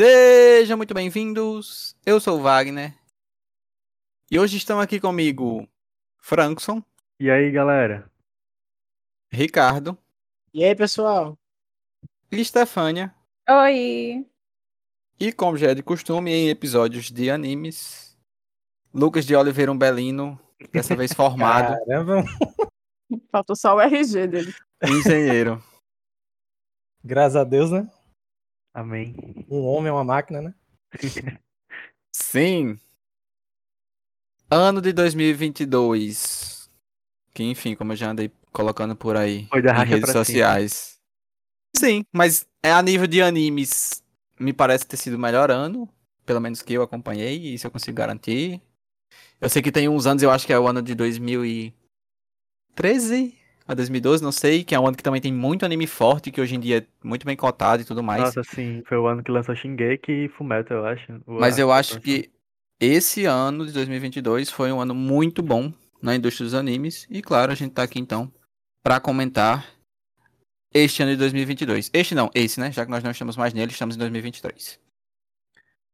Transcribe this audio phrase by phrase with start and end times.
[0.00, 1.96] Sejam muito bem-vindos.
[2.04, 2.94] Eu sou o Wagner.
[4.30, 5.66] E hoje estão aqui comigo
[6.20, 6.82] Frankson,
[7.18, 8.12] E aí, galera?
[9.32, 9.96] Ricardo
[10.52, 11.38] E aí, pessoal?
[12.30, 13.14] e Stefânia.
[13.48, 14.26] Oi!
[15.18, 18.18] E como já é de costume em episódios de animes,
[18.92, 20.38] Lucas de Oliveira Umbelino,
[20.70, 22.22] dessa vez formado, Caramba,
[23.32, 24.54] Faltou só o RG dele.
[24.82, 25.64] engenheiro.
[27.02, 27.90] graças a Deus, né?
[28.76, 29.16] Amém.
[29.48, 30.54] Um homem é uma máquina, né?
[32.12, 32.78] Sim.
[34.50, 36.70] Ano de 2022.
[37.32, 40.98] Que enfim, como eu já andei colocando por aí Foi em redes sociais.
[41.74, 44.04] Sim, mas é a nível de animes,
[44.38, 45.88] me parece ter sido o melhor ano,
[46.26, 48.60] pelo menos que eu acompanhei, e isso eu consigo garantir.
[49.40, 53.74] Eu sei que tem uns anos, eu acho que é o ano de 2013 a
[53.74, 56.54] 2012, não sei, que é um ano que também tem muito anime forte, que hoje
[56.54, 58.22] em dia é muito bem cotado e tudo mais.
[58.22, 61.12] Nossa, sim, foi o ano que lançou Shingeki e Fullmetal, eu acho.
[61.26, 62.30] O- Mas eu acho que
[62.80, 67.06] esse ano de 2022 foi um ano muito bom na indústria dos animes.
[67.10, 68.30] E claro, a gente tá aqui então
[68.82, 69.66] pra comentar
[70.72, 71.90] este ano de 2022.
[71.92, 72.70] Este não, esse, né?
[72.70, 74.78] Já que nós não estamos mais nele, estamos em 2023.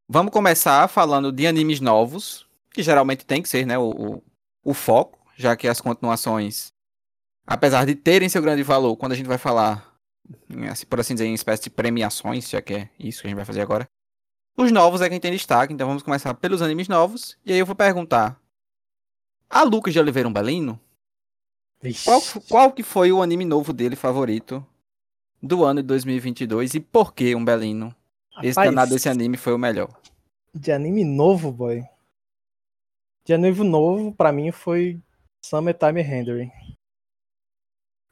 [0.08, 3.78] Vamos começar falando de animes novos, que geralmente tem que ser, né?
[3.78, 4.22] O, o,
[4.64, 6.72] o foco, já que as continuações,
[7.46, 9.98] apesar de terem seu grande valor, quando a gente vai falar,
[10.70, 13.36] assim, por assim dizer, em espécie de premiações, já que é isso que a gente
[13.36, 13.88] vai fazer agora.
[14.56, 17.38] Os novos é quem tem destaque, então vamos começar pelos animes novos.
[17.44, 18.38] E aí eu vou perguntar.
[19.48, 20.80] A Lucas de Oliveira Umbelino,
[21.82, 22.04] Vixe.
[22.04, 24.64] qual, qual que foi o anime novo dele favorito
[25.42, 27.94] do ano de 2022 e por que Umbelino?
[28.42, 29.88] Esse danado desse anime foi o melhor.
[30.54, 31.82] De anime novo, boy.
[33.24, 35.00] De anime novo, pra mim, foi
[35.44, 36.50] Summertime Rendering.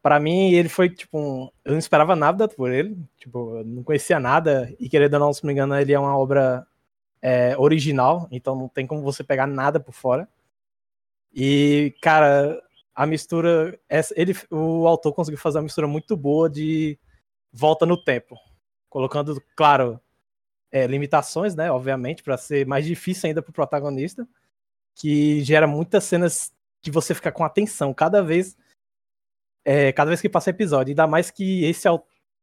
[0.03, 1.51] Pra mim, ele foi, tipo, um...
[1.65, 2.97] eu não esperava nada por ele.
[3.19, 4.75] Tipo, eu não conhecia nada.
[4.79, 6.67] E querendo ou não, se não me engano, ele é uma obra
[7.23, 8.27] é, original.
[8.31, 10.29] Então não tem como você pegar nada por fora.
[11.35, 12.61] E, cara,
[12.95, 13.79] a mistura...
[13.89, 16.99] essa- Ele, o autor conseguiu fazer uma mistura muito boa de
[17.53, 18.37] volta no tempo.
[18.89, 20.01] Colocando, claro,
[20.73, 21.71] é, limitações, né?
[21.71, 24.27] Obviamente, para ser mais difícil ainda pro protagonista,
[24.95, 28.57] que gera muitas cenas que você fica com atenção cada vez,
[29.65, 30.91] é, cada vez que passa episódio.
[30.91, 32.03] Ainda mais que esse é o,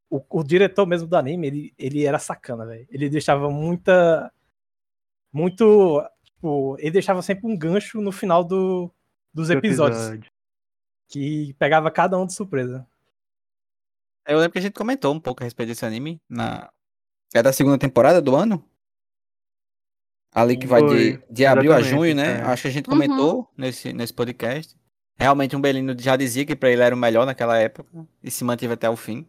[0.10, 2.88] o, o diretor mesmo do anime, ele, ele era sacana, velho.
[2.90, 4.32] Ele deixava muita,
[5.32, 8.92] muito, tipo, ele deixava sempre um gancho no final do,
[9.34, 10.32] dos do episódios, episódio.
[11.08, 12.88] que pegava cada um de surpresa.
[14.26, 16.22] Eu lembro que a gente comentou um pouco a respeito desse anime.
[16.30, 16.70] Na...
[17.34, 18.64] É da segunda temporada do ano?
[20.34, 22.40] Ali que vai de, Foi, de abril a junho, né?
[22.40, 22.42] é.
[22.42, 22.94] Acho que a gente Uhum.
[22.96, 24.78] comentou nesse, nesse podcast.
[25.20, 27.90] Realmente um Belino já dizia que pra ele era o melhor naquela época
[28.22, 29.28] e se manteve até o fim.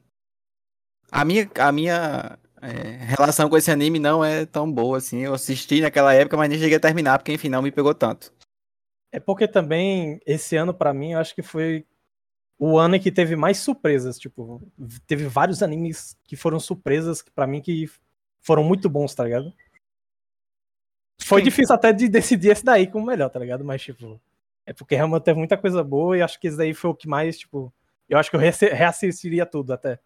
[1.10, 5.20] A minha, a minha é, relação com esse anime não é tão boa assim.
[5.20, 8.32] Eu assisti naquela época, mas nem cheguei a terminar, porque enfim, não me pegou tanto.
[9.10, 11.86] É porque também esse ano pra mim eu acho que foi
[12.58, 14.60] o ano em que teve mais surpresas, tipo,
[15.06, 17.88] teve vários animes que foram surpresas para mim que
[18.40, 19.54] foram muito bons, tá ligado?
[21.22, 21.44] Foi Sim.
[21.44, 23.64] difícil até de decidir esse daí como melhor, tá ligado?
[23.64, 24.20] Mas tipo,
[24.68, 27.08] é porque realmente teve muita coisa boa e acho que esse daí foi o que
[27.08, 27.72] mais, tipo,
[28.08, 29.98] eu acho que eu reassi- reassistiria tudo até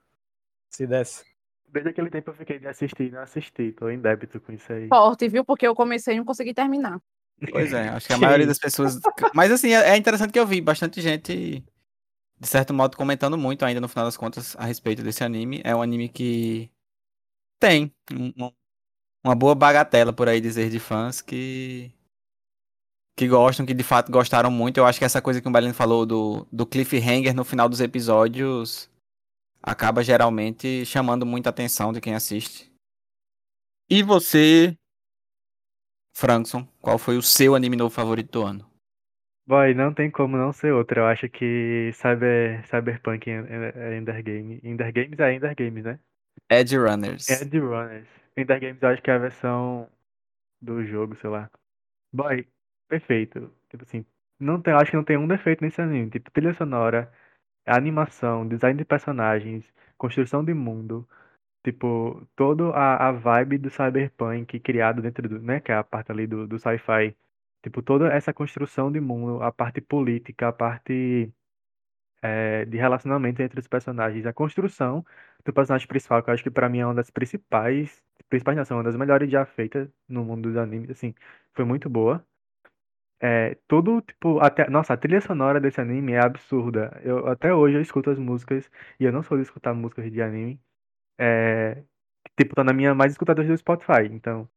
[0.70, 1.24] se desse.
[1.68, 4.72] Desde aquele tempo eu fiquei de assistir e não assisti, tô em débito com isso
[4.72, 4.88] aí.
[4.88, 5.44] Forte, viu?
[5.44, 7.00] Porque eu comecei e não consegui terminar.
[7.50, 8.50] Pois é, acho que a Que maioria isso.
[8.50, 9.00] das pessoas.
[9.34, 11.64] Mas assim, é é interessante que eu vi bastante gente,
[12.38, 15.60] de certo modo, comentando muito ainda no final das contas a respeito desse anime.
[15.64, 16.70] É um anime que
[17.58, 18.52] tem um-
[19.24, 21.90] uma boa bagatela, por aí dizer, de fãs que.
[23.16, 24.78] Que gostam, que de fato gostaram muito.
[24.78, 27.80] Eu acho que essa coisa que o Belino falou do, do cliffhanger no final dos
[27.80, 28.90] episódios
[29.62, 32.70] acaba geralmente chamando muita atenção de quem assiste.
[33.88, 34.76] E você,
[36.14, 38.72] Frankson, qual foi o seu anime novo favorito do ano?
[39.46, 41.00] Boy, não tem como não ser outro.
[41.00, 44.60] Eu acho que Cyber, Cyberpunk é, é Ender Game.
[44.62, 45.98] Ender Games é Ender Games, né?
[46.48, 47.28] Edge Runners.
[47.28, 48.08] Ed Runners.
[48.36, 49.88] Ender Games eu acho que é a versão
[50.60, 51.50] do jogo, sei lá.
[52.12, 52.46] Boy,
[52.98, 53.50] perfeito.
[53.70, 54.04] Tipo assim,
[54.38, 56.10] não tem, acho que não tem um defeito nesse anime.
[56.10, 57.10] Tipo, trilha sonora,
[57.66, 61.08] animação, design de personagens, construção de mundo.
[61.64, 66.12] Tipo, toda a, a vibe do cyberpunk criado dentro do, né, que é a parte
[66.12, 67.16] ali do, do sci-fi.
[67.62, 71.32] Tipo, toda essa construção de mundo, a parte política, a parte
[72.22, 75.04] é, de relacionamento entre os personagens, a construção
[75.44, 78.76] do personagem principal, que eu acho que pra mim é uma das principais, principais não,
[78.78, 81.14] uma das melhores já feitas no mundo dos animes, assim,
[81.52, 82.24] foi muito boa.
[83.24, 87.00] É, todo, tipo, até, nossa, a trilha sonora desse anime é absurda.
[87.04, 90.20] Eu, até hoje eu escuto as músicas, e eu não sou de escutar músicas de
[90.20, 90.60] anime,
[91.18, 91.82] é,
[92.38, 94.06] tipo, tá na minha mais escutada do Spotify.
[94.12, 94.48] Então,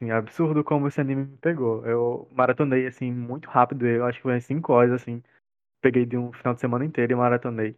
[0.00, 1.86] assim, é absurdo como esse anime me pegou.
[1.86, 3.86] Eu maratonei, assim, muito rápido.
[3.86, 5.22] Eu acho que foi 5 horas, assim.
[5.82, 7.76] Peguei de um final de semana inteiro e maratonei.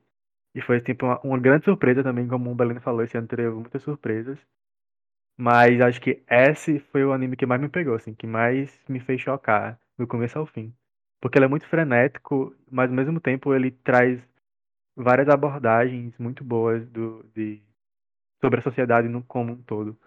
[0.54, 3.02] E foi, tipo, uma, uma grande surpresa também, como o Beleno falou.
[3.04, 4.38] Esse ano teve muitas surpresas.
[5.36, 9.00] Mas acho que esse foi o anime que mais me pegou, assim, que mais me
[9.00, 10.74] fez chocar do começo ao fim.
[11.20, 14.20] Porque ele é muito frenético, mas ao mesmo tempo ele traz
[14.96, 17.62] várias abordagens muito boas do, de,
[18.40, 19.98] sobre a sociedade no, como um todo.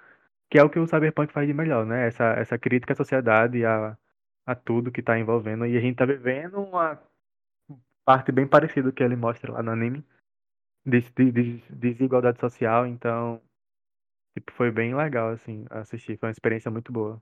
[0.49, 2.07] Que é o que o Cyberpunk faz de melhor, né?
[2.07, 3.97] Essa, essa crítica à sociedade, a,
[4.45, 5.65] a tudo que tá envolvendo.
[5.65, 7.01] E a gente tá vivendo uma
[8.05, 10.03] parte bem parecida que ele mostra lá no anime.
[10.85, 13.41] De, de, de desigualdade social, então
[14.37, 16.15] Tipo, foi bem legal, assim, assistir.
[16.17, 17.19] Foi uma experiência muito boa.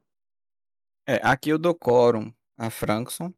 [1.08, 3.34] É, aqui eu dou quórum a Frankson.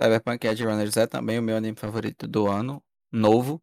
[0.00, 2.82] Cyberpunk Edge Runners é também o meu anime favorito do ano.
[3.12, 3.62] Novo.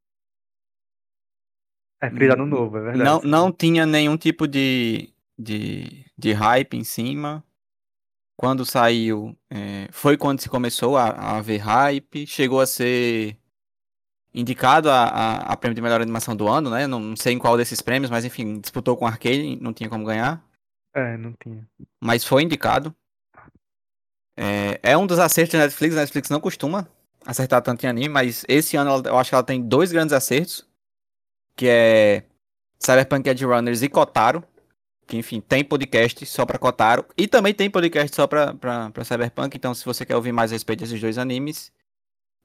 [2.01, 3.03] É frisado novo, é verdade.
[3.03, 7.43] Não, não tinha nenhum tipo de, de, de hype em cima.
[8.35, 12.25] Quando saiu, é, foi quando se começou a, a haver hype.
[12.25, 13.37] Chegou a ser
[14.33, 16.87] indicado a, a, a, prêmio de melhor animação do ano, né?
[16.87, 20.05] Não, não, sei em qual desses prêmios, mas enfim, disputou com Arcane, não tinha como
[20.05, 20.43] ganhar.
[20.95, 21.67] É, não tinha.
[22.01, 22.95] Mas foi indicado.
[24.41, 25.95] É, é um dos acertos da Netflix.
[25.95, 26.87] A Netflix não costuma
[27.23, 30.65] acertar tanto em anime, mas esse ano eu acho que ela tem dois grandes acertos.
[31.55, 32.23] Que é
[32.79, 34.43] Cyberpunk Edge Runners e Kotaro.
[35.05, 37.05] Que, enfim, tem podcast só pra Kotaro.
[37.15, 39.55] E também tem podcast só pra, pra, pra Cyberpunk.
[39.55, 41.71] Então, se você quer ouvir mais a respeito desses dois animes,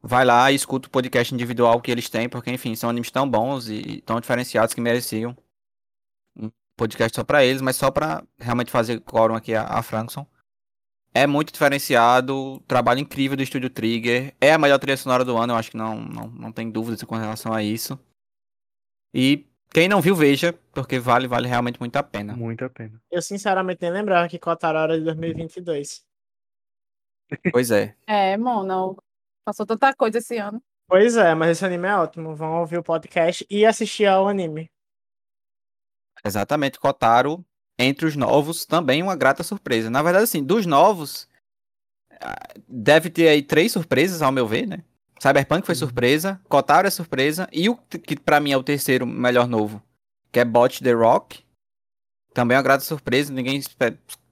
[0.02, 3.28] vai lá e escuta o podcast individual que eles têm, porque, enfim, são animes tão
[3.28, 5.36] bons e tão diferenciados que mereciam
[6.36, 10.26] um podcast só pra eles, mas só pra realmente fazer quórum aqui a, a Frankson.
[11.16, 15.54] É muito diferenciado, trabalho incrível do Estúdio Trigger, é a melhor trilha sonora do ano,
[15.54, 17.98] eu acho que não, não, não tem dúvidas com relação a isso.
[19.14, 22.36] E quem não viu, veja, porque vale, vale realmente muito a pena.
[22.36, 23.00] Muito a pena.
[23.10, 26.04] Eu sinceramente nem lembrava que Kotaro era de 2022.
[27.50, 27.96] Pois é.
[28.06, 28.94] É, Mona,
[29.42, 30.62] Passou tanta coisa esse ano.
[30.86, 32.36] Pois é, mas esse anime é ótimo.
[32.36, 34.70] Vão ouvir o podcast e assistir ao anime.
[36.22, 37.42] Exatamente, Kotaro,
[37.78, 39.90] entre os novos, também uma grata surpresa.
[39.90, 41.28] Na verdade, assim, dos novos,
[42.20, 44.82] ah, deve ter aí três surpresas, ao meu ver, né?
[45.20, 45.78] Cyberpunk foi uhum.
[45.78, 49.82] surpresa, Kotaro é surpresa, e o que para mim é o terceiro melhor novo,
[50.30, 51.44] que é Bot The Rock.
[52.34, 53.62] Também é uma grata surpresa, ninguém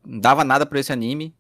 [0.05, 1.35] dava nada por esse anime.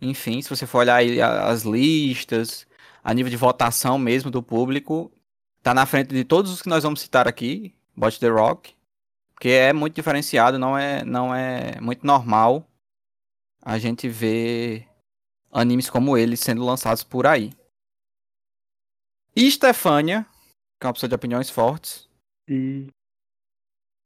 [0.00, 1.02] Enfim, se você for olhar
[1.44, 2.66] as listas,
[3.02, 5.10] a nível de votação mesmo do público,
[5.60, 8.74] tá na frente de todos os que nós vamos citar aqui, Bot The Rock,
[9.40, 12.68] que é muito diferenciado, não é, não é muito normal
[13.62, 14.88] a gente ver
[15.50, 17.52] animes como ele sendo lançados por aí.
[19.34, 20.24] E Stefania,
[20.80, 22.08] que é uma pessoa de opiniões fortes.
[22.48, 22.88] E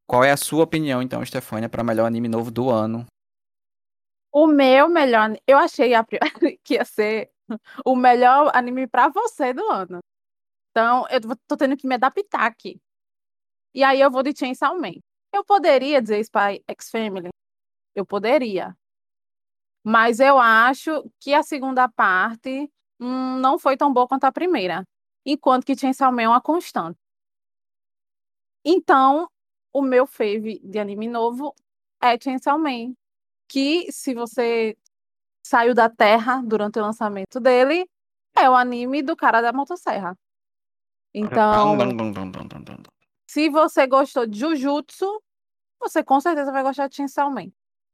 [0.06, 3.06] qual é a sua opinião então, Stefania, para melhor anime novo do ano?
[4.30, 6.04] O meu melhor, eu achei a...
[6.64, 7.30] que ia ser
[7.84, 10.00] o melhor anime para você do ano.
[10.70, 12.80] Então, eu tô tendo que me adaptar aqui.
[13.74, 14.94] E aí eu vou de Chainsaw Man.
[15.32, 17.30] Eu poderia dizer Spy X Family.
[17.94, 18.76] Eu poderia.
[19.84, 24.84] Mas eu acho que a segunda parte hum, não foi tão boa quanto a primeira.
[25.24, 26.98] Enquanto que Chainsaw Man é uma constante.
[28.64, 29.28] Então,
[29.72, 31.54] o meu fave de anime novo
[32.00, 32.94] é Chainsaw Man.
[33.48, 34.76] Que, se você
[35.44, 37.88] saiu da Terra durante o lançamento dele,
[38.36, 40.16] é o anime do cara da motosserra.
[41.12, 41.76] Então,
[43.32, 45.22] se você gostou de Jujutsu,
[45.80, 47.46] você com certeza vai gostar de Chainsaw Man.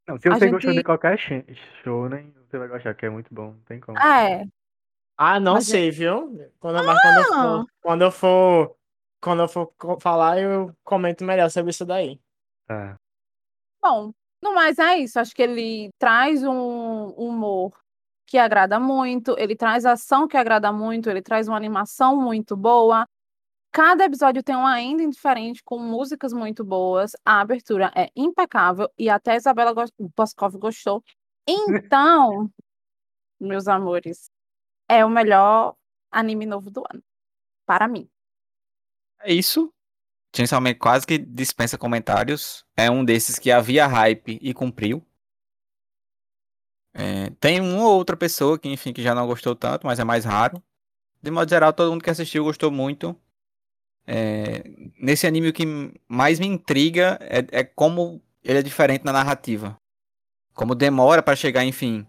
[0.08, 0.50] Não, se você gente...
[0.50, 3.96] gostou de qualquer show, né, você vai gostar, que é muito bom, não tem como.
[4.00, 4.44] Ah, é.
[5.16, 6.36] Ah, não Mas sei, viu?
[6.58, 6.96] Quando, ah!
[7.00, 8.76] quando, eu for, quando eu for
[9.20, 12.20] quando eu for falar, eu comento melhor sobre isso daí.
[12.66, 12.96] Tá.
[13.80, 15.20] Bom, no mais é isso.
[15.20, 17.72] Acho que ele traz um humor
[18.26, 23.06] que agrada muito, ele traz ação que agrada muito, ele traz uma animação muito boa.
[23.70, 27.12] Cada episódio tem uma ending diferente, com músicas muito boas.
[27.24, 29.74] A abertura é impecável e até a Isabela
[30.16, 31.04] Boscov gostou.
[31.46, 32.50] Então,
[33.40, 34.30] meus amores,
[34.88, 35.76] é o melhor
[36.10, 37.02] anime novo do ano.
[37.66, 38.08] Para mim.
[39.20, 39.72] É isso.
[40.34, 42.64] Chainsaw quase que dispensa comentários.
[42.76, 45.04] É um desses que havia hype e cumpriu.
[46.94, 50.04] É, tem uma ou outra pessoa que, enfim, que já não gostou tanto, mas é
[50.04, 50.62] mais raro.
[51.22, 53.16] De modo geral, todo mundo que assistiu gostou muito.
[54.10, 54.64] É,
[54.98, 55.66] nesse anime, o que
[56.08, 59.76] mais me intriga é, é, como ele é diferente na narrativa.
[60.54, 62.06] Como demora para chegar, enfim,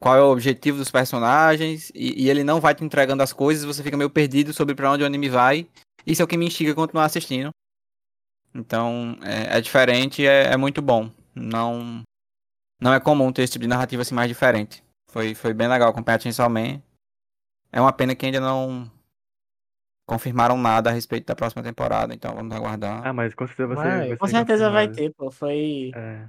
[0.00, 3.64] qual é o objetivo dos personagens, e, e, ele não vai te entregando as coisas,
[3.64, 5.68] você fica meio perdido sobre para onde o anime vai.
[6.04, 7.50] Isso é o que me instiga a continuar assistindo.
[8.52, 11.08] Então, é, é diferente e é, é muito bom.
[11.32, 12.02] Não
[12.80, 14.82] não é comum ter esse tipo de narrativa assim mais diferente.
[15.08, 16.82] Foi, foi bem legal acompanhar Chainsaw Man.
[17.70, 18.90] É uma pena que ainda não
[20.06, 23.06] confirmaram nada a respeito da próxima temporada, então vamos aguardar.
[23.06, 23.98] Ah, mas com certeza vai ser.
[23.98, 25.30] Vai, ser Com certeza vai ter, pô.
[25.30, 25.90] Foi.
[25.94, 26.28] É.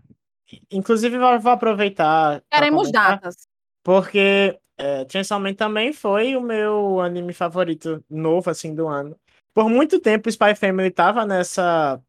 [0.72, 2.42] Inclusive, eu vou aproveitar.
[2.52, 3.36] Queremos datas.
[3.84, 9.18] Porque é, Chainsaw Man também foi o meu anime favorito novo, assim, do ano.
[9.54, 12.02] Por muito tempo, Spy Family tava nessa.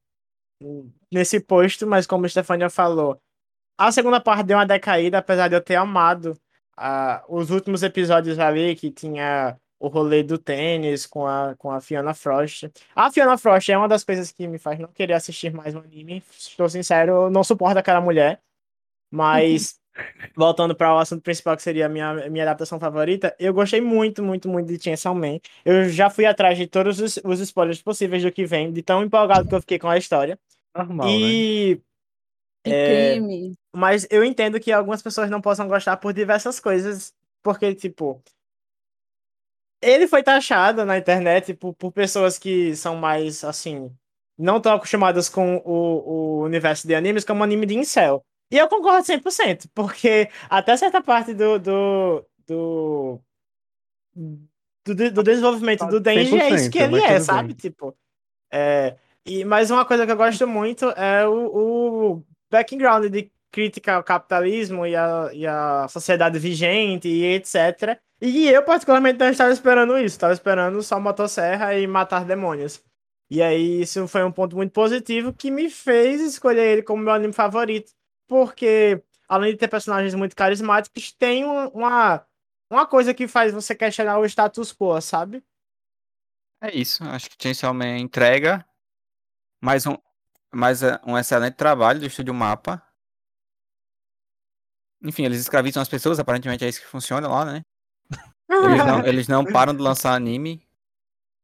[1.13, 3.21] nesse posto, mas como a Stefania falou,
[3.79, 6.39] a segunda parte deu uma decaída, apesar de eu ter amado
[6.77, 11.81] ah, os últimos episódios ali, que tinha o rolê do tênis com a, com a
[11.81, 12.71] Fiona Frost.
[12.95, 15.79] A Fiona Frost é uma das coisas que me faz não querer assistir mais um
[15.81, 16.23] anime.
[16.31, 18.41] Estou sincero, eu não suporto aquela mulher.
[19.11, 19.79] Mas,
[20.37, 24.23] voltando para o assunto principal, que seria a minha, minha adaptação favorita, eu gostei muito,
[24.23, 25.39] muito, muito de Chainsaw Man.
[25.65, 29.03] Eu já fui atrás de todos os, os spoilers possíveis do que vem, de tão
[29.05, 30.39] empolgado que eu fiquei com a história.
[30.75, 31.17] Normal, né?
[31.19, 31.81] e
[32.65, 33.55] Que É, crime.
[33.77, 38.23] mas eu entendo que algumas pessoas não possam gostar por diversas coisas, porque, tipo,
[39.83, 43.91] ele foi taxado na internet por, por pessoas que são mais, assim,
[44.39, 48.25] não tão acostumadas com o, o universo de animes como anime de incel.
[48.51, 53.21] E eu concordo 100%, porque até certa parte do, do, do,
[54.85, 57.49] do, do desenvolvimento do Denji é isso que 100%, ele é, sabe?
[57.49, 57.57] bem.
[57.57, 57.97] Tipo,
[58.53, 63.95] é, e, mas uma coisa que eu gosto muito é o, o background de crítica
[63.95, 67.99] ao capitalismo e a, e a sociedade vigente e etc.
[68.27, 70.17] E eu, particularmente, não estava esperando isso.
[70.17, 72.83] Estava esperando só motosserra e matar demônios.
[73.31, 77.13] E aí, isso foi um ponto muito positivo que me fez escolher ele como meu
[77.13, 77.93] anime favorito.
[78.27, 82.27] Porque, além de ter personagens muito carismáticos, tem um- uma,
[82.71, 85.45] uma coisa que faz você questionar o status quo, sabe?
[86.63, 88.65] É isso, acho que Chainsaw Man entrega
[89.61, 89.99] mais um,
[90.51, 92.83] mais é, um excelente trabalho do Estúdio Mapa.
[95.03, 97.63] Enfim, eles escravizam as pessoas, aparentemente é isso que funciona lá, né?
[98.49, 100.63] Eles não, eles não param de lançar anime.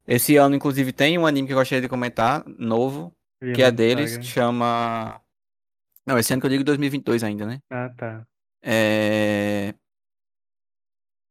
[0.06, 3.14] Esse ano, inclusive, tem um anime que eu gostaria de comentar, novo,
[3.54, 4.22] que é deles, Saga.
[4.22, 5.20] que chama.
[6.06, 7.60] Não, esse ano que eu digo 2022 ainda, né?
[7.70, 8.26] Ah, tá.
[8.62, 9.74] É...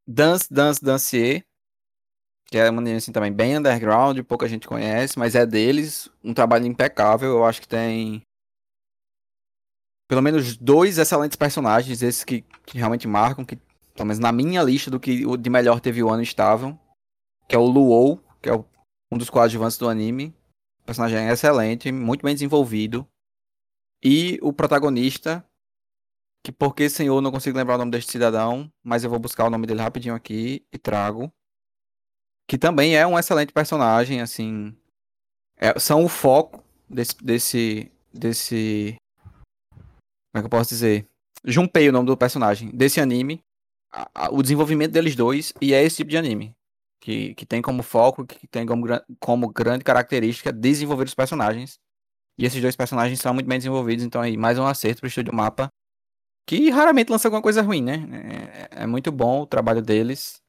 [0.08, 1.44] Dance Dance Dancier,
[2.46, 6.34] que é uma anime assim também bem underground, pouca gente conhece, mas é deles, um
[6.34, 8.24] trabalho impecável, eu acho que tem
[10.08, 13.60] pelo menos dois excelentes personagens, esses que, que realmente marcam, que
[14.00, 16.80] pelo menos na minha lista do que de melhor teve o ano estavam,
[17.50, 18.64] que é o Luou, que é o-
[19.12, 20.34] um dos coadjuvantes do anime,
[20.82, 23.06] o personagem é excelente, muito bem desenvolvido,
[24.02, 25.46] e o protagonista,
[26.46, 29.46] que por que senhor não consigo lembrar o nome deste cidadão, mas eu vou buscar
[29.46, 31.30] o nome dele rapidinho aqui e trago.
[32.48, 34.74] Que também é um excelente personagem, assim.
[35.58, 37.92] é- são o foco desse, desse.
[38.14, 38.96] desse.
[39.70, 41.06] Como é que eu posso dizer?
[41.44, 42.72] Junpei o nome do personagem.
[42.72, 43.42] Desse anime.
[43.92, 45.54] A- o desenvolvimento deles dois.
[45.62, 46.56] E é esse tipo de anime.
[47.02, 48.86] Que, que tem como foco, que tem como,
[49.20, 51.80] como grande característica desenvolver os personagens.
[52.38, 55.34] E esses dois personagens são muito bem desenvolvidos, então aí mais um acerto pro Estúdio
[55.34, 55.70] Mapa
[56.50, 58.68] que raramente lança alguma coisa ruim, né?
[58.72, 60.42] É, é muito bom o trabalho deles.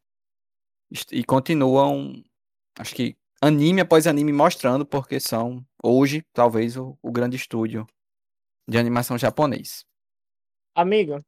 [1.13, 2.25] E continuam,
[2.79, 7.87] acho que anime após anime mostrando porque são, hoje, talvez, o, o grande estúdio
[8.67, 9.85] de animação japonês.
[10.75, 11.23] Amigo,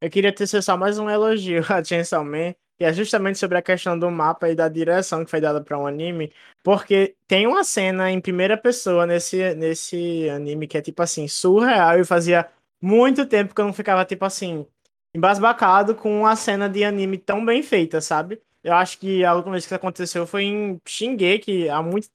[0.00, 3.62] eu queria tecer só mais um elogio a Chainsaw Man, que é justamente sobre a
[3.62, 7.64] questão do mapa e da direção que foi dada para um anime, porque tem uma
[7.64, 12.48] cena em primeira pessoa nesse, nesse anime que é tipo assim, surreal, e fazia
[12.80, 14.66] muito tempo que eu não ficava tipo assim,
[15.14, 18.40] embasbacado com uma cena de anime tão bem feita, sabe?
[18.62, 22.08] Eu acho que a última vez que isso aconteceu foi em Shingeki, há muito,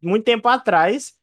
[0.00, 1.14] muito tempo atrás,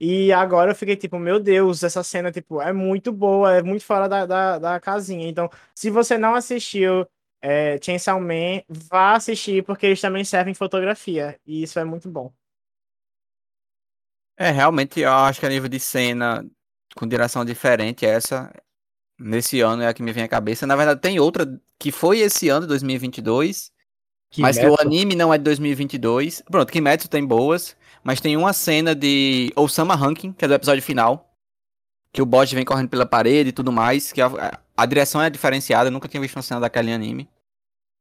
[0.00, 3.84] e agora eu fiquei tipo, meu Deus, essa cena, tipo, é muito boa, é muito
[3.84, 5.28] fora da, da, da casinha.
[5.28, 7.06] Então, se você não assistiu
[7.42, 11.38] é, Chainsaw Man, vá assistir, porque eles também servem fotografia.
[11.46, 12.32] E isso é muito bom.
[14.36, 16.44] É, realmente, eu acho que a nível de cena
[16.94, 18.52] com direção diferente, essa
[19.18, 20.66] nesse ano é a que me vem à cabeça.
[20.66, 21.46] Na verdade, tem outra
[21.78, 23.72] que foi esse ano, 2022,
[24.38, 26.42] mas que o anime não é de 2022.
[26.50, 30.82] Pronto, Kimetsu tem boas, mas tem uma cena de Osama Ranking, que é do episódio
[30.82, 31.34] final,
[32.12, 34.28] que o bot vem correndo pela parede e tudo mais, que a,
[34.76, 37.28] a direção é diferenciada, nunca tinha visto uma cena daquele anime.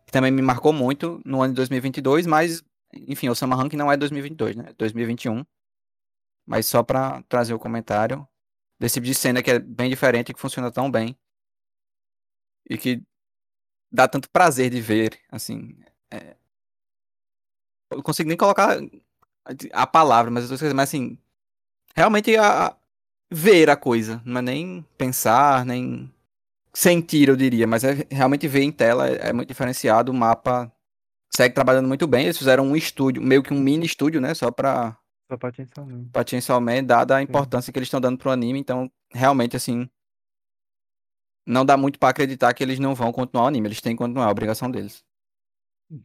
[0.06, 2.64] Que também me marcou muito no ano de 2022, mas,
[2.94, 4.66] enfim, Osama Ranking não é 2022, né?
[4.70, 5.46] É 2021.
[6.46, 8.26] Mas só pra trazer o comentário
[8.80, 11.18] desse tipo de cena que é bem diferente e que funciona tão bem.
[12.70, 13.04] E que
[13.92, 15.78] dá tanto prazer de ver, assim.
[16.12, 16.38] é,
[17.92, 18.78] Eu consigo nem colocar
[19.74, 21.18] a palavra, mas eu tô esquecendo, mas assim.
[21.96, 22.78] realmente a, a
[23.32, 26.12] ver a coisa, não é nem pensar, nem
[26.74, 30.72] sentir, eu diria, mas é realmente ver em tela é, é muito diferenciado, o mapa
[31.36, 34.52] segue trabalhando muito bem, eles fizeram um estúdio, meio que um mini estúdio, né, só
[34.52, 34.98] pra
[35.30, 36.06] Só pra Chainsaw Man.
[36.12, 39.90] pra Chainsaw Man, dada a importância que eles estão dando pro anime, então realmente assim
[41.48, 43.98] não dá muito pra acreditar que eles não vão continuar o anime, eles têm que
[43.98, 45.04] continuar, é a obrigação deles.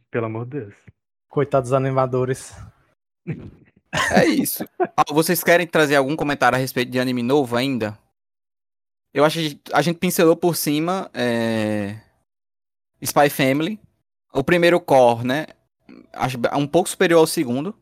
[0.09, 0.73] Pelo amor de Deus.
[1.27, 2.55] Coitados dos animadores.
[4.11, 4.65] É isso.
[4.95, 7.97] Ah, vocês querem trazer algum comentário a respeito de anime novo ainda?
[9.11, 11.99] Eu acho que a gente pincelou por cima é...
[13.01, 13.79] Spy Family.
[14.31, 15.47] O primeiro core, né?
[16.11, 17.75] Acho um pouco superior ao segundo.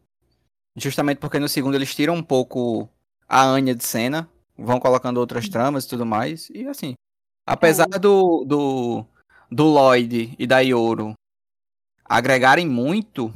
[0.76, 2.90] Justamente porque no segundo eles tiram um pouco
[3.28, 4.30] a Anya de cena.
[4.58, 6.50] Vão colocando outras tramas e tudo mais.
[6.52, 6.94] E assim.
[7.46, 9.06] Apesar do, do,
[9.52, 11.14] do Lloyd e da Yoro
[12.06, 13.34] agregarem muito,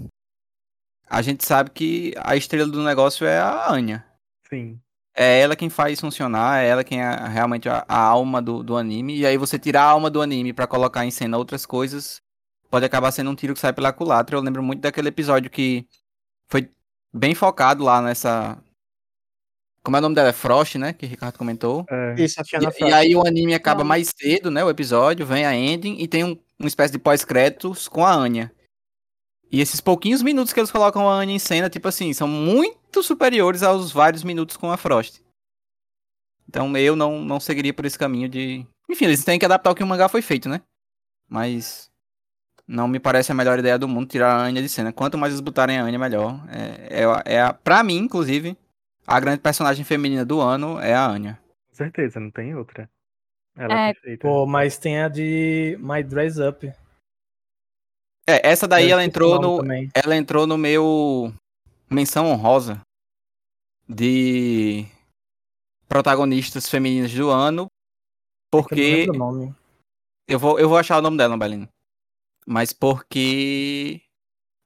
[1.07, 4.05] a gente sabe que a estrela do negócio é a Anya.
[4.49, 4.79] Sim.
[5.15, 8.75] É ela quem faz funcionar, é ela quem é realmente a, a alma do, do
[8.75, 9.17] anime.
[9.17, 12.21] E aí você tirar a alma do anime pra colocar em cena outras coisas,
[12.69, 14.35] pode acabar sendo um tiro que sai pela culatra.
[14.35, 15.87] Eu lembro muito daquele episódio que
[16.49, 16.69] foi
[17.13, 18.57] bem focado lá nessa.
[19.81, 20.29] Como é o nome dela?
[20.29, 20.91] É Frost, né?
[20.91, 21.85] Que o Ricardo comentou.
[21.89, 24.63] É, Isso, a Fiona E, e aí o anime acaba mais cedo, né?
[24.65, 28.51] O episódio, vem a ending e tem um, uma espécie de pós-créditos com a Anya.
[29.51, 33.01] E esses pouquinhos minutos que eles colocam a Anya em cena, tipo assim, são muito
[33.03, 35.19] superiores aos vários minutos com a Frost.
[36.47, 38.65] Então eu não, não seguiria por esse caminho de.
[38.89, 40.61] Enfim, eles têm que adaptar o que o mangá foi feito, né?
[41.29, 41.91] Mas.
[42.67, 44.91] Não me parece a melhor ideia do mundo tirar a Anya de cena.
[44.91, 46.39] Quanto mais eles botarem a Anya, melhor.
[46.49, 48.57] É, é, é a, pra mim, inclusive,
[49.05, 51.39] a grande personagem feminina do ano é a Anya.
[51.69, 52.89] com certeza, não tem outra.
[53.55, 54.27] Ela É, é perfeita.
[54.27, 56.71] Pô, mas tem a de My Dress Up.
[58.27, 59.57] É, essa daí Eu ela entrou no.
[59.59, 59.89] também.
[59.93, 61.33] ela entrou no meu
[61.89, 62.81] menção honrosa
[63.87, 64.85] de
[65.87, 67.63] protagonistas femininas do ano,
[68.51, 69.55] Eu não porque o nome.
[70.27, 71.67] eu vou, eu vou achar o nome dela, Belino.
[72.47, 74.01] Mas porque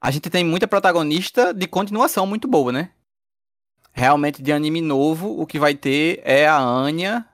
[0.02, 2.94] a gente tem muita protagonista de continuação muito boa, né?
[3.92, 7.28] Realmente de anime novo, o que vai ter é a Anya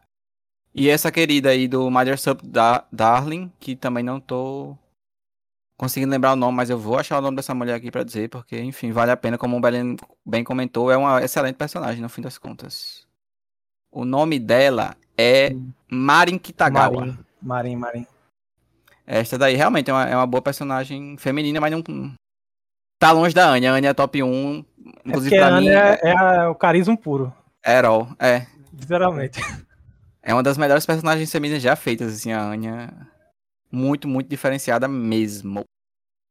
[0.73, 4.75] e essa querida aí do Mother's Up da Darling, que também não tô
[5.77, 8.29] conseguindo lembrar o nome, mas eu vou achar o nome dessa mulher aqui pra dizer,
[8.29, 12.09] porque, enfim, vale a pena, como o Belén bem comentou, é uma excelente personagem, no
[12.09, 13.05] fim das contas.
[13.91, 15.55] O nome dela é
[15.89, 16.91] Marin Kitagawa.
[17.01, 18.07] Marin, Marin, Marin.
[19.07, 21.83] Esta daí realmente é uma, é uma boa personagem feminina, mas não.
[22.99, 23.71] Tá longe da Anya.
[23.71, 24.65] A Anya é top 1.
[25.05, 27.31] É Inclusive, a pra mim, Anya é, é, é a- o carisma puro.
[27.63, 28.07] é Herol.
[28.17, 28.47] É.
[28.73, 29.39] Literalmente.
[30.23, 32.91] É uma das melhores personagens femininas já feitas, assim, a Anya.
[33.75, 35.65] Muito, muito diferenciada mesmo.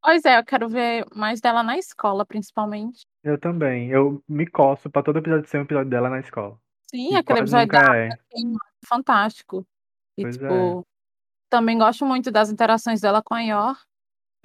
[0.02, 3.02] Pois é, eu quero ver mais dela na escola, principalmente.
[3.22, 3.90] Eu também.
[3.90, 6.58] Eu me coço pra todo episódio ser um episódio dela na escola.
[6.90, 8.08] Sim, E aquele episódio da é.
[8.86, 9.66] Fantástico.
[10.16, 10.38] E, Pois é.
[10.38, 10.86] tipo,
[11.50, 13.76] também gosto muito das interações dela com a Yor.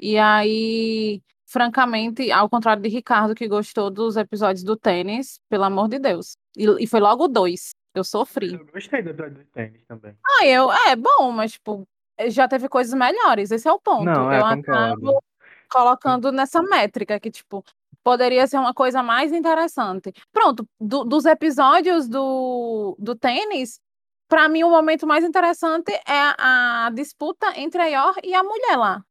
[0.01, 5.87] E aí, francamente, ao contrário de Ricardo, que gostou dos episódios do tênis, pelo amor
[5.87, 6.35] de Deus.
[6.57, 7.71] E, e foi logo dois.
[7.95, 8.53] Eu sofri.
[8.53, 10.15] Eu gostei do episódio do tênis também.
[10.25, 11.87] Ah, eu, é bom, mas, tipo,
[12.27, 13.51] já teve coisas melhores.
[13.51, 14.03] Esse é o ponto.
[14.05, 14.61] Não, é, eu concordo.
[15.09, 15.23] acabo
[15.71, 17.63] colocando nessa métrica que, tipo,
[18.03, 20.11] poderia ser uma coisa mais interessante.
[20.31, 23.79] Pronto, do- dos episódios do, do tênis,
[24.27, 28.43] pra mim o momento mais interessante é a, a disputa entre a Yor e a
[28.43, 29.03] mulher lá,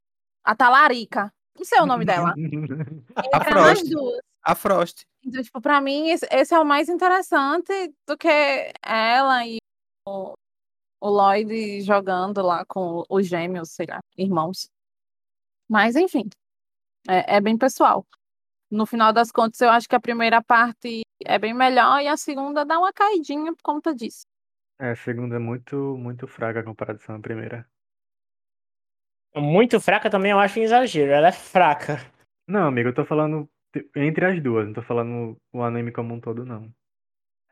[0.44, 1.32] a Talarica.
[1.56, 2.34] Não sei o nome dela.
[3.34, 3.92] A Frost.
[4.44, 5.02] A Frost.
[5.24, 7.72] Então, tipo, pra mim, esse, esse é o mais interessante
[8.06, 8.28] do que
[8.80, 9.58] ela e
[10.06, 10.34] o,
[11.00, 14.68] o Lloyd jogando lá com os gêmeos, sei lá, irmãos.
[15.68, 16.28] Mas, enfim,
[17.08, 18.06] é, é bem pessoal.
[18.70, 22.16] No final das contas, eu acho que a primeira parte é bem melhor e a
[22.16, 24.26] segunda dá uma caidinha por conta disso.
[24.78, 27.66] É, a segunda é muito, muito fraca a comparação à primeira.
[29.34, 31.12] Muito fraca também eu acho um exagero.
[31.12, 31.96] Ela é fraca.
[32.46, 33.48] Não, amigo, eu tô falando
[33.94, 36.72] entre as duas, não tô falando o anime como um todo, não.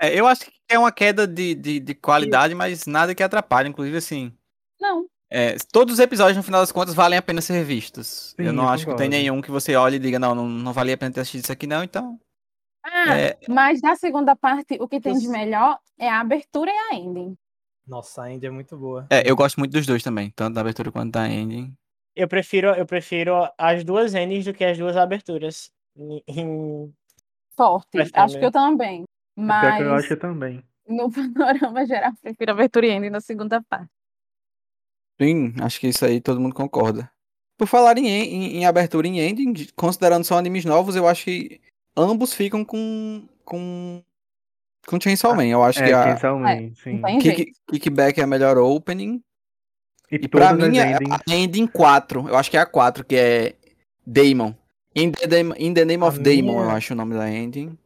[0.01, 3.69] É, eu acho que é uma queda de, de, de qualidade, mas nada que atrapalhe.
[3.69, 4.33] Inclusive, assim.
[4.81, 8.35] Não, é, todos os episódios, no final das contas, valem a pena ser vistos.
[8.37, 9.11] Sim, eu não eu acho que tem concordo.
[9.11, 11.53] nenhum que você olhe e diga, não, não, não valia a pena ter assistido isso
[11.53, 11.83] aqui, não.
[11.83, 12.19] Então.
[12.85, 16.95] Ah, É, mas da segunda parte, o que tem de melhor é a abertura e
[16.95, 17.37] a ending.
[17.85, 19.07] Nossa, a Índia é muito boa.
[19.11, 21.73] é, eu gosto muito dos dois também, tanto da abertura quanto da ending.
[22.15, 25.71] Eu prefiro, eu prefiro as duas N's do que as duas aberturas.
[27.57, 27.99] Forte.
[28.15, 29.05] Acho que eu também.
[29.37, 30.65] Até que eu Mas acho também.
[30.89, 33.91] no panorama geral, prefiro a abertura e ending na segunda parte.
[35.21, 37.11] Sim, acho que isso aí todo mundo concorda.
[37.59, 41.09] Por falar em, em, em abertura e em ending, de- considerando só animes novos, eu
[41.09, 41.61] acho que
[41.97, 44.03] ambos ficam com, com
[44.87, 46.93] Com Chainsaw Man, eu acho É, que a Chainsaw Man, sim.
[46.99, 47.53] Não tem Kick.
[47.71, 49.23] Kickback é a melhor opening.
[50.13, 51.19] E, E pra mim é endings.
[51.29, 52.29] a ending 4.
[52.29, 53.55] Eu acho que é a 4, que é
[54.07, 54.55] Damon.
[54.95, 57.77] In the, In the Name A of Damon, minha- eu acho o nome da ending.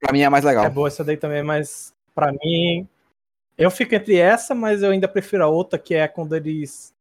[0.00, 0.64] Pra mim é mais legal.
[0.64, 2.88] É boa essa daí também, mas pra mim.
[3.56, 6.94] Eu fico entre essa, mas eu ainda prefiro a outra, que é quando eles.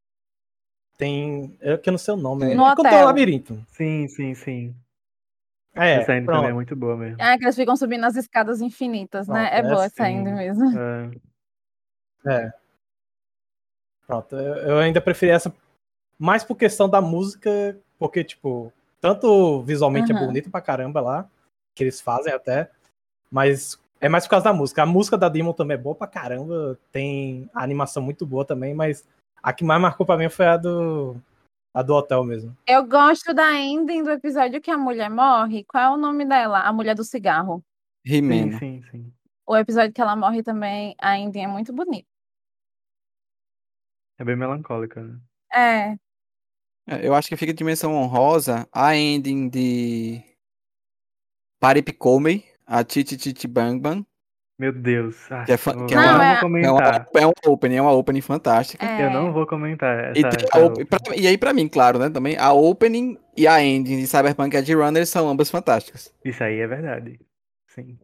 [0.98, 1.58] Tem.
[1.62, 2.54] Eu que não sei o nome.
[2.54, 3.66] No é quando tem o labirinto.
[3.70, 4.76] Sim, sim, sim.
[5.74, 6.26] É, essa pronto.
[6.26, 7.22] também é muito boa mesmo.
[7.22, 9.46] É, que eles ficam subindo as escadas infinitas, né?
[9.46, 10.18] Pronto, É boa essa essa sim.
[10.18, 10.78] ainda mesmo.
[10.78, 11.12] É,
[12.26, 12.54] É.
[14.06, 15.54] Pronto, eu, eu ainda preferi essa
[16.18, 20.26] mais por questão da música, porque, tipo, tanto visualmente é Aham.
[20.26, 21.30] bonito pra caramba lá,
[21.76, 22.70] que eles fazem até,
[23.32, 24.84] mas é mais por causa da música.
[24.84, 28.74] A música da Demon também é boa pra caramba, tem a animação muito boa também,
[28.74, 29.08] mas
[29.42, 31.15] a que mais marcou pra mim foi a do,
[31.74, 32.56] a do hotel mesmo.
[32.68, 35.63] Eu gosto da ending do episódio que a mulher morre.
[35.65, 36.60] Qual é o nome dela?
[36.62, 37.63] A mulher do cigarro.
[38.06, 38.58] sim, Rimeno.
[38.60, 39.13] sim, sim.
[39.46, 42.08] O episódio que ela morre também, a ending é muito bonita.
[44.20, 45.20] É bem melancólica, né?
[45.54, 45.92] É,
[46.88, 50.22] É, Eu acho que fica de dimensão honrosa a ending de
[51.60, 54.05] Paripicomey, a Titi Titi Bang Bang.
[54.60, 55.32] Meu Deus.
[55.32, 57.08] Ah, Que é fa- que é não uma- vou é- É uma, comentar.
[57.15, 58.86] é uma opening, é uma opening fantástica.
[58.86, 59.05] é.
[59.05, 61.97] Eu não vou comentar E, essa, a essa op- pra- e aí, pra mim, claro,
[61.97, 62.10] né?
[62.10, 66.13] Também a opening e a ending de Cyberpunk Edge Runner são ambas fantásticas.
[66.25, 67.19] Isso aí é verdade.
[67.69, 67.97] Sim.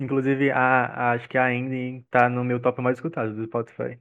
[0.00, 3.98] Inclusive, a, a- acho que a ending tá no meu top mais escutado do Spotify.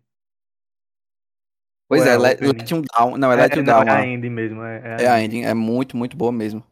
[1.89, 3.17] Pois Ou é é, a Let, You Down.
[3.17, 3.83] Não, é Let You não, Down.
[3.87, 4.63] é a a- ending mesmo.
[4.63, 6.63] É, É a ending, é muito, muito boa mesmo.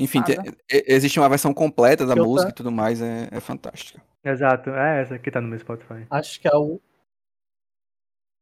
[0.00, 0.20] Enfim,
[0.68, 4.02] existe uma versão completa da Eu música tá- e tudo mais, é, é fantástica.
[4.24, 6.06] Exato, é essa que tá no meu Spotify.
[6.10, 6.52] Acho que a,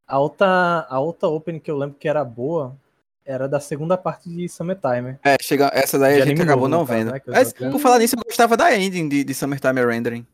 [0.06, 2.76] a outra a outra opening que eu lembro que era boa
[3.24, 5.18] era da segunda parte de Summertime.
[5.24, 7.12] É, chega, essa daí De a gente acabou novo, não caso, vendo.
[7.12, 10.26] né, Mas, por falar nisso, eu gostava da ending de, de Summertime Rendering.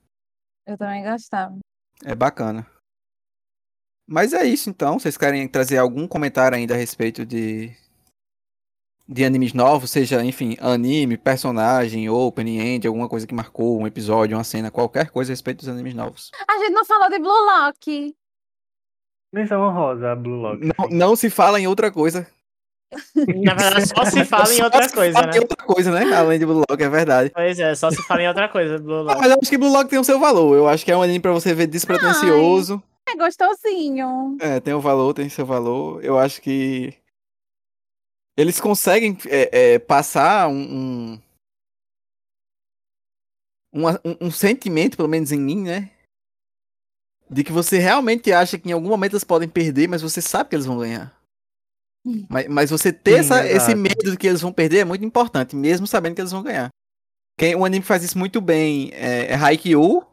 [0.67, 1.59] Eu também gostava.
[2.05, 2.67] É bacana.
[4.07, 4.99] Mas é isso então.
[4.99, 7.77] Vocês querem trazer algum comentário ainda a respeito de.
[9.11, 14.37] De animes novos, seja, enfim, anime, personagem, opening, end, alguma coisa que marcou, um episódio,
[14.37, 16.31] uma cena, qualquer coisa a respeito dos animes novos.
[16.47, 18.15] A gente não falou de Blue Lock.
[19.33, 20.61] Menção honrosa, a Blue Lock.
[20.63, 22.27] Não, não se fala em outra coisa.
[23.45, 25.37] Na verdade, só se fala em Só outra se coisa, fala né?
[25.37, 26.15] em outra coisa, né?
[26.15, 27.31] Além de Blue Lock, é verdade.
[27.35, 29.19] Pois é, só se fala em outra coisa, Blue Lock.
[29.21, 30.55] mas eu acho que Blue Lock tem o seu valor.
[30.57, 32.83] Eu acho que é um anime pra você ver despretensioso.
[33.09, 34.37] É gostosinho.
[34.41, 36.03] É, tem o valor, tem seu valor.
[36.05, 36.95] Eu acho que
[38.39, 41.15] eles conseguem é, é, passar um,
[43.75, 45.91] um, um, um sentimento, pelo menos em mim, né?
[47.29, 50.49] De que você realmente acha que em algum momento eles podem perder, mas você sabe
[50.51, 51.19] que eles vão ganhar.
[52.31, 55.05] Mas, mas você ter Sim, essa- esse medo de que eles vão perder é muito
[55.05, 56.71] importante, mesmo sabendo que eles vão ganhar.
[57.37, 60.07] Quem, um anime que faz isso muito bem é, é Haikyuu.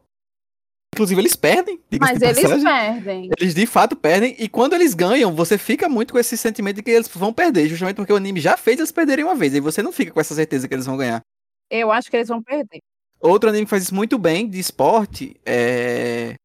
[0.96, 1.80] Inclusive, eles perdem.
[2.00, 2.64] Mas eles passagem.
[2.64, 3.30] perdem.
[3.40, 6.84] Eles de fato perdem, e quando eles ganham, você fica muito com esse sentimento de
[6.84, 9.60] que eles vão perder, justamente porque o anime já fez eles perderem uma vez, e
[9.60, 11.22] você não fica com essa certeza que eles vão ganhar.
[11.70, 12.80] Eu acho que eles vão perder.
[13.20, 16.36] Outro anime que faz isso muito bem, de esporte, é.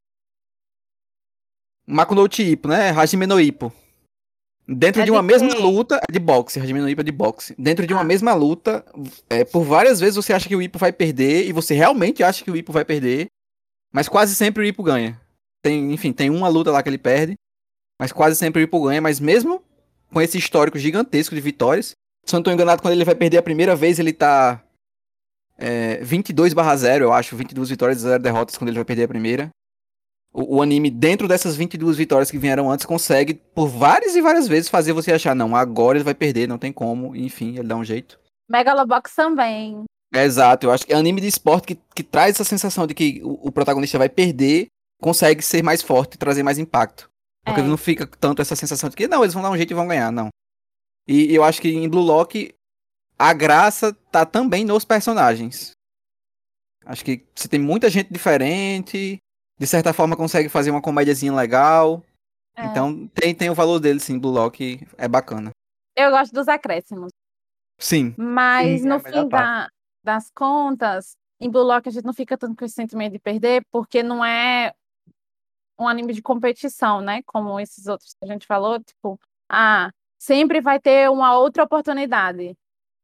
[1.87, 2.91] Makuno Ippo, né?
[2.91, 3.73] Hajime no Ippo.
[4.69, 7.11] Dentro É de uma de mesma luta, é de boxe, Hajime no Ippo é de
[7.11, 7.55] boxe.
[7.59, 8.05] Dentro de uma Ah.
[8.05, 8.85] mesma luta,
[9.29, 12.45] é, por várias vezes você acha que o Ippo vai perder, e você realmente acha
[12.45, 13.27] que o Ippo vai perder,
[13.93, 15.21] mas quase sempre o Ippo ganha.
[15.63, 17.35] Tem, enfim, tem uma luta lá que ele perde,
[17.99, 19.63] mas quase sempre o Ippo ganha, mas mesmo
[20.13, 21.93] com esse histórico gigantesco de vitórias,
[22.25, 24.63] se eu não tô enganado, quando ele vai perder a primeira vez, ele tá
[25.59, 29.05] é, 22 barra 0, eu acho, 22 vitórias e 0 derrotas quando ele vai perder
[29.05, 29.51] a primeira.
[30.33, 34.47] O, o anime, dentro dessas 22 vitórias que vieram antes, consegue, por várias e várias
[34.47, 37.77] vezes, fazer você achar, não, agora ele vai perder, não tem como, enfim, ele dá
[37.77, 38.19] um jeito.
[38.49, 39.85] Megalobox também.
[40.13, 42.95] É, exato, eu acho que é anime de esporte que, que traz essa sensação de
[42.95, 44.67] que o, o protagonista vai perder,
[45.01, 47.09] consegue ser mais forte e trazer mais impacto.
[47.45, 47.65] Porque É.
[47.65, 49.87] não fica tanto essa sensação de que, não, eles vão dar um jeito e vão
[49.87, 50.29] ganhar, não.
[51.09, 52.53] E eu acho que em Blue Lock,
[53.19, 55.73] a graça tá também nos personagens.
[56.85, 59.19] Acho que você tem muita gente diferente,
[59.59, 62.03] de certa forma consegue fazer uma comédiazinha legal.
[62.57, 62.65] É.
[62.67, 65.51] Então tem, tem o valor dele, sim, Blue Lock é bacana.
[65.97, 67.11] Eu gosto dos acréscimos.
[67.79, 69.69] Sim, Mas Sim, é no melhor fim da-
[70.03, 73.65] das contas, em Blue Lock a gente não fica tanto com esse sentimento de perder,
[73.71, 74.73] porque não é
[75.79, 77.23] um anime de competição, né?
[77.25, 82.55] Como esses outros que a gente falou, tipo, ah, sempre vai ter uma outra oportunidade.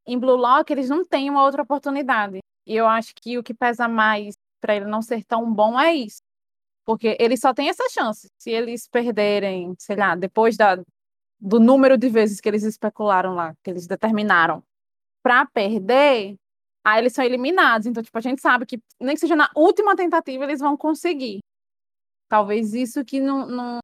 [0.07, 2.41] Em Blue Lock eles não têm uma outra oportunidade.
[2.67, 5.95] E eu acho que o que pesa mais para ele não ser tão bom é
[5.95, 6.23] isso.
[6.85, 8.29] Porque eles só têm essa chance.
[8.39, 10.77] Se eles perderem, sei lá, depois da,
[11.41, 14.63] do número de vezes que eles especularam lá, que eles determinaram,
[15.23, 16.37] para perder,
[16.87, 17.85] Aí eles são eliminados.
[17.89, 21.41] Então, tipo, a gente sabe que nem que seja na última tentativa eles vão conseguir.
[22.29, 23.81] Talvez isso que não, não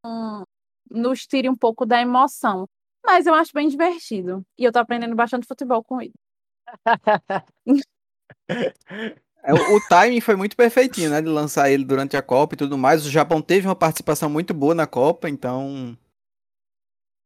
[0.88, 2.69] nos tire um pouco da emoção.
[3.05, 4.47] Mas eu acho bem divertido.
[4.57, 6.12] E eu tô aprendendo bastante futebol com ele.
[9.45, 11.21] É, o, timing foi muito perfeitinho, né?
[11.21, 13.05] De lançar ele durante a Copa e tudo mais.
[13.05, 15.99] O Japão teve uma participação muito boa na Copa, então.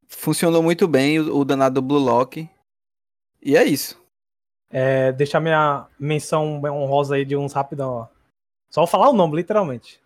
[0.09, 2.49] Funcionou muito bem o, o danado do Blue Lock.
[3.43, 4.03] E é isso.
[4.71, 8.07] É, deixar minha menção honrosa aí de uns rapidão, ó.
[8.71, 10.01] Só vou falar o nome, literalmente.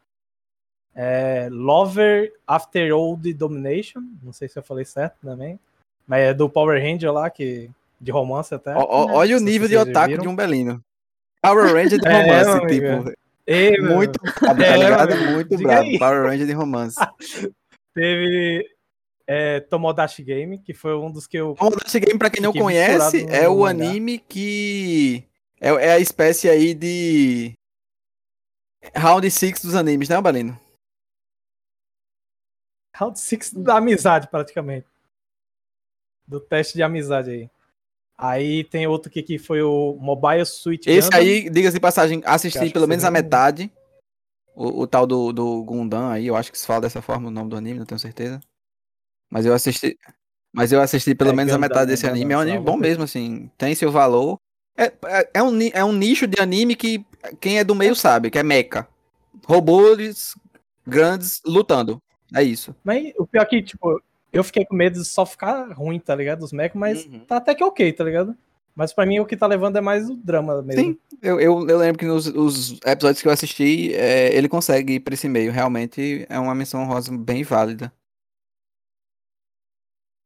[0.94, 4.02] É Lover After Old Domination.
[4.22, 5.58] Não sei se eu falei certo também.
[6.06, 7.70] Mas é do Power Ranger lá, que,
[8.00, 8.74] de romance até.
[8.74, 10.22] Ó, ó, olha o nível de otaku viram.
[10.22, 10.82] de um Belino.
[11.42, 12.68] Power Ranger de É, romance, amigo.
[13.04, 13.20] tipo.
[13.46, 15.08] Ei, Muito brabo, É, tá ligado?
[15.08, 15.98] meu amigo, Muito brabo.
[15.98, 16.96] Power Ranger de romance.
[17.94, 18.68] Teve
[19.26, 21.54] é, Tomodachi Game, que foi um dos que eu.
[21.54, 23.70] Tomodachi Game, pra quem não conhece, é o mangá.
[23.70, 25.24] anime que.
[25.60, 27.52] É, é a espécie aí de.
[28.96, 30.58] Round 6 dos animes, né, Balino?
[32.96, 34.86] Round 6 da amizade, praticamente.
[36.26, 37.50] Do teste de amizade aí.
[38.16, 41.20] Aí tem outro aqui que foi o Mobile Suit Esse Gundam.
[41.20, 43.72] aí, diga-se de passagem, Que assisti que pelo menos a metade.
[44.54, 47.30] O, o tal do, do Gundam aí, eu acho que se fala dessa forma o
[47.30, 48.40] nome do anime, não tenho certeza.
[49.30, 49.96] Mas eu assisti.
[50.52, 51.92] Mas eu assisti pelo É, menos a metade né?
[51.92, 52.32] desse anime.
[52.34, 53.48] É um anime bom mesmo, assim.
[53.56, 54.36] Tem seu valor.
[54.76, 57.04] É, é, é um, é um nicho de anime que
[57.40, 58.86] quem é do meio sabe, que é mecha.
[59.46, 60.34] Robôs
[60.86, 62.00] grandes lutando.
[62.34, 62.74] É isso.
[62.84, 64.00] Mas o pior é que, tipo,
[64.32, 66.42] eu fiquei com medo de só ficar ruim, tá ligado?
[66.42, 67.20] Os mechas, mas Uhum.
[67.26, 68.34] tá até que ok, tá ligado?
[68.74, 70.82] Mas pra mim o que tá levando é mais o drama mesmo.
[70.82, 74.94] Sim, eu, eu, eu lembro que nos os episódios que eu assisti, é, ele consegue
[74.94, 75.50] ir pra esse meio.
[75.52, 77.92] Realmente é uma menção rosa bem válida.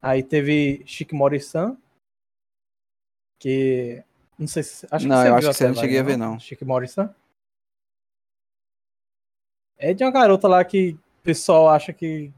[0.04, 1.78] Aí teve Shikimori-san,
[3.38, 4.04] que.
[4.38, 4.86] Não sei se.
[4.90, 6.38] Acho Não, que você eu acho que você não cheguei a ver, não.
[6.38, 7.14] Shikimori-san.
[9.78, 12.30] É de uma garota lá que o pessoal acha que.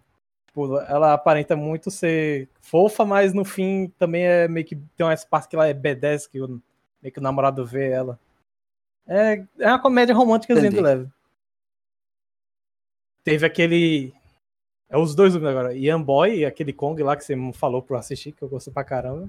[0.46, 4.76] Tipo, ela aparenta muito ser fofa, mas no fim também é meio que.
[4.96, 6.62] Tem umas partes que ela é B10, que o,
[7.02, 8.16] meio que o namorado vê ela.
[9.08, 10.80] É, é uma comédia romântica Entendi.
[10.80, 11.08] leve.
[13.24, 14.14] Teve aquele.
[14.88, 15.74] É os dois agora.
[15.74, 18.72] Ian Boy e aquele Kong lá que você falou pra eu assistir, que eu gostei
[18.72, 19.28] pra caramba.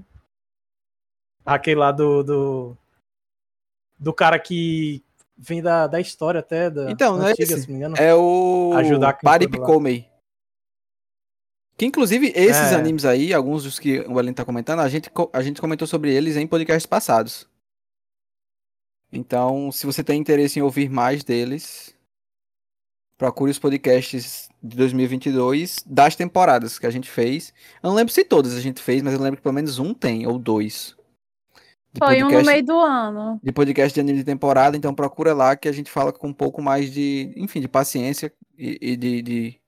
[1.44, 2.22] Aquele lá do.
[2.22, 2.76] Do,
[3.98, 5.02] do cara que
[5.36, 6.70] vem da, da história até.
[6.70, 7.62] Da Então, não é antiga, esse?
[7.62, 7.96] se não me engano.
[7.96, 9.50] É o Ajudar Pari lá.
[9.50, 10.08] Pikomei.
[11.76, 12.74] Que inclusive esses É.
[12.74, 16.12] animes aí, alguns dos que o Ellen tá comentando, a gente, a gente comentou sobre
[16.12, 17.48] eles em podcasts passados.
[19.12, 21.94] Então, se você tem interesse em ouvir mais deles,
[23.18, 27.52] procure os podcasts de 2022 das temporadas que a gente fez.
[27.82, 29.92] Eu não lembro se todas a gente fez, mas eu lembro que pelo menos um
[29.92, 30.96] tem, ou dois.
[31.92, 33.40] De Foi um no podcast- meio do ano.
[33.42, 36.32] de podcast de anime de temporada, então procura lá que a gente fala com um
[36.32, 39.60] pouco mais de, enfim, de paciência e, e de, de-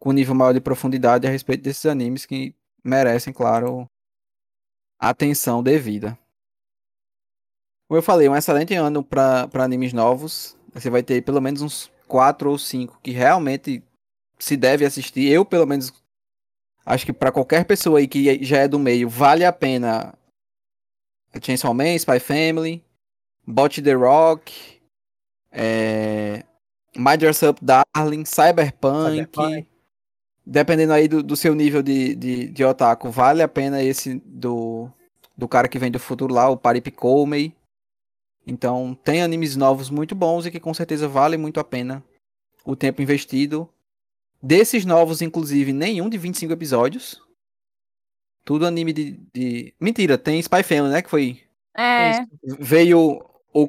[0.00, 3.86] com um nível maior de profundidade a respeito desses animes que merecem, claro,
[4.98, 6.18] atenção devida.
[7.88, 10.56] Como eu falei, um excelente ano para animes novos.
[10.72, 13.80] Você vai ter pelo menos uns quatro ou cinco que realmente
[14.36, 15.30] se deve assistir.
[15.30, 15.92] Eu, pelo menos,
[16.84, 20.12] acho que para qualquer pessoa aí que já é do meio, vale a pena
[21.40, 22.84] Chainsaw Man, Spy Family,
[23.46, 24.80] Bot the Rock,
[25.52, 26.42] é...
[26.96, 29.10] Mind Yourself Darling, Cyberpunk.
[29.10, 29.66] Cyberpunk.
[30.44, 34.90] Dependendo aí do, do seu nível de, de, de otaku, vale a pena esse do,
[35.36, 37.54] do cara que vem do futuro lá, o Parip Koumei.
[38.46, 42.02] Então, tem animes novos muito bons e que com certeza vale muito a pena
[42.64, 43.68] o tempo investido.
[44.42, 47.20] Desses novos, inclusive, nenhum de 25 episódios.
[48.44, 49.20] Tudo anime de.
[49.34, 49.74] de...
[49.78, 51.02] Mentira, tem Spy Family, né?
[51.02, 51.40] Que foi.
[51.76, 52.24] É,
[52.58, 53.22] Veio
[53.52, 53.68] o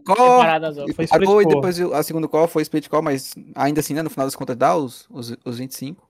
[0.88, 4.01] e Foi pagou, e depois a segunda Core foi Split Core, mas ainda assim, né?
[4.01, 6.07] No final das contas, dá os, os, os 25.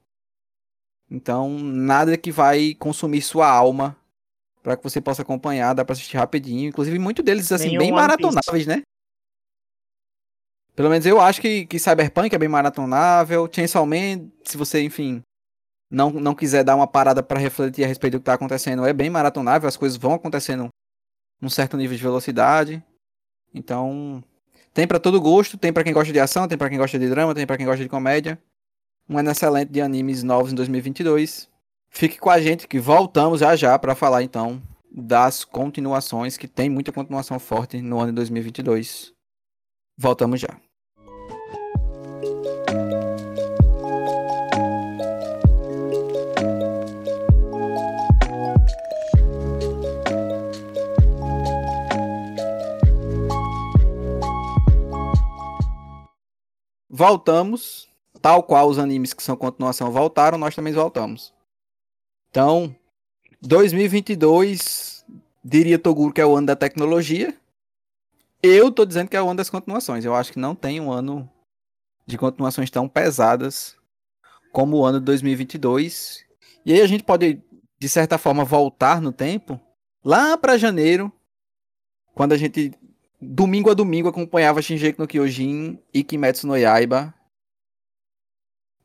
[1.09, 3.97] Então, nada que vai consumir sua alma
[4.61, 6.69] para que você possa acompanhar, dá pra assistir rapidinho.
[6.69, 8.23] Inclusive, muitos deles, assim, Nenhum bem One Piece.
[8.23, 8.81] maratonáveis, né?
[10.75, 13.49] Pelo menos eu acho que, que Cyberpunk é bem maratonável.
[13.51, 15.21] Chainsaw Man, se você, enfim,
[15.89, 18.93] não, não quiser dar uma parada para refletir a respeito do que tá acontecendo, é
[18.93, 19.67] bem maratonável.
[19.67, 20.69] As coisas vão acontecendo
[21.41, 22.83] num certo nível de velocidade.
[23.53, 24.23] Então,
[24.73, 25.57] tem pra todo gosto.
[25.57, 27.65] Tem pra quem gosta de ação, tem pra quem gosta de drama, tem pra quem
[27.65, 28.41] gosta de comédia.
[29.09, 31.49] Um ano excelente de animes novos em 2022.
[31.93, 36.69] Fique com a gente que voltamos já já para falar então das continuações, que tem
[36.69, 39.13] muita continuação forte no ano de 2022.
[39.97, 40.57] Voltamos já.
[56.89, 57.89] Voltamos,
[58.21, 61.33] tal qual os animes que são continuação voltaram, nós também voltamos.
[62.31, 62.73] Então,
[63.41, 65.05] 2022,
[65.43, 67.35] diria Toguro que é o ano da tecnologia.
[68.41, 70.05] Eu tô dizendo que é o ano das continuações.
[70.05, 71.29] Eu acho que não tem um ano
[72.07, 73.75] de continuações tão pesadas
[74.53, 76.25] como o ano de 2022.
[76.65, 77.43] E aí a gente pode,
[77.77, 79.59] de certa forma, voltar no tempo
[80.03, 81.11] lá para janeiro,
[82.15, 82.71] quando a gente
[83.19, 87.13] domingo a domingo acompanhava Shinji no Kyojin e Kimetsu no Yaiba.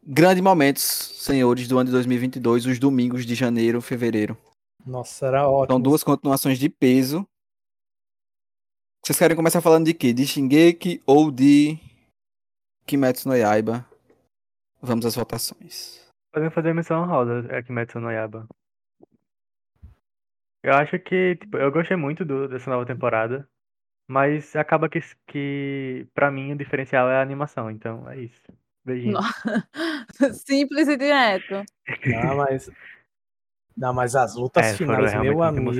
[0.09, 4.37] Grandes momentos, senhores, do ano de 2022, os domingos de janeiro, fevereiro.
[4.87, 5.75] Nossa, era ótimo.
[5.75, 7.27] São duas continuações de peso.
[9.05, 10.13] Vocês querem começar falando de quê?
[10.13, 11.79] De Shingeki ou de
[12.87, 13.85] Kimetsu no Yaiba?
[14.81, 16.07] Vamos às votações.
[16.33, 18.47] Podemos fazer a missão rosa, é Kimetsu no Yaba.
[20.63, 23.49] Eu acho que, tipo, eu gostei muito do- dessa nova temporada,
[24.09, 28.43] mas acaba que, que pra mim o diferencial é a animação, então é isso.
[28.87, 29.19] Beijinho.
[30.47, 31.65] Simples e direto.
[32.07, 32.71] Não, mas.
[33.77, 35.71] Não, mas as lutas É, finais, meu amigo.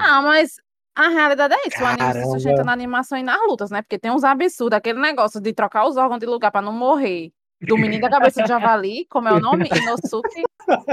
[0.00, 0.56] Ah, mas
[0.96, 1.80] a realidade é isso.
[1.80, 2.32] O anime se Caramba.
[2.32, 3.82] sustenta na animação e nas lutas, né?
[3.82, 7.30] Porque tem uns absurdos, aquele negócio de trocar os órgãos de lugar pra não morrer.
[7.60, 9.68] Do menino da cabeça de javali, como é o nome?
[9.70, 10.42] Inosuke.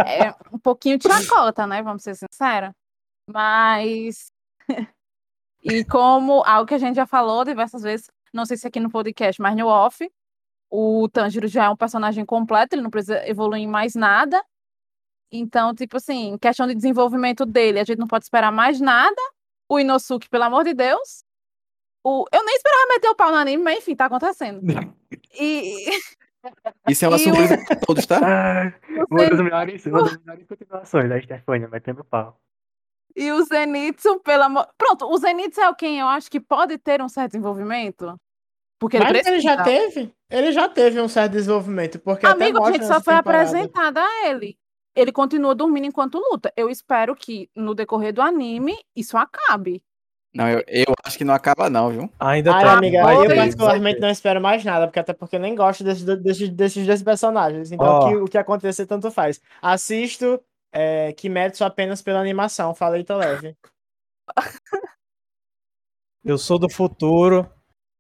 [0.06, 1.82] É um pouquinho de chacota, né?
[1.82, 2.72] Vamos ser sinceros.
[3.28, 4.28] Mas.
[5.64, 8.92] e como algo que a gente já falou diversas vezes, não sei se aqui no
[8.92, 10.08] podcast, mas no off,
[10.70, 14.44] o Tanjiro já é um personagem completo, ele não precisa evoluir em mais nada.
[15.32, 19.16] Então, tipo assim, em questão de desenvolvimento dele, a gente não pode esperar mais nada.
[19.70, 21.24] O Inosuke, pelo amor de Deus.
[22.04, 22.26] O...
[22.32, 24.62] Eu nem esperava meter o pau no anime, mas enfim, tá acontecendo.
[25.38, 25.86] E,
[26.88, 28.20] Isso é uma E o- surpresa pra todos, tá?
[28.24, 28.74] Ah,
[29.12, 32.40] o uma das melhores, uma das melhores continuações da Stefania, metendo pau.
[33.14, 34.68] e o Zenitsu, pelo amor.
[34.78, 38.16] Pronto, o Zenitsu é o quem eu acho que pode ter um certo desenvolvimento.
[38.80, 40.14] Porque ele Mas ele já teve?
[40.30, 43.44] Ele já teve um certo desenvolvimento, porque até Amigo, a mostra gente só foi temporada.
[43.50, 44.58] apresentada a ele.
[44.96, 46.52] Ele continua dormindo enquanto luta.
[46.56, 49.82] Eu espero que no decorrer do anime isso acabe.
[50.34, 52.12] Não, eu, eu acho que não acaba, não, viu?
[52.20, 52.74] Ainda Ai, tem.
[52.74, 56.04] amiga, eu vai particularmente não espero mais nada, porque até porque eu nem gosto desses,
[56.04, 57.72] desses, desses dois personagens.
[57.72, 58.06] Então Ó.
[58.06, 59.42] o, que, o que acontecer tanto faz.
[59.62, 60.40] Assisto
[60.72, 63.56] é, Kimetsu apenas pela animação, falei tô leve.
[66.24, 67.50] Eu sou do futuro.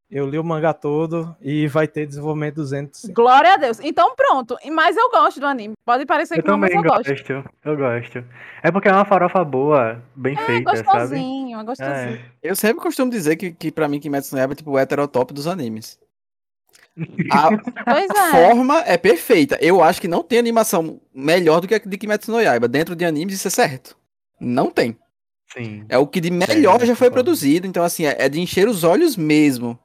[0.10, 3.02] Eu li o mangá todo e vai ter desenvolvimento 200.
[3.02, 3.14] sim.
[3.14, 3.78] Glória a Deus.
[3.82, 4.58] Então pronto.
[4.72, 5.74] Mas eu gosto do anime.
[5.86, 7.10] Pode parecer Eu que não, mas também eu gosto.
[7.10, 8.26] gosto, eu gosto.
[8.64, 10.84] É porque é uma farofa boa, bem É feita, sabe?
[10.84, 12.16] gostosinho, é gostosinho.
[12.16, 12.22] É.
[12.42, 15.34] Eu sempre costumo dizer que, que pra mim Kimetsu no Yaiba é tipo o heterotop
[15.34, 16.00] dos animes.
[17.32, 17.50] A,
[18.00, 18.32] é.
[18.32, 19.58] forma é perfeita.
[19.62, 22.68] Eu acho que não tem animação melhor do que a de Kimetsu no Yaiba.
[22.68, 23.98] Dentro de animes isso é certo.
[24.40, 24.98] Não tem.
[25.52, 25.86] Sim.
[25.90, 27.68] É o que de melhor É, já foi produzido.
[27.68, 29.78] Então, assim, é, é de encher os olhos mesmo.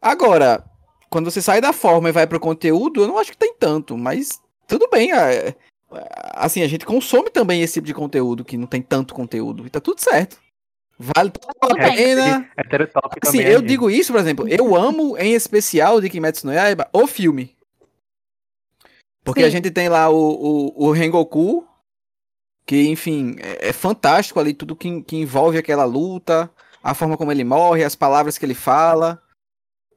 [0.00, 0.64] Agora,
[1.10, 3.96] quando você sai da forma e vai pro conteúdo, eu não acho que tem tanto,
[3.96, 5.12] mas tudo bem.
[5.12, 5.54] é- é-
[6.34, 9.66] assim, a gente consome também esse tipo de conteúdo que não tem tanto conteúdo.
[9.66, 10.38] E tá tudo certo.
[10.98, 12.50] Vale tudo a pena.
[12.58, 13.52] Heterotop Assim, também.
[13.52, 17.06] eu é, digo isso, por exemplo, eu amo em especial de Kimetsu no Yaiba o
[17.06, 17.56] filme.
[19.24, 19.52] Porque a Sim.
[19.52, 20.16] gente tem lá o,
[20.76, 21.66] o, o Rengoku,
[22.66, 26.50] que, enfim, é, é fantástico ali, tudo que, que envolve aquela luta,
[26.82, 29.22] a forma como ele morre, as palavras que ele fala.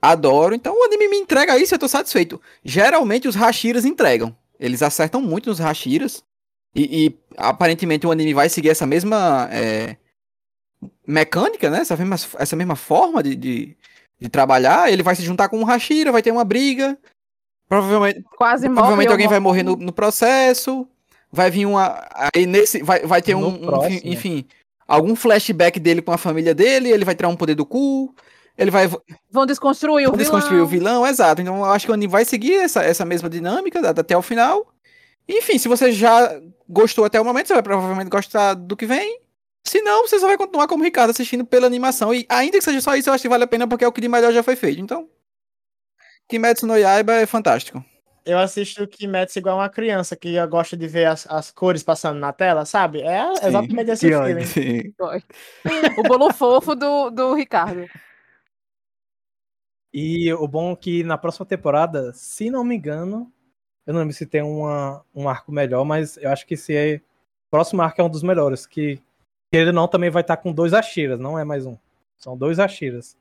[0.01, 0.55] Adoro.
[0.55, 2.41] Então o anime me entrega isso e eu tô satisfeito.
[2.63, 4.35] Geralmente os Hashiras entregam.
[4.59, 6.23] Eles acertam muito nos Hashiras.
[6.73, 9.97] E, e, aparentemente o anime vai seguir essa mesma é,
[11.05, 11.79] mecânica, né?
[11.79, 13.77] Essa mesma, essa mesma forma de, de,
[14.19, 14.91] de trabalhar.
[14.91, 16.97] Ele vai se juntar com um Hashira, vai ter uma briga.
[17.67, 18.75] Provavelmente, Quase morre.
[18.75, 20.87] provavelmente eu alguém vai morrer no, no processo.
[21.31, 22.05] Vai vir uma.
[22.35, 22.81] Aí nesse.
[22.83, 23.53] Vai, vai ter No um.
[23.53, 24.01] um, próximo.
[24.03, 24.45] enfim.
[24.87, 26.89] Algum flashback dele com a família dele.
[26.89, 28.13] Ele vai tirar um poder do cu.
[28.61, 28.87] Ele vai
[29.31, 30.37] Vão desconstruir o Vamos vilão.
[30.37, 31.41] desconstruir o vilão, exato.
[31.41, 34.71] Então eu acho que o anime vai seguir essa, essa mesma dinâmica até o final.
[35.27, 36.39] Enfim, se você já
[36.69, 39.19] gostou até o momento, você vai provavelmente gostar do que vem.
[39.63, 42.13] Se não, você só vai continuar como Ricardo assistindo pela animação.
[42.13, 43.91] E ainda que seja só isso, eu acho que vale a pena porque é o
[43.91, 44.79] que de melhor já foi feito.
[44.79, 45.09] Então,
[46.29, 47.83] Kimetsu no Yaiba é fantástico.
[48.23, 52.31] Eu assisto Kimetsu igual uma criança que gosta de ver as, as cores passando na
[52.31, 53.01] tela, sabe?
[53.01, 53.47] É Sim.
[53.47, 54.45] exatamente esse feeling.
[54.45, 54.93] Sim.
[55.97, 57.87] O bolo fofo do, do Ricardo.
[59.93, 63.31] E o bom é que na próxima temporada, se não me engano,
[63.85, 66.95] eu não lembro se tem uma, um arco melhor, mas eu acho que esse é,
[66.95, 68.65] o próximo arco é um dos melhores.
[68.65, 69.01] Que,
[69.51, 71.77] ele não também vai estar com dois Ashiras, não é mais um.
[72.17, 73.17] São dois Ashiras.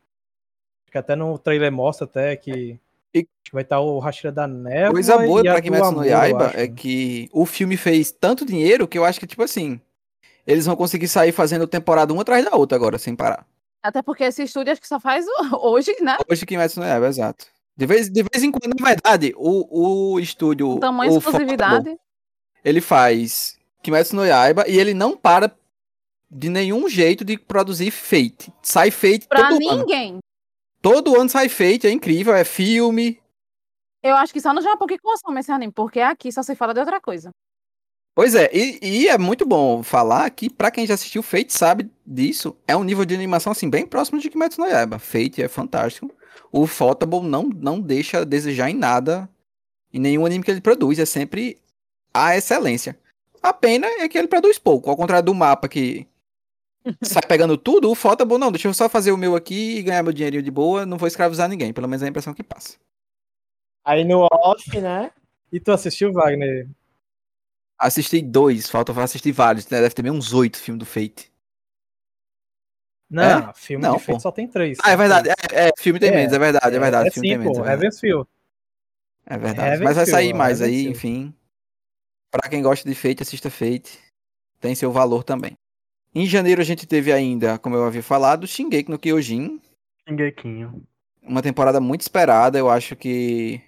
[0.85, 2.79] Acho que até no trailer mostra até que,
[3.13, 4.93] E- que vai estar o Hashira da Névoa.
[4.93, 8.97] Coisa boa e pra Kimetsu no Yaiba é que o filme fez tanto dinheiro que
[8.97, 9.81] eu acho que, tipo assim,
[10.47, 13.45] eles vão conseguir sair fazendo temporada uma atrás da outra agora, sem parar.
[13.83, 16.17] Até porque esse estúdio acho que só faz o- hoje, né?
[16.31, 17.47] Hoje Kimetsu no Yaiba, exato.
[17.77, 20.75] De vez, de vez em quando, na verdade, o, o estúdio.
[20.75, 21.77] Com tamanho o exclusividade.
[21.77, 21.99] Fotable,
[22.65, 25.55] ele faz Kimetsu no Yaiba e ele não para
[26.31, 28.53] de nenhum jeito de produzir Fate.
[28.63, 29.79] Sai Fate Pra todo ano.
[29.81, 30.19] ninguém.
[30.83, 33.21] Todo ano sai Fate, é incrível, é filme.
[34.03, 36.73] Eu acho que só no Japão que consome esse anime, porque aqui só se fala
[36.73, 37.31] de outra coisa.
[38.15, 41.91] Pois é, e, e é muito bom falar que, pra quem já assistiu Fate sabe
[42.05, 44.99] disso, é um nível de animação assim bem próximo de Kimetsu no Yaiba.
[44.99, 46.11] Fate é fantástico.
[46.53, 49.29] O Photable não, não deixa a desejar em nada,
[49.93, 51.59] em nenhum anime que ele produz, é sempre
[52.13, 52.99] a excelência.
[53.43, 56.07] A pena é que ele produz pouco, ao contrário do mapa que
[57.03, 60.03] sai pegando tudo, o Photable não, deixa eu só fazer o meu aqui e ganhar
[60.03, 62.77] meu dinheirinho de boa, não vou escravizar ninguém, pelo menos é a impressão que passa.
[63.85, 65.11] Aí no off, né?
[65.53, 66.69] E tu assistiu, Wagner?
[67.81, 69.81] Assisti dois, falta assistir vários, né?
[69.81, 71.31] Deve ter bem uns oito filmes do Fate.
[73.09, 74.21] Não, filme Não, de pô.
[74.21, 74.79] só tem três.
[74.85, 75.31] Ah, é verdade.
[75.31, 77.09] É, é, filme tem É, menos, é verdade, é verdade.
[77.09, 77.65] É filme sim, tem menos, pô.
[77.65, 77.85] é verdade.
[77.85, 78.29] Heavensfield.
[79.27, 79.69] É verdade.
[79.73, 80.93] Heaven Mas vai sair mais Heaven aí, Feel.
[80.93, 81.35] enfim.
[82.31, 83.99] Pra quem gosta de Fate, assista Fate.
[84.61, 85.57] Tem seu valor também.
[86.15, 89.61] Em janeiro a gente teve ainda, como eu havia falado, Shingeki no Kyojin.
[90.09, 90.83] Xinguequinho.
[91.23, 92.59] Uma temporada muito esperada.
[92.59, 93.61] Eu acho que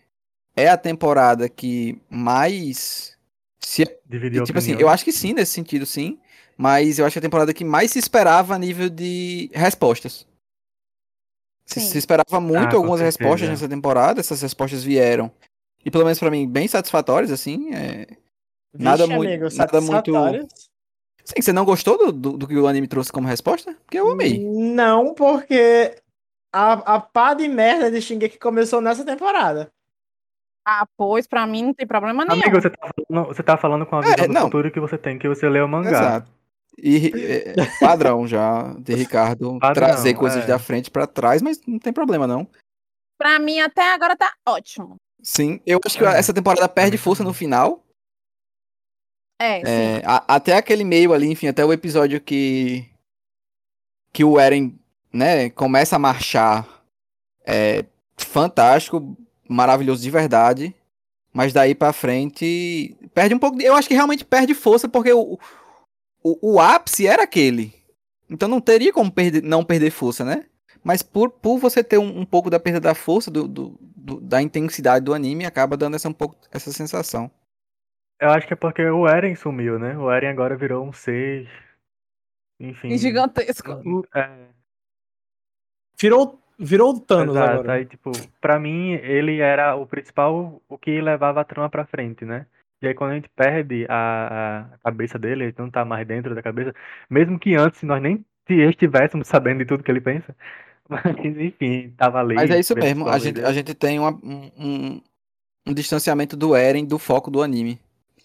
[0.54, 3.16] é a temporada que mais
[3.64, 6.18] se Dividiu tipo assim, eu acho que sim, nesse sentido, sim.
[6.56, 10.26] Mas eu acho que é a temporada que mais se esperava a nível de respostas.
[11.64, 13.18] Se, se esperava muito Ah, algumas certeza.
[13.24, 15.30] respostas nessa temporada, essas respostas vieram.
[15.84, 17.72] E pelo menos pra mim, bem satisfatórias, assim.
[17.74, 18.06] é,
[18.74, 20.46] Nada Vixe, muito- amigo, nada muito-.
[21.24, 23.74] Sim, você não gostou do, do, do que o anime trouxe como resposta?
[23.84, 24.40] Porque eu amei.
[24.44, 25.94] Não, porque
[26.52, 29.70] a, a pá de merda de Shingeki começou nessa temporada.
[30.64, 32.40] Ah, pois, pra mim não tem problema nenhum.
[32.42, 34.42] Amigo, você tá, falando, você tá falando com a É, visão do não.
[34.42, 35.90] futuro que você tem, que você lê o mangá.
[35.90, 36.30] Exato.
[36.78, 40.46] E é, padrão já de Ricardo Padrão, trazer coisas é.
[40.46, 42.48] da frente pra trás, mas não tem problema não.
[43.18, 44.96] Pra mim, até agora tá ótimo.
[45.22, 46.16] Sim, eu acho que É.
[46.18, 47.84] essa temporada perde Também força no final.
[49.40, 49.62] É, sim.
[49.66, 52.88] É, a- até aquele meio ali, enfim, até o episódio que
[54.14, 54.78] que o Eren,
[55.12, 56.66] né, começa a marchar
[57.46, 57.84] é
[58.18, 59.16] fantástico,
[59.52, 60.74] maravilhoso de verdade,
[61.32, 65.12] mas daí pra frente perde um pouco, de, eu acho que realmente perde força porque
[65.12, 65.38] o,
[66.22, 67.72] o, o ápice era aquele.
[68.28, 70.46] Então não teria como perder, não perder força, né?
[70.82, 74.20] Mas por, por você ter um, um pouco da perda da força, do, do- do-
[74.20, 77.30] da intensidade do anime, acaba dando essa, um pouco, essa sensação.
[78.20, 79.96] Eu acho que é porque o Eren sumiu, né?
[79.96, 81.48] O Eren agora virou um ser.
[82.58, 82.88] Enfim.
[82.88, 83.72] E gigantesco.
[84.14, 84.48] É,
[86.00, 87.52] Virou, virou o Thanos exato.
[87.54, 87.72] agora.
[87.74, 92.24] Aí, tipo, pra mim, ele era o principal, o que levava a trama pra frente,
[92.24, 92.46] né?
[92.80, 96.34] E aí, quando a gente perde a, a cabeça dele, ele não tá mais dentro
[96.34, 96.74] da cabeça,
[97.08, 100.34] mesmo que antes nós nem estivéssemos sabendo de tudo que ele pensa,
[100.88, 101.04] mas
[101.38, 102.34] enfim, tava ali.
[102.34, 105.00] Mas é isso mesmo, a gente, a gente tem uma- um, um,
[105.68, 107.78] um distanciamento do Eren do foco do anime.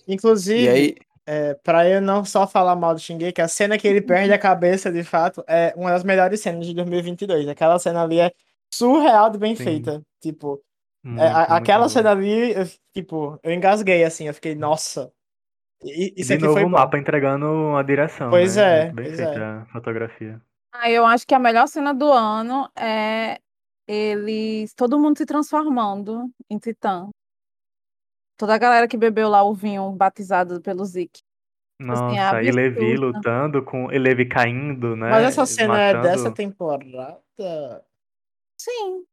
[0.08, 0.96] Inclusive, E aí,
[1.28, 4.40] é, pra eu não só falar mal do Shingeki, a cena que ele perde a
[4.40, 7.48] cabeça, de fato, é uma das melhores cenas de 2022.
[7.50, 8.34] Aquela cena ali é
[8.74, 9.64] surreal de bem Sim.
[9.64, 10.04] feita.
[10.22, 10.64] Tipo,
[11.04, 11.90] Muito, é, a- muito aquela boa.
[11.90, 15.12] cena ali, eu, tipo, eu engasguei assim, eu fiquei, nossa.
[15.84, 16.70] I- Isso de aqui novo foi o bom.
[16.70, 18.30] mapa entregando uma direção.
[18.30, 18.64] Pois né?
[18.88, 19.44] é, Muito bem pois feita é.
[19.44, 20.42] a fotografia.
[20.74, 23.40] Ah, eu acho que a melhor cena do ano é
[23.88, 27.10] eles, todo mundo se transformando em Titã.
[28.38, 31.22] Toda a galera que bebeu lá o vinho batizado pelo Zeke.
[31.82, 33.92] assim, é Nossa, e Levi lutando com.
[33.92, 35.10] E Levi caindo, né?
[35.10, 36.08] Mas essa cena é matando.
[36.16, 37.20] dessa temporada?
[38.60, 39.04] Sim.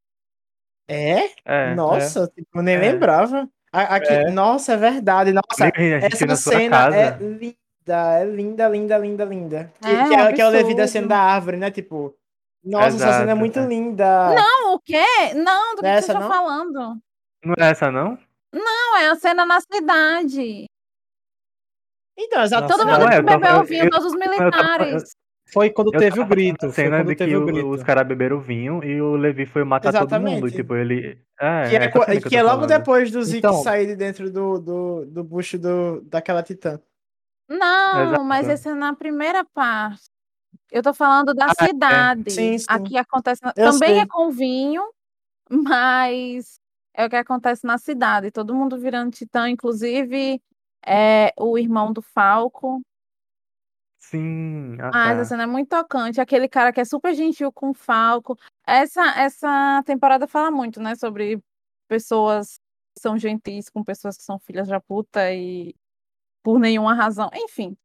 [0.89, 1.31] É?
[1.45, 1.75] É.
[1.75, 2.79] Nossa, tipo, eu nem É.
[2.79, 3.49] lembrava.
[3.72, 4.31] Aqui, É.
[4.31, 5.33] Nossa, é verdade.
[5.33, 5.66] Nossa,
[6.03, 9.72] essa cena é linda, é linda, linda, linda, linda.
[9.81, 11.70] Que, É, que, é, que é o Levi descendo da árvore, né?
[11.70, 12.14] Tipo,
[12.62, 13.66] nossa, essa cena é Exato, muito é.
[13.66, 14.35] linda.
[14.35, 15.05] Não, o quê?
[15.35, 16.29] Não, do que Nessa, você tá não?
[16.29, 16.99] falando?
[17.45, 18.16] Não é essa, não?
[18.55, 20.67] Não, é a cena na cidade.
[22.17, 22.63] Então, exato.
[22.63, 25.17] Nossa, Todo mundo é, que bebeu eu- o vinho, todos os militares.
[25.53, 26.67] Foi quando Eu teve o grito.
[26.67, 27.69] a Foi cena quando de teve que o o- grito.
[27.69, 30.29] os caras beberam vinho e o Levi foi matar todo mundo.
[30.29, 30.57] Exatamente.
[30.57, 31.21] Tipo, ele.
[31.39, 32.69] É, Que é, cena que que é logo falando.
[32.79, 36.81] depois do Zeke Então- sair de dentro do, do, do bucho do, daquela titã.
[37.49, 38.25] Não, Exato.
[38.25, 40.05] mas esse é na primeira parte.
[40.73, 41.67] Eu tô falando da Ah, é.
[41.67, 42.31] cidade.
[42.31, 42.65] Sim, sim.
[42.69, 43.41] Aqui acontece.
[43.45, 43.99] Eu Também sei.
[43.99, 44.83] é com vinho,
[45.51, 46.59] mas
[46.95, 48.31] é o que acontece na cidade.
[48.31, 50.41] Todo mundo virando titã, inclusive
[50.87, 52.81] é, o irmão do Falco.
[54.03, 54.77] Sim.
[54.81, 55.11] Ah, Ah, tá.
[55.13, 56.21] essa cena é muito tocante.
[56.21, 58.37] Aquele cara que é super gentil com o Falco.
[58.67, 61.39] Essa, essa temporada fala muito, né, sobre
[61.89, 62.59] pessoas
[62.95, 65.75] que são gentis com pessoas que são filhas da puta e
[66.45, 67.31] por nenhuma razão.
[67.35, 67.77] Enfim,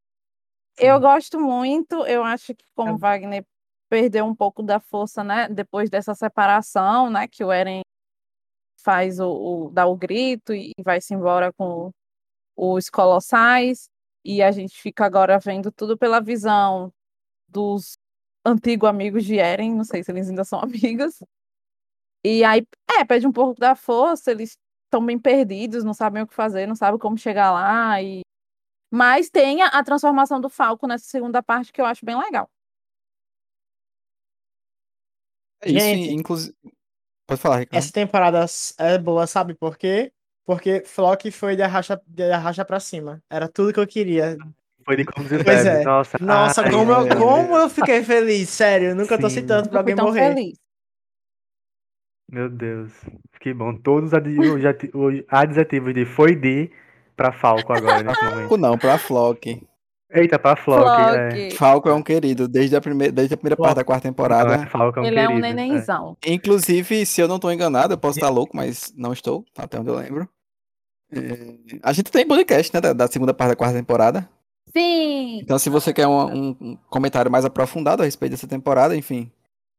[0.78, 1.02] eu Sim.
[1.02, 2.06] gosto muito.
[2.06, 2.98] Eu acho que como É.
[2.98, 3.44] Wagner
[3.90, 7.82] perdeu um pouco da força, né, depois dessa separação, né, que o Eren
[8.82, 9.28] faz o,
[9.66, 11.90] o dá o grito e vai-se embora com
[12.56, 13.88] os colossais.
[14.24, 16.92] E a gente fica agora vendo tudo pela visão
[17.48, 17.96] dos
[18.44, 21.22] antigos amigos de Eren, não sei se eles ainda são amigos.
[22.24, 22.66] E aí,
[22.98, 26.66] é, perde um pouco da força, eles estão bem perdidos, não sabem o que fazer,
[26.66, 28.02] não sabem como chegar lá.
[28.02, 28.20] E...
[28.90, 32.50] Mas tem a, a transformação do Falco nessa segunda parte que eu acho bem legal.
[35.62, 36.14] É isso, Gente.
[36.14, 36.56] inclusive.
[37.30, 37.78] Pode falar, Ricardo.
[37.80, 38.44] Essa temporada
[38.76, 40.10] é boa, sabe por quê?
[40.44, 43.22] Porque Flock foi de arracha, de arracha pra cima.
[43.30, 44.36] Era tudo que eu queria.
[44.84, 45.84] Foi de como se Pois é.
[45.84, 48.96] Nossa, Nossa, ai, como, eu, meu como eu fiquei feliz, sério.
[48.96, 49.42] Nunca tô Sim.
[49.42, 50.34] citando pra Eu fui alguém tão morrer.
[50.34, 50.58] feliz.
[52.28, 52.92] Meu Deus.
[53.38, 53.76] Que bom.
[53.76, 56.68] Todos os adjetivos de foi de
[57.14, 58.38] pra Falco agora nesse momento.
[58.40, 59.64] Falco não, pra Flock.
[60.12, 60.88] Eita, pra Flock.
[60.88, 61.30] É.
[61.30, 61.56] Flock.
[61.56, 64.54] Falco é um querido, desde a primeira, desde a primeira parte da quarta temporada.
[64.54, 65.52] é Falco é um Ele é um querido, é.
[65.52, 66.16] nenenzão.
[66.26, 69.88] Inclusive, se eu não estou enganado, eu posso estar louco, mas não estou, até onde
[69.90, 70.28] eu lembro.
[71.12, 74.28] É, A gente tem podcast, né, da, da segunda parte da quarta temporada.
[74.76, 75.40] Sim!
[75.40, 79.30] Então, se você quer um, um- comentário mais aprofundado a respeito dessa temporada, enfim,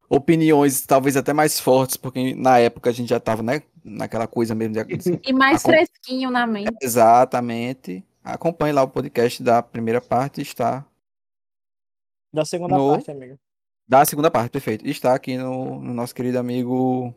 [0.09, 4.53] opiniões talvez até mais fortes, porque na época a gente já estava, né, naquela coisa
[4.53, 6.71] mesmo de E mais Acom- fresquinho na mente.
[6.81, 8.03] Exatamente.
[8.23, 10.85] Acompanhe lá o podcast da primeira parte, está
[12.33, 13.37] Da segunda No- parte, amigo.
[13.87, 14.87] da segunda parte, perfeito.
[14.87, 17.13] Está aqui no, no nosso querido amigo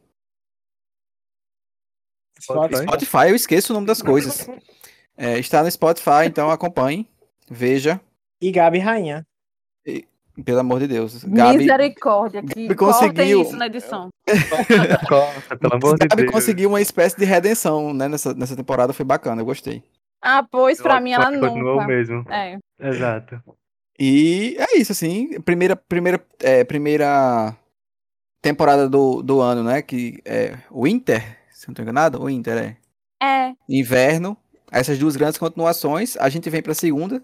[2.40, 2.82] Spotify.
[2.82, 4.46] Spotify, eu esqueço o nome das coisas.
[5.16, 7.08] É, está no Spotify, então acompanhe,
[7.48, 8.00] veja,
[8.40, 9.24] E Gabi Rainha.
[10.44, 11.22] pelo amor de Deus.
[11.22, 14.08] Gabi, Misericórdia, que Gabi conseguiu- isso na edição.
[15.08, 16.32] Nossa, pelo amor de Gabi Deus.
[16.32, 19.84] conseguiu uma espécie de redenção, né, nessa, nessa temporada, foi bacana, eu gostei.
[20.26, 21.86] Ah, pois pra mim ela que Continua o nunca.
[21.86, 22.24] mesmo.
[22.32, 22.58] É.
[22.80, 23.42] Exato.
[23.98, 27.54] E é isso, assim, primeira, primeira, é, primeira
[28.40, 31.20] temporada do, do ano, né, que é Winter,
[31.52, 32.76] se eu não estou enganado, Winter, é.
[33.22, 33.54] É.
[33.68, 34.36] Inverno,
[34.72, 37.22] essas duas grandes continuações, a gente vem pra segunda,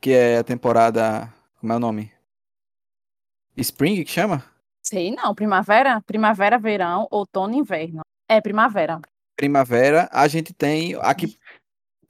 [0.00, 2.12] que é a temporada, como é o nome?
[3.56, 4.44] Spring, que chama?
[4.82, 8.02] Sei não, primavera, primavera, verão, outono, inverno.
[8.28, 9.00] É primavera.
[9.36, 11.36] Primavera, a gente tem aqui.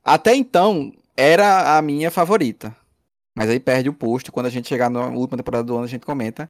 [0.04, 2.76] Até então era a minha favorita.
[3.36, 4.30] Mas aí perde o posto.
[4.30, 6.46] Quando a gente chegar na última temporada do ano, a gente comenta.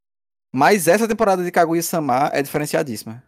[0.52, 3.22] Mas essa temporada de Kaguya-sama é diferenciadíssima.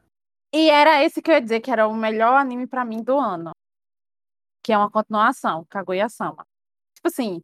[0.52, 3.18] E era esse que eu ia dizer que era o melhor anime pra mim do
[3.18, 3.50] ano.
[4.64, 6.44] Que é uma continuação, Kaguya-sama.
[6.94, 7.40] Tipo assim,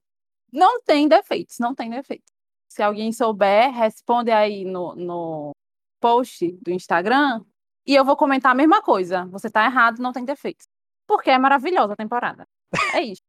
[0.52, 2.30] não tem defeitos, não tem defeitos.
[2.68, 5.52] Se alguém souber, responde aí no, no
[6.00, 7.44] post do Instagram
[7.86, 9.26] e eu vou comentar a mesma coisa.
[9.26, 10.66] Você tá errado, não tem defeitos.
[11.06, 12.46] Porque é maravilhosa a temporada.
[12.94, 13.22] É isso.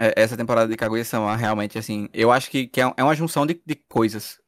[0.00, 3.46] É, Essa temporada de Kaguya-sama, realmente, assim, eu acho que, que é é uma junção
[3.46, 4.40] de, de coisas.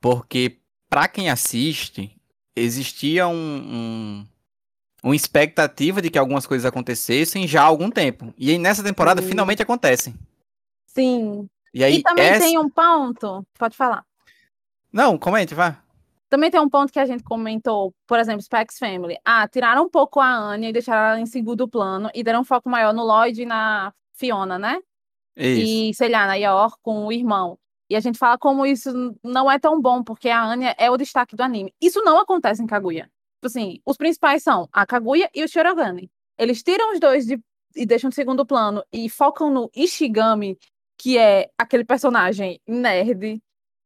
[0.00, 0.58] Porque,
[0.88, 2.16] pra quem assiste,
[2.56, 4.28] existia um, um-
[5.02, 8.32] uma expectativa de que algumas coisas acontecessem já há algum tempo.
[8.38, 9.28] E aí, nessa temporada, Sim.
[9.28, 10.14] finalmente acontecem.
[10.86, 11.48] Sim.
[11.74, 12.44] E aí, E também essa...
[12.44, 14.04] tem um ponto, pode falar.
[14.92, 15.81] Não, comente, vá.
[16.32, 19.18] Também tem um ponto que a gente comentou, por exemplo, Specs Family.
[19.22, 22.44] Ah, tiraram um pouco a Anya e deixaram ela em segundo plano e deram um
[22.44, 24.80] foco maior no Lloyd e na Fiona, né?
[25.36, 25.60] Isso.
[25.60, 27.58] E, sei lá, na Yor com o irmão.
[27.90, 30.96] E a gente fala como isso não é tão bom, porque a Anya é o
[30.96, 31.74] destaque do anime.
[31.78, 33.10] Isso não acontece em Kaguya.
[33.34, 36.10] Tipo assim, os principais são a Kaguya e o Shirogane.
[36.38, 37.38] Eles tiram os dois de-
[37.76, 40.56] e deixam de segundo plano e focam no Ishigami,
[40.96, 43.38] que é aquele personagem nerd,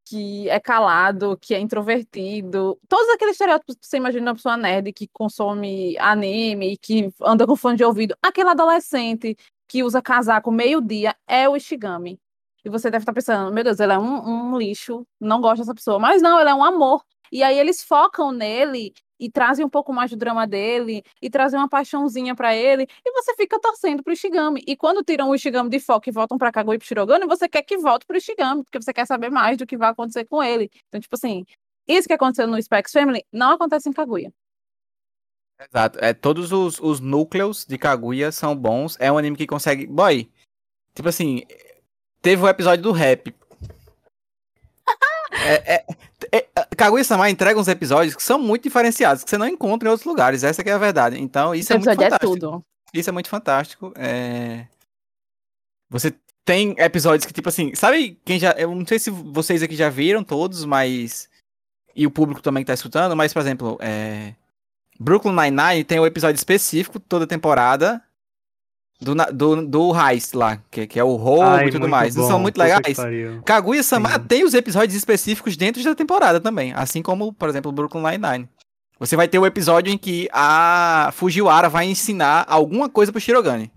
[0.06, 2.78] que é calado, que é introvertido.
[2.88, 7.56] Todos aqueles estereótipos que você imagina uma pessoa nerd que consome anime, que anda com
[7.56, 8.16] fone de ouvido.
[8.22, 9.36] Aquele adolescente
[9.66, 12.20] que usa casaco meio-dia é o Ishigami.
[12.64, 15.74] E você deve estar pensando, meu Deus, ele é um, um lixo, não gosto dessa
[15.74, 15.98] pessoa.
[15.98, 17.02] Mas não, ele é um amor.
[17.30, 21.58] E aí eles focam nele e trazem um pouco mais do drama dele e trazem
[21.58, 24.62] uma paixãozinha pra ele e você fica torcendo pro Ishigami.
[24.66, 27.48] E quando tiram o Ishigami de foco e voltam pra Kaguya e pro Shirogane, você
[27.48, 30.42] quer que volte pro Ishigami, porque você quer saber mais do que vai acontecer com
[30.42, 30.70] ele.
[30.88, 31.44] Então, tipo assim,
[31.88, 34.32] isso que aconteceu no Specs Family não acontece em Kaguya.
[35.58, 35.98] Exato.
[36.02, 38.96] É, todos os, os núcleos de Kaguya são bons.
[39.00, 39.86] É um anime que consegue.
[39.86, 40.30] Boy,
[40.94, 41.42] tipo assim,
[42.20, 43.34] teve o episódio do rap.
[45.38, 45.86] É, é,
[46.36, 50.06] é, Kaguya-sama entrega uns episódios que são muito diferenciados, que você não encontra em outros
[50.06, 50.42] lugares.
[50.42, 51.20] Essa que é a verdade.
[51.20, 52.32] Então, isso Esse é muito é fantástico.
[52.32, 52.64] tudo.
[52.92, 53.92] Isso é muito fantástico.
[53.96, 54.66] É...
[55.90, 56.14] Você
[56.44, 58.52] tem episódios que, tipo assim, sabe quem já.
[58.52, 61.28] Eu não sei se vocês aqui já viram todos, mas.
[61.94, 64.34] E o público também que tá escutando, mas, por exemplo, é...
[64.98, 68.02] Brooklyn Nine-Nine tem um episódio específico toda temporada
[69.00, 72.16] do, do, do Heist lá, que, que é o roubo Ai, e tudo mais.
[72.16, 72.96] Eles são bom, muito legais.
[73.44, 74.18] Kaguya-sama Sim.
[74.20, 78.48] tem os episódios específicos dentro da temporada também, assim como, por exemplo, Brooklyn Nine-Nine.
[78.98, 83.70] Você vai ter o episódio em que a Fujiwara vai ensinar alguma coisa pro Shirogane.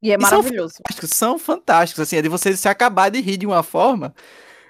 [0.00, 0.74] E é E são maravilhoso.
[0.76, 4.14] Fantásticos, São fantásticos, assim, é de você se acabar de rir de uma forma.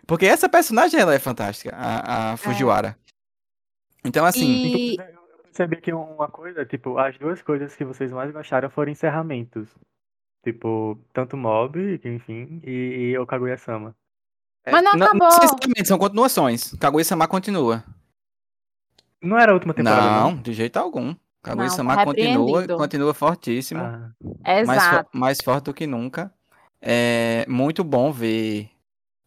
[0.06, 2.96] Porque essa personagem, ela é fantástica, a, a Fujiwara.
[4.02, 4.96] Então, assim, E
[5.54, 9.68] percebi que uma coisa, tipo, as duas coisas que vocês mais gostaram foram encerramentos.
[10.42, 13.94] Tipo, tanto Mob, enfim, e, e o Kaguya-sama.
[14.66, 15.28] Mas não não, acabou.
[15.28, 16.74] necessariamente, são continuações.
[16.74, 17.84] Kaguya-sama continua.
[19.22, 21.14] Não era a última temporada, Não, de jeito algum.
[21.42, 23.80] Kaguya-sama tá continua, continua fortíssimo.
[23.80, 24.10] Ah,
[24.42, 25.10] mais, Exato.
[25.12, 26.32] mais forte do que nunca.
[26.80, 28.70] É muito bom ver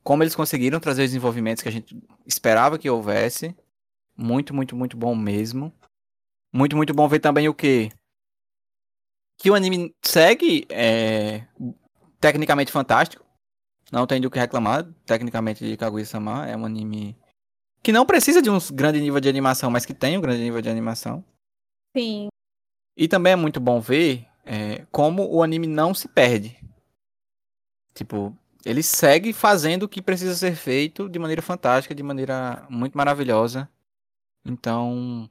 [0.04, 3.56] como eles conseguiram trazer os desenvolvimentos que a gente esperava que houvesse.
[4.16, 5.72] Muito, muito, muito bom mesmo.
[6.54, 7.90] Muito, muito bom ver também o que
[9.40, 11.46] que o anime segue é,
[12.20, 13.24] tecnicamente fantástico.
[13.92, 14.86] Não tem do que reclamar.
[15.06, 17.16] Tecnicamente de Kaguya-sama é um anime
[17.84, 20.62] que não precisa de um grande nível de animação, mas que tem um grande nível
[20.62, 21.24] de animação.
[21.96, 22.28] Sim.
[22.98, 26.58] E também é muito bom ver é, como o anime não se perde.
[27.94, 28.36] Tipo,
[28.66, 33.70] ele segue fazendo o que precisa ser feito de maneira fantástica, de maneira muito maravilhosa.
[34.44, 35.30] Então,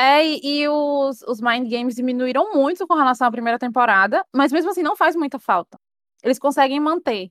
[0.00, 4.50] É, e, e os, os Mind Games diminuíram muito com relação à primeira temporada, mas
[4.50, 5.78] mesmo assim não faz muita falta.
[6.22, 7.30] Eles conseguem manter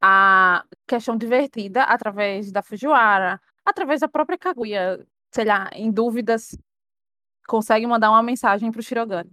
[0.00, 6.56] a questão divertida através da Fujiwara, através da própria Kaguya, sei lá, em dúvidas,
[7.48, 9.32] conseguem mandar uma mensagem pro Shirogane.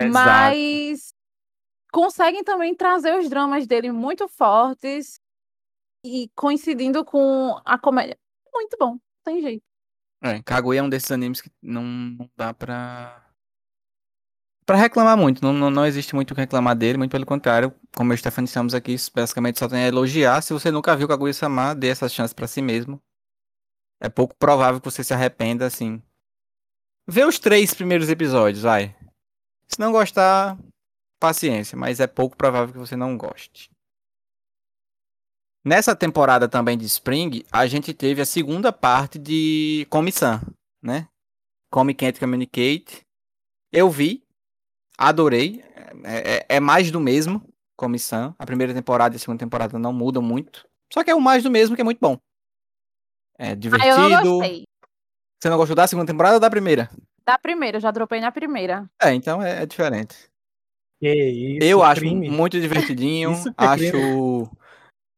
[0.00, 0.14] Exato.
[0.14, 1.12] Mas
[1.92, 5.20] conseguem também trazer os dramas dele muito fortes
[6.04, 8.16] e coincidindo com a comédia.
[8.54, 9.64] Muito bom, tem jeito.
[10.22, 13.24] É, Kaguya é um desses animes que não, não dá pra.
[14.66, 15.42] Pra reclamar muito.
[15.42, 17.72] Não, não, não existe muito o que reclamar dele, muito pelo contrário.
[17.96, 20.42] Como eu e Stefano estamos aqui, basicamente só tem a elogiar.
[20.42, 23.00] Se você nunca viu Kaguya-sama, dê essa chance pra si mesmo.
[24.00, 26.02] É pouco provável que você se arrependa, assim.
[27.06, 28.94] Vê os três primeiros episódios, vai.
[29.66, 30.58] Se não gostar,
[31.18, 33.70] paciência, mas é pouco provável que você não goste.
[35.64, 40.40] Nessa temporada também de Spring, a gente teve a segunda parte de Komi-san,
[40.82, 41.08] né?
[41.70, 43.02] Komi Can't Communicate.
[43.72, 44.22] Eu vi,
[44.96, 45.62] adorei.
[46.04, 47.42] É, é- é mais do mesmo,
[47.76, 48.34] Komi-san.
[48.38, 50.66] A primeira temporada e a segunda temporada não mudam muito.
[50.92, 52.16] Só que é o mais do mesmo que é muito bom.
[53.38, 54.08] É Ah, eu divertido.
[54.08, 54.64] não gostei.
[55.40, 56.88] Você não gostou da segunda temporada ou da primeira?
[57.26, 58.88] Da primeira, eu já dropei na primeira.
[59.02, 60.16] É, então é, é diferente.
[61.00, 62.28] Que isso, eu acho crime.
[62.30, 64.50] muito divertidinho, é acho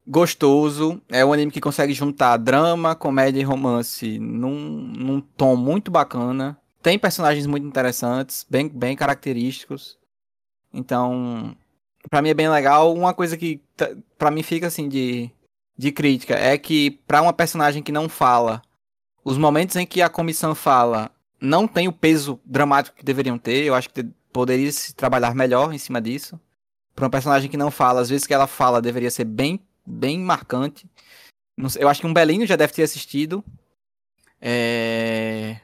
[0.06, 1.00] gostoso.
[1.08, 4.58] É um anime que consegue juntar drama, comédia e romance num,
[4.96, 6.58] num tom muito bacana.
[6.82, 9.98] Tem personagens muito interessantes, bem, bem característicos.
[10.72, 11.54] Então,
[12.08, 12.94] pra mim é bem legal.
[12.94, 13.60] Uma coisa que
[14.18, 15.30] pra mim fica assim de,
[15.76, 18.62] de crítica é que pra uma personagem que não fala,
[19.24, 23.64] os momentos em que a comissão fala não tem o peso dramático que deveriam ter.
[23.64, 26.40] Eu acho que poderia se trabalhar melhor em cima disso.
[26.94, 30.18] Pra uma personagem que não fala, às vezes que ela fala deveria ser bem, bem
[30.18, 30.88] marcante.
[31.68, 33.44] Sei, eu acho que um Belinho já deve ter assistido.
[34.40, 35.60] É...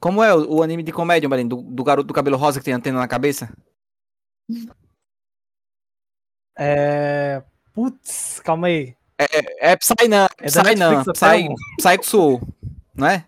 [0.00, 1.48] Como é o, o anime de comédia, Belinho?
[1.48, 3.52] Do, do garoto do cabelo rosa que tem antena na cabeça?
[6.56, 7.42] É.
[7.72, 8.96] Putz, calma aí.
[9.18, 11.54] É, é Psynan, É Psynan, Netflix até, Psy?
[11.78, 12.40] Psycho
[12.94, 13.26] não é?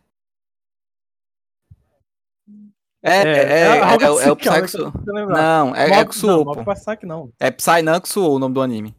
[3.03, 3.67] É, É, é, é,
[4.03, 4.31] é, é o- é
[4.65, 5.37] assim, lembrar.
[5.37, 6.45] Não, é, é Kusuo,
[7.03, 7.33] Não.
[7.41, 8.95] É Psynan Kusuo o nome do anime.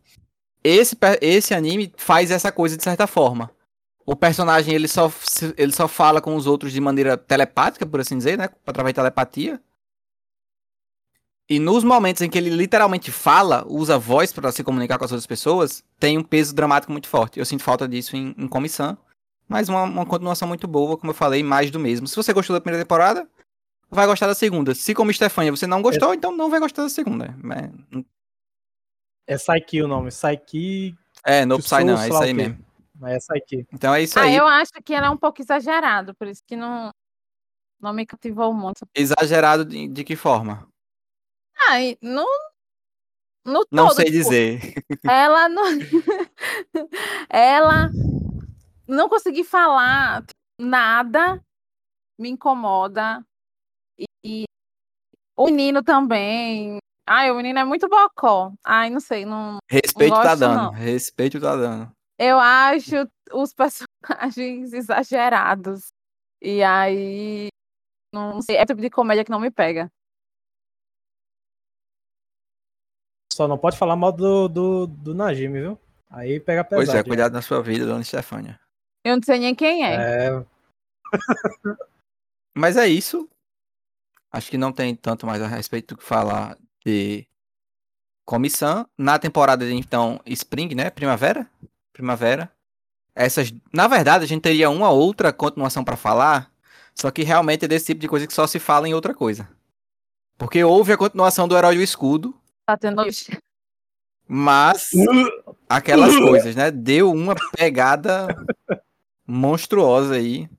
[0.64, 3.49] Esse, esse anime faz essa coisa de certa forma.
[4.05, 5.12] O personagem ele só,
[5.57, 8.49] ele só fala com os outros de maneira telepática, por assim dizer, né?
[8.66, 9.62] Através de telepatia.
[11.49, 15.05] E nos momentos em que ele literalmente fala, usa a voz para se comunicar com
[15.05, 17.39] as outras pessoas, tem um peso dramático muito forte.
[17.39, 18.97] Eu sinto falta disso em, em Comissão.
[19.47, 22.07] Mas uma, uma continuação muito boa, como eu falei, mais do mesmo.
[22.07, 23.28] Se você gostou da primeira temporada,
[23.89, 24.74] vai gostar da segunda.
[24.74, 27.36] Se como Stefania você não gostou, então não vai gostar da segunda.
[27.53, 27.99] É,
[29.28, 30.10] É Psyche o nome.
[30.10, 30.96] Psyche.
[31.24, 32.66] É, no Psy não, é isso aí mesmo.
[32.96, 33.68] Mas é Psyche.
[33.74, 34.36] Então é isso Ah, aí.
[34.36, 36.92] eu acho que ela é um pouco exagerado, por isso que não,
[37.80, 38.86] não me cativou muito.
[38.96, 40.68] Exagerado de, de que forma?
[41.70, 42.26] Ah, e no,
[43.46, 44.74] no Não todo, sei tipo, dizer.
[45.04, 45.64] Ela não.
[47.30, 47.90] ela
[48.88, 50.24] não conseguir falar
[50.60, 51.42] nada
[52.20, 53.26] me incomoda.
[53.98, 54.44] E, e
[55.36, 56.78] o menino também.
[57.14, 58.53] Ai, o menino é muito bocó.
[58.64, 59.57] Ai, não sei, não.
[59.70, 60.55] Respeito tá gosto, dando.
[60.55, 60.72] não.
[60.72, 61.91] Respeito tá dando.
[62.18, 62.95] Eu acho
[63.34, 65.91] os personagens exagerados.
[66.41, 67.49] E aí.
[68.14, 69.91] Não sei, é o tipo de comédia que não me pega.
[73.34, 75.80] Só não pode falar mal do, do, do Najimi, viu?
[76.09, 76.86] Aí pega pesado.
[76.86, 78.57] Pois é, cuidado na sua vida, dona Stefânia.
[79.03, 80.28] Eu não sei nem quem é.
[80.28, 80.45] É.
[82.55, 83.30] Mas é isso.
[84.32, 87.28] Acho que não tem tanto mais a respeito do que falar de
[88.26, 88.88] comissão.
[88.98, 90.90] Na temporada de então Spring, né?
[90.90, 91.50] Primavera?
[91.94, 92.52] Primavera.
[93.14, 96.50] Essas, na verdade, a gente teria uma outra continuação para falar,
[96.96, 99.50] só que realmente é desse tipo de coisa que só se fala em outra coisa.
[100.38, 102.34] Porque houve a continuação do Herói do Escudo,
[102.66, 103.04] Tá tendo.
[104.28, 104.90] mas
[105.68, 106.72] aquelas coisas, né?
[106.72, 108.28] Deu uma pegada
[109.28, 110.50] monstruosa aí.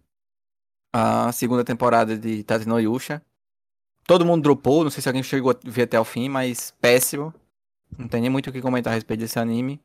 [0.92, 3.22] A segunda temporada de Tateno Yusha.
[4.06, 7.32] Todo mundo dropou, não sei se alguém chegou a ver até o fim, mas péssimo.
[7.96, 9.80] Não tem nem muito o que comentar a respeito desse anime.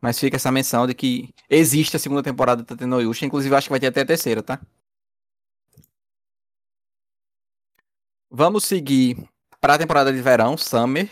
[0.00, 3.24] Mas fica essa menção de que existe a segunda temporada do Tateno Yusha.
[3.24, 4.60] Inclusive, acho que vai ter até a terceira, tá?
[8.28, 9.28] Vamos seguir
[9.60, 11.08] para a temporada de verão, Summer,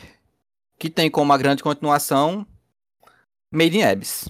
[0.79, 2.45] que tem como a grande continuação
[3.53, 4.29] Made in Abyss.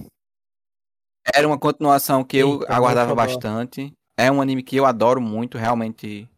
[1.35, 3.93] Era uma continuação que eu Eita, aguardava bastante.
[4.17, 6.29] É um anime que eu adoro muito, realmente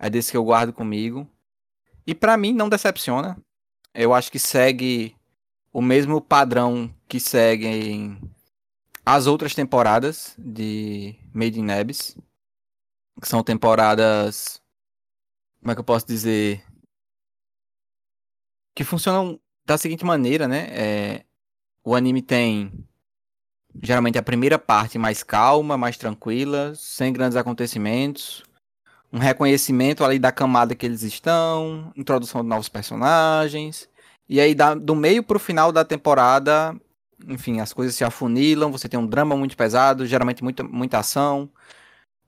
[0.00, 1.28] é desse que eu guardo comigo.
[2.06, 3.36] E pra mim não decepciona.
[3.94, 5.14] Eu acho que segue
[5.72, 8.18] o mesmo padrão que seguem
[9.04, 12.16] as outras temporadas de Made in Abyss.
[13.20, 14.60] Que são temporadas.
[15.60, 16.64] Como é que eu posso dizer?
[18.74, 20.68] Que funcionam da seguinte maneira, né?
[20.70, 21.24] É,
[21.84, 22.72] o anime tem
[23.82, 28.42] geralmente a primeira parte mais calma, mais tranquila, sem grandes acontecimentos.
[29.12, 33.88] Um reconhecimento ali da camada que eles estão, introdução de novos personagens.
[34.28, 36.74] E aí, da- do meio pro final da temporada,
[37.26, 41.50] enfim, as coisas se afunilam, você tem um drama muito pesado, geralmente muita, muita ação.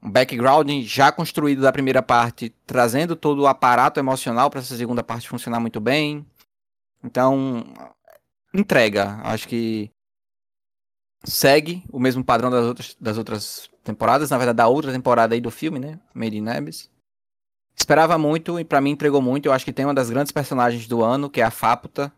[0.02, 5.04] Um background já construído da primeira parte, trazendo todo o aparato emocional para essa segunda
[5.04, 6.26] parte funcionar muito bem.
[7.04, 7.64] Então,
[8.52, 9.20] entrega.
[9.22, 9.90] Acho que
[11.24, 15.40] segue o mesmo padrão das outras, das outras temporadas, na verdade da outra temporada aí
[15.40, 15.98] do filme, né?
[16.14, 16.90] Made in Abyss.
[17.76, 19.46] Esperava muito e pra mim entregou muito.
[19.46, 22.12] Eu acho que tem uma das grandes personagens do ano, que é a Faputa.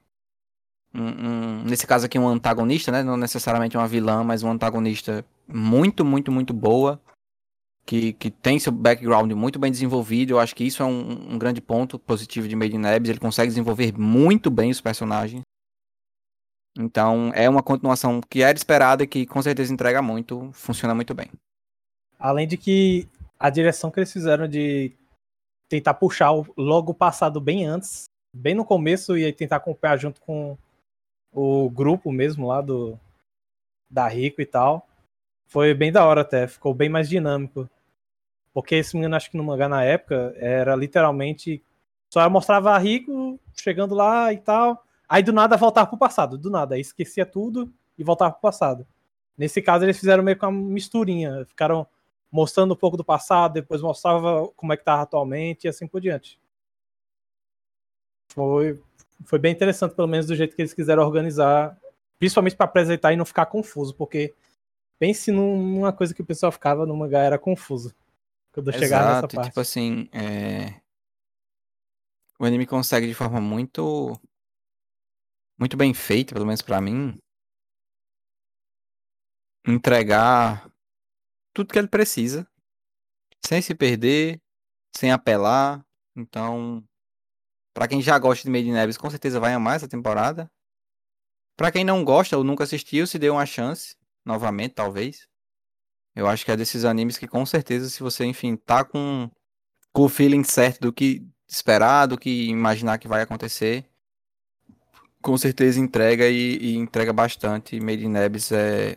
[0.93, 1.27] Um-
[1.61, 3.03] um- nesse caso aqui um antagonista, né?
[3.03, 7.01] Não necessariamente uma vilã, mas um antagonista muito, muito, muito boa.
[7.87, 10.31] Que, que tem seu background muito bem desenvolvido.
[10.31, 13.11] Eu acho que isso é um, um grande ponto positivo de Made in Abyss.
[13.11, 15.43] Ele consegue desenvolver muito bem os personagens.
[16.77, 21.15] Então, é uma continuação que era esperada e que com certeza entrega muito, funciona muito
[21.15, 21.31] bem.
[22.25, 23.07] Além de que
[23.39, 24.97] a direção que eles fizeram de
[25.69, 30.23] tentar puxar logo o passado bem antes, bem no começo, e aí tentar acompanhar junto
[30.23, 30.57] com
[31.31, 32.99] o grupo mesmo lá do
[33.91, 34.89] da Rico e tal.
[35.45, 37.69] Foi bem da hora até, ficou bem mais dinâmico.
[38.55, 41.63] Porque esse menino, acho que no mangá na época, era literalmente.
[42.11, 44.83] Só mostrava a Rico chegando lá e tal.
[45.07, 46.75] Aí do nada voltava pro passado, do nada.
[46.75, 48.87] Aí esquecia tudo e voltava pro passado.
[49.37, 51.45] Nesse caso, eles fizeram meio que uma misturinha.
[51.45, 51.87] Ficaram
[52.35, 56.01] mostrando um pouco do passado, depois mostrava como é que tava atualmente e assim por
[56.01, 56.37] diante.
[58.33, 58.83] Foi,
[59.25, 61.79] foi bem interessante, pelo menos do jeito que eles quiseram organizar,
[62.19, 64.35] principalmente para apresentar e não ficar confuso, porque
[64.99, 67.95] pense num- numa coisa que o pessoal ficava no mangá, era confuso.
[68.51, 69.49] Quando eu chegar nessa Exato, e, parte.
[69.51, 70.81] tipo assim, é...
[72.37, 74.21] o anime consegue de forma muito
[75.57, 77.17] muito bem feita, pelo menos pra mim,
[79.65, 80.74] entregar
[81.55, 82.47] tudo que ele precisa,
[83.47, 84.41] sem se perder,
[84.95, 85.85] sem apelar.
[86.17, 86.85] Então,
[87.73, 90.51] pra quem já gosta de Made in Abyss, com certeza vai amar essa temporada.
[91.57, 95.29] Pra quem não gosta ou nunca assistiu, se dê uma chance, novamente, talvez.
[96.15, 99.31] Eu acho que é desses animes que com certeza, se você, enfim, tá com,
[99.93, 103.89] com o feeling certo do que esperar, do que imaginar que vai acontecer,
[105.23, 107.81] com certeza entrega e, e entrega bastante.
[107.81, 108.97] Made in Abyss é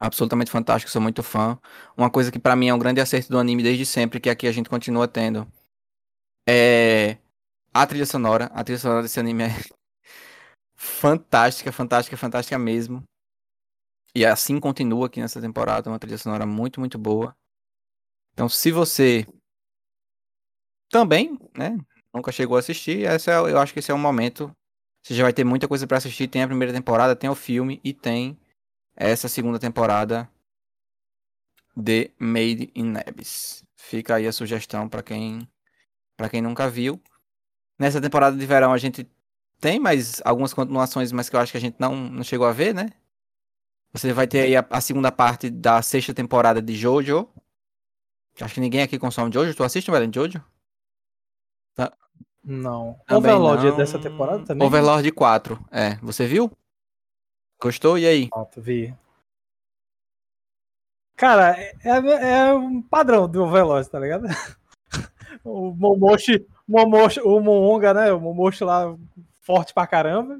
[0.00, 1.58] absolutamente fantástico, sou muito fã.
[1.96, 4.46] Uma coisa que pra mim é um grande acerto do anime desde sempre, que aqui
[4.46, 5.46] a gente continua tendo,
[6.48, 7.18] é
[7.72, 8.46] a trilha sonora.
[8.46, 9.48] A trilha sonora desse anime é
[10.74, 13.04] fantástica, fantástica, fantástica mesmo.
[14.14, 17.36] E assim continua aqui nessa temporada, uma trilha sonora muito, muito boa.
[18.32, 19.26] Então, se você
[20.90, 21.78] também, né,
[22.12, 24.50] nunca chegou a assistir, essa é, eu acho que esse é o momento.
[25.04, 26.28] Você já vai ter muita coisa pra assistir.
[26.28, 28.39] Tem a primeira temporada, tem o filme e tem
[29.00, 30.28] essa segunda temporada
[31.74, 33.64] de Made in Abyss.
[33.74, 35.48] Fica aí a sugestão pra quem
[36.16, 37.00] para quem nunca viu.
[37.78, 39.08] Nessa temporada de verão a gente
[39.58, 42.52] tem mais algumas continuações, mas que eu acho que a gente não, não chegou a
[42.52, 42.90] ver, né?
[43.92, 47.26] Você vai ter aí a, a segunda parte da sexta temporada de Jojo.
[48.38, 49.54] Acho que ninguém aqui consome Jojo.
[49.54, 50.44] Tu assiste, Valen, Jojo?
[52.42, 52.98] Não.
[53.06, 53.76] Também Overlord é não.
[53.76, 54.66] dessa temporada também?
[54.66, 55.58] Overlord 4.
[55.70, 56.50] É, você viu?
[57.60, 57.98] Gostou?
[57.98, 58.28] E aí?
[58.28, 58.94] Pronto, vi.
[61.16, 64.26] Cara, é, é, é um padrão do Overlord, tá ligado?
[65.42, 68.12] O Momoshi, Momoshi, o Momonga, né?
[68.12, 68.94] O Momoshi lá
[69.40, 70.38] forte pra caramba.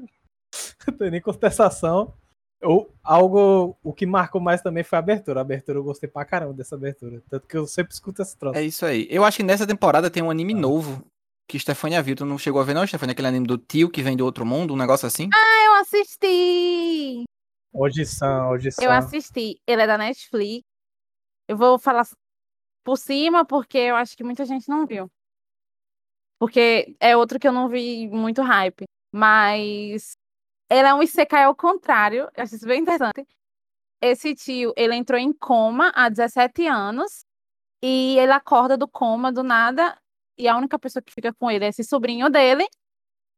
[0.87, 2.13] Não tem nem contestação.
[2.61, 5.39] Eu, algo, o que marcou mais também foi a abertura.
[5.39, 7.21] A abertura eu gostei pra caramba dessa abertura.
[7.29, 8.59] Tanto que eu sempre escuto essa troça.
[8.59, 9.07] É isso aí.
[9.09, 11.03] Eu acho que nessa temporada tem um anime novo
[11.47, 12.15] que Stefania viu.
[12.15, 13.13] Tu não chegou a ver, não, Stefania?
[13.13, 15.29] Aquele anime do tio que vem do outro mundo, um negócio assim?
[15.33, 17.23] Eu assisti!
[17.73, 18.83] Hoje são, hoje são.
[18.83, 19.61] Eu assisti.
[19.65, 20.63] Ele é da Netflix.
[21.47, 22.07] Eu vou falar
[22.83, 25.09] por cima, porque eu acho que muita gente não viu.
[26.39, 28.85] Porque é outro que eu não vi muito hype.
[29.13, 30.13] Mas
[30.69, 32.29] ele é um Isekai ao contrário.
[32.35, 33.25] Eu acho isso bem interessante.
[34.01, 37.25] Esse tio, ele entrou em coma há 17 anos.
[37.83, 39.97] E ele acorda do coma do nada.
[40.37, 42.67] E a única pessoa que fica com ele é esse sobrinho dele.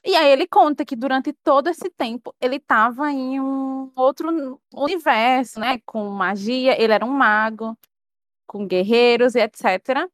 [0.05, 5.59] E aí ele conta que durante todo esse tempo ele estava em um outro universo,
[5.59, 5.79] né?
[5.85, 7.77] Com magia, ele era um mago,
[8.45, 10.09] com guerreiros e etc.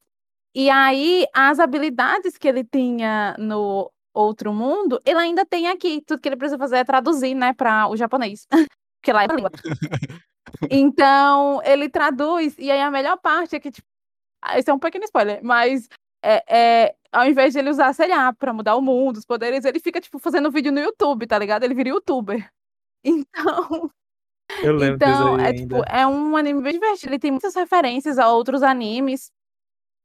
[0.53, 6.01] E aí as habilidades que ele tinha no outro mundo, ele ainda tem aqui.
[6.05, 8.45] Tudo que ele precisa fazer é traduzir, né, para o japonês.
[9.01, 9.51] Porque lá é a língua.
[10.71, 13.87] Então, ele traduz, e aí a melhor parte é que, tipo,
[14.41, 15.87] ah, esse é um pequeno spoiler, mas
[16.23, 19.65] é, é, ao invés de ele usar, sei lá, pra mudar o mundo, os poderes,
[19.65, 21.63] ele fica, tipo, fazendo vídeo no YouTube, tá ligado?
[21.63, 22.49] Ele vira youtuber.
[23.01, 23.89] Então,
[24.61, 27.13] Eu lembro então é, tipo, é um anime bem divertido.
[27.13, 29.31] Ele tem muitas referências a outros animes.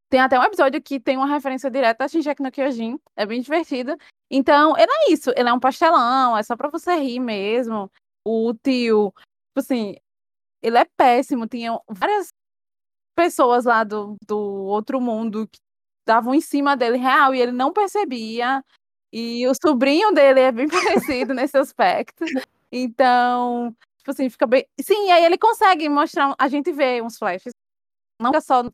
[0.09, 3.01] Tem até um episódio que tem uma referência direta a Shingeki no Kyojin.
[3.17, 3.97] É bem divertido.
[4.31, 5.33] Então, ele é isso.
[5.35, 7.91] Ele é um pastelão, é só pra você rir mesmo.
[8.25, 9.97] O tio, tipo assim,
[10.63, 11.49] ele é péssimo.
[11.49, 12.29] Tinha várias
[13.17, 15.59] pessoas lá do, do outro mundo que
[16.07, 18.63] davam em cima dele real e ele não percebia.
[19.13, 20.69] E o sobrinho dele é bem
[21.23, 22.25] parecido nesse aspecto.
[22.73, 24.67] Então, tipo assim, fica bem.
[24.81, 26.35] Sim, aí ele consegue mostrar.
[26.39, 27.53] A gente vê uns flashes.
[28.21, 28.65] Não é só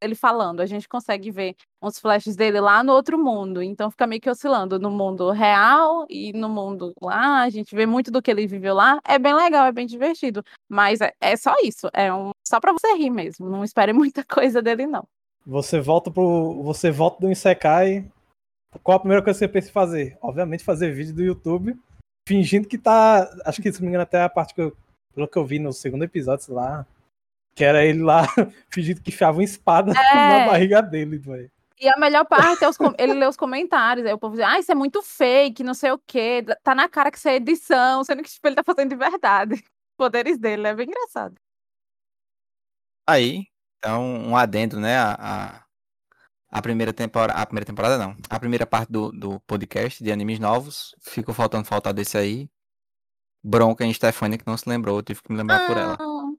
[0.00, 3.62] ele falando, a gente consegue ver uns flashes dele lá no outro mundo.
[3.62, 7.42] Então fica meio que oscilando no mundo real e no mundo lá.
[7.42, 9.00] A gente vê muito do que ele viveu lá.
[9.04, 10.42] É bem legal, é bem divertido.
[10.68, 11.88] Mas é, é só isso.
[11.92, 13.48] É um, só pra você rir mesmo.
[13.48, 15.06] Não espere muita coisa dele, não.
[15.46, 16.62] Você volta pro.
[16.64, 18.04] Você volta do Isekai.
[18.82, 20.18] Qual a primeira coisa que você pensa em fazer?
[20.20, 21.78] Obviamente fazer vídeo do YouTube,
[22.28, 23.30] fingindo que tá.
[23.44, 24.76] Acho que se não me engano, até a parte que eu.
[25.14, 26.84] Pelo que eu vi no segundo episódio, sei lá.
[27.54, 28.24] Que era ele lá
[28.68, 30.46] fingindo que enfiava uma espada na É.
[30.46, 31.50] barriga dele, velho.
[31.78, 34.04] E a melhor parte é os com- ele lê os comentários.
[34.06, 36.42] Aí o povo diz, ah, isso é muito fake, não sei o quê.
[36.62, 39.54] Tá na cara que isso é edição, sendo que tipo, ele tá fazendo de verdade.
[39.92, 41.34] Os poderes dele, é bem engraçado.
[43.08, 43.46] Aí,
[43.78, 44.96] então, um adendo, né?
[44.98, 45.64] A,
[46.50, 47.40] a, primeira temporada.
[47.40, 48.16] A primeira temporada não.
[48.28, 50.94] A primeira parte do, do podcast de animes novos.
[51.00, 52.48] Ficou faltando faltar desse aí.
[53.44, 55.96] Bronca em Stefania que não se lembrou, eu tive que me lembrar por ela.
[56.00, 56.32] Ah,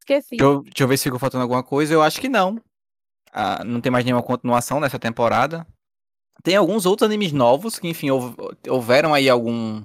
[0.00, 0.30] Esqueci.
[0.30, 1.94] Deixa eu, deixa eu ver se ficou faltando alguma coisa.
[1.94, 2.60] Eu acho que não.
[3.32, 5.64] Ah, não tem mais nenhuma continuação nessa temporada.
[6.42, 8.34] Tem alguns outros animes novos que, enfim, houve-
[8.68, 9.84] houveram aí algum.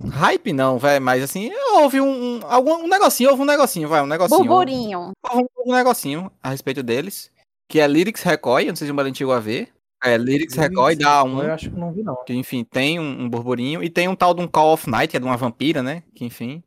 [0.00, 4.02] Hype não, velho, mas assim, houve um, um, algum, um negocinho, houve um negocinho, vai,
[4.02, 4.38] um negocinho.
[4.40, 5.12] Burburinho.
[5.22, 7.30] Houve um, um negocinho a respeito deles,
[7.68, 9.72] que é Lyrics Recoil, não sei se o chegou a ver.
[10.02, 12.24] É, Lyrics Recoil dá um, Eu acho que não vi, não.
[12.24, 15.10] que enfim, tem um, um burburinho, e tem um tal de um Call of Night,
[15.10, 16.62] que é de uma vampira, né, que enfim...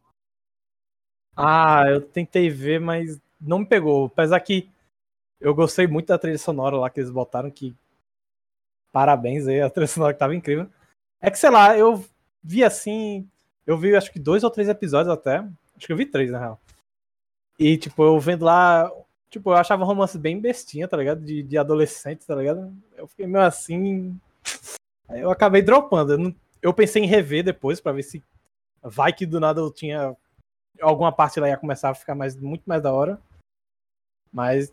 [1.36, 4.06] Ah, eu tentei ver, mas não me pegou.
[4.06, 4.70] Apesar que
[5.42, 7.76] eu gostei muito da trilha sonora lá que eles botaram, que
[8.94, 10.70] parabéns aí, a trilha sonora que tava incrível.
[11.22, 12.06] É que, sei lá, eu
[12.46, 13.28] vi assim,
[13.66, 15.38] eu vi acho que dois ou três episódios até,
[15.76, 16.62] acho que eu vi três, na real.
[17.58, 18.92] E, tipo, eu vendo lá,
[19.30, 21.22] tipo, eu achava romance bem bestinha, tá ligado?
[21.22, 22.72] De, de adolescente, tá ligado?
[22.96, 24.20] Eu fiquei meio assim...
[25.08, 26.14] Aí eu acabei dropando.
[26.14, 28.24] Eu, não- eu pensei em rever depois pra ver se
[28.84, 30.16] vai que do nada eu tinha
[30.82, 33.20] alguma parte lá ia começar a ficar mais, muito mais da hora.
[34.32, 34.72] Mas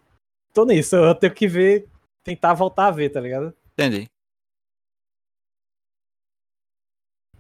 [0.52, 1.86] tô nisso, eu tenho que ver,
[2.24, 3.54] tentar voltar a ver, tá ligado?
[3.72, 4.08] Entendi.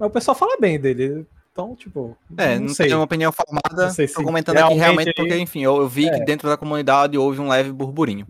[0.02, 1.24] Mas o pessoal fala bem dele.
[1.52, 2.86] Então, tipo, É, não, não, sei.
[2.86, 5.88] tenho uma opinião formada, Não sei tô se comentando aqui realmente porque, enfim, eu, eu
[5.88, 6.24] vi que É.
[6.24, 8.26] dentro da comunidade houve um leve burburinho.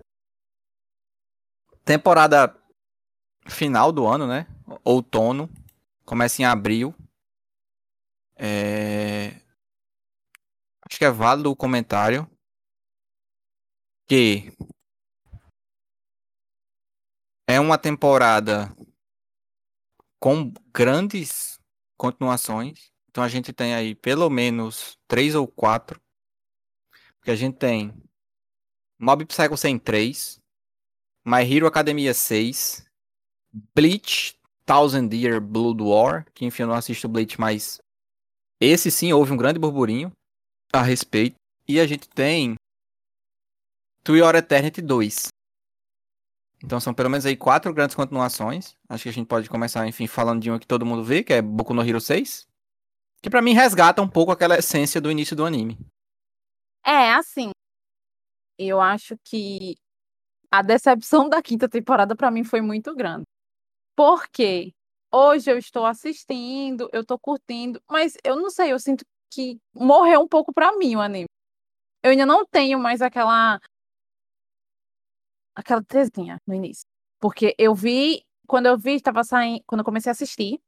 [1.83, 2.55] Temporada
[3.47, 4.47] final do ano, né?
[4.85, 5.49] Outono.
[6.05, 6.95] Começa em abril.
[8.37, 9.29] É...
[10.87, 12.29] Acho que é válido o comentário
[14.07, 14.53] que
[17.49, 18.71] é uma temporada
[20.21, 21.52] com grandes
[22.03, 22.91] continuações.
[23.09, 26.01] Então a gente tem aí pelo menos três ou quatro.
[27.19, 27.95] Porque a gente tem
[28.99, 30.41] Mob Psycho 103,
[31.25, 32.85] My Hero Academia 6,
[33.73, 34.37] Bleach
[34.67, 37.81] Thousand Year Blood War, que enfim eu não assisto Bleach, mas
[38.61, 40.11] esse sim houve um grande burburinho
[40.73, 41.37] a respeito.
[41.69, 42.57] E a gente tem
[44.09, 45.29] Your Eternity 2.
[46.65, 48.77] Então são pelo menos aí quatro grandes continuações.
[48.89, 51.33] Acho que a gente pode começar, enfim, falando de uma que todo mundo vê, que
[51.33, 52.47] é Boku no Hero 6.
[53.21, 55.79] Que pra mim resgata um pouco aquela essência do início do anime.
[56.85, 57.51] É, assim.
[58.59, 59.77] Eu acho que
[60.51, 63.25] a decepção da quinta temporada pra mim foi muito grande.
[63.97, 64.73] Porque
[65.13, 70.21] hoje eu estou assistindo, eu tô curtindo, mas eu não sei, eu sinto que morreu
[70.21, 71.27] um pouco pra mim o anime.
[72.03, 73.61] Eu ainda não tenho mais aquela
[75.55, 76.87] aquela trezinha no início.
[77.21, 80.61] Porque eu vi, quando eu vi, estava saindo, quando eu comecei a assistir,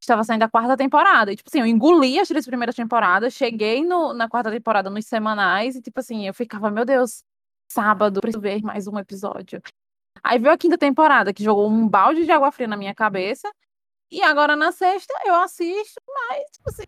[0.00, 1.32] estava saindo a quarta temporada.
[1.32, 5.06] E, tipo assim, eu engoli as três primeiras temporadas, cheguei no, na quarta temporada nos
[5.06, 7.24] semanais, e, tipo assim, eu ficava, meu Deus,
[7.70, 9.60] sábado, preciso ver mais um episódio.
[10.22, 13.50] Aí veio a quinta temporada, que jogou um balde de água fria na minha cabeça.
[14.10, 16.84] E agora na sexta eu assisto, mas, tipo assim.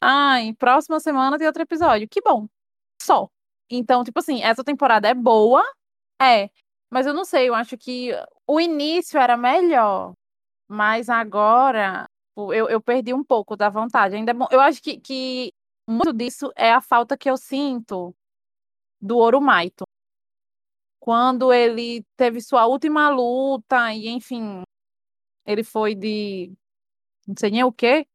[0.00, 2.08] Ai, próxima semana tem outro episódio.
[2.08, 2.48] Que bom.
[3.00, 3.28] Só.
[3.70, 5.62] Então, tipo assim, essa temporada é boa,
[6.20, 6.50] é.
[6.92, 8.10] Mas eu não sei, eu acho que
[8.46, 10.12] o início era melhor.
[10.68, 14.16] Mas agora tipo, eu, eu perdi um pouco da vontade.
[14.16, 14.46] Ainda é bom.
[14.50, 15.52] Eu acho que, que
[15.88, 18.14] muito disso é a falta que eu sinto
[19.00, 19.84] do Orumaito.
[21.00, 24.62] Quando ele teve sua última luta, e enfim,
[25.44, 26.52] ele foi de.
[27.26, 28.06] Não sei nem o quê.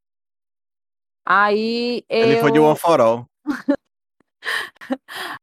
[1.26, 2.28] Aí eu.
[2.28, 3.26] Ele foi de One for All.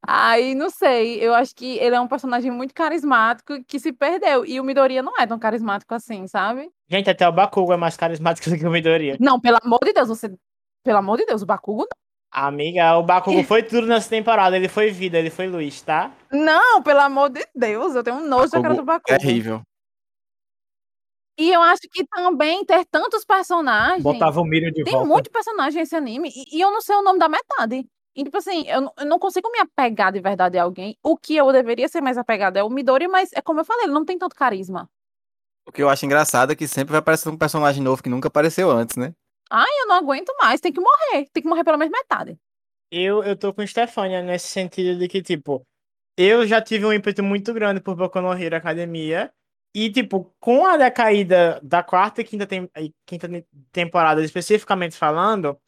[0.06, 4.44] Aí, não sei, eu acho que ele é um personagem muito carismático que se perdeu.
[4.44, 6.70] E o Midoriya não é tão carismático assim, sabe?
[6.88, 9.16] Gente, até o Bakugo é mais carismático do que o Midoriya.
[9.20, 10.32] Não, pelo amor de Deus, você.
[10.82, 12.04] Pelo amor de Deus, o Bakugo não.
[12.30, 14.56] Amiga, o Bakugo foi tudo nessa temporada.
[14.56, 16.12] Ele foi vida, ele foi luz, tá?
[16.32, 19.12] Não, pelo amor de Deus, eu tenho um nojo da cara do Bakugo.
[19.12, 19.62] É horrível.
[21.38, 24.02] E eu acho que também ter tantos personagens.
[24.02, 25.08] Botava o Miriam de Tem volta.
[25.08, 27.86] muito personagem nesse anime e, e eu não sei o nome da metade.
[28.16, 30.96] E, tipo assim, eu, não- eu não consigo me apegar de verdade a alguém.
[31.02, 33.84] O que eu deveria ser mais apegado é o Midori, mas é como eu falei,
[33.86, 34.88] ele não tem tanto carisma.
[35.66, 38.28] O que eu acho engraçado é que sempre vai aparecer um personagem novo que nunca
[38.28, 39.14] apareceu antes, né?
[39.50, 41.28] Eu não aguento mais, tem que morrer.
[41.32, 42.38] Tem que morrer pelo menos metade.
[42.90, 45.66] Eu, eu tô com Stefania nesse sentido de que, tipo,
[46.16, 49.32] eu já tive um ímpeto muito grande por Boku no Hero Academia.
[49.74, 52.70] E, tipo, com a decaída da quarta e quinta, tem-
[53.04, 55.58] quinta te- temporada, especificamente falando,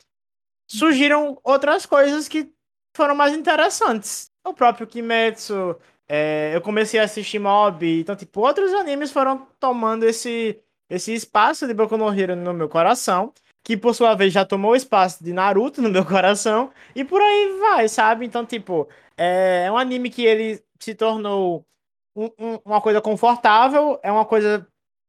[0.66, 2.50] surgiram outras coisas que
[2.96, 4.30] foram mais interessantes.
[4.44, 5.76] O próprio Kimetsu,
[6.08, 11.66] é, eu comecei a assistir Mob, então, tipo, outros animes foram tomando esse, esse espaço
[11.66, 13.32] de Boku no Hero no meu coração,
[13.64, 17.20] que por sua vez já tomou o espaço de Naruto no meu coração, e por
[17.20, 18.24] aí vai, sabe?
[18.24, 21.66] Então, tipo, é um anime que ele se tornou
[22.14, 24.66] um- um- uma coisa confortável, é uma coisa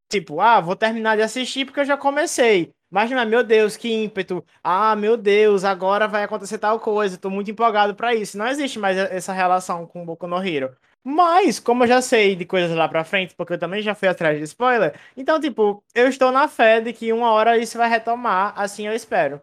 [0.10, 2.74] tipo, ah, vou terminar de assistir porque eu já comecei.
[2.94, 4.44] É, meu Deus, que ímpeto.
[4.64, 7.18] Ah, meu Deus, agora vai acontecer tal coisa.
[7.18, 8.38] Tô muito empolgado pra isso.
[8.38, 10.76] Não existe mais essa relação com Boku no Hero.
[11.04, 14.08] Mas, como eu já sei de coisas lá pra frente, porque eu também já fui
[14.08, 17.90] atrás de spoiler, então, tipo, eu estou na fé de que uma hora isso vai
[17.90, 19.42] retomar, assim eu espero.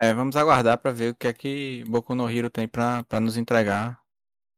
[0.00, 3.20] É, vamos aguardar pra ver o que é que Boku no Hero tem pra, pra
[3.20, 4.00] nos entregar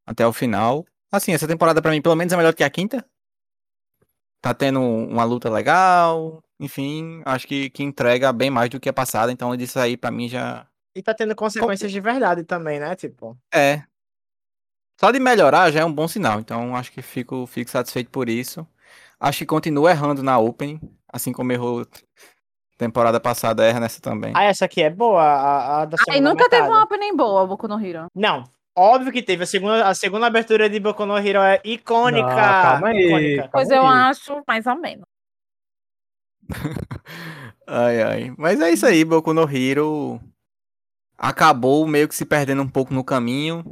[0.07, 0.87] até o final.
[1.11, 3.05] Assim, essa temporada pra mim pelo menos é melhor que a quinta.
[4.41, 8.93] Tá tendo uma luta legal, enfim, acho que, que entrega bem mais do que a
[8.93, 12.97] passada, então disso aí pra mim já E tá tendo consequências de verdade também, né?
[12.97, 13.37] Tipo.
[13.53, 13.83] é.
[14.99, 18.29] Só de melhorar já é um bom sinal, então acho que fico, fico satisfeito por
[18.29, 18.67] isso.
[19.19, 20.79] Acho que continua errando na Opening,
[21.11, 21.87] assim como errou
[22.81, 24.33] temporada passada, erra nessa também.
[24.35, 26.71] Ah, essa aqui é boa, a, a da nunca teve metade.
[26.71, 28.07] uma opening boa, Boku no Hero.
[28.15, 28.45] Não,
[28.77, 29.45] óbvio que teve.
[29.45, 32.27] A segunda, a segunda abertura de Boku no Hero é icônica.
[32.29, 33.07] Não, calma aí.
[33.07, 33.49] icônica.
[33.53, 34.11] Pois Calma eu aí.
[34.11, 35.05] acho mais ou menos.
[37.67, 38.35] Ai, ai.
[38.37, 40.21] Mas é isso aí, Boku no Hero
[41.17, 43.65] acabou meio que se perdendo um pouco no caminho.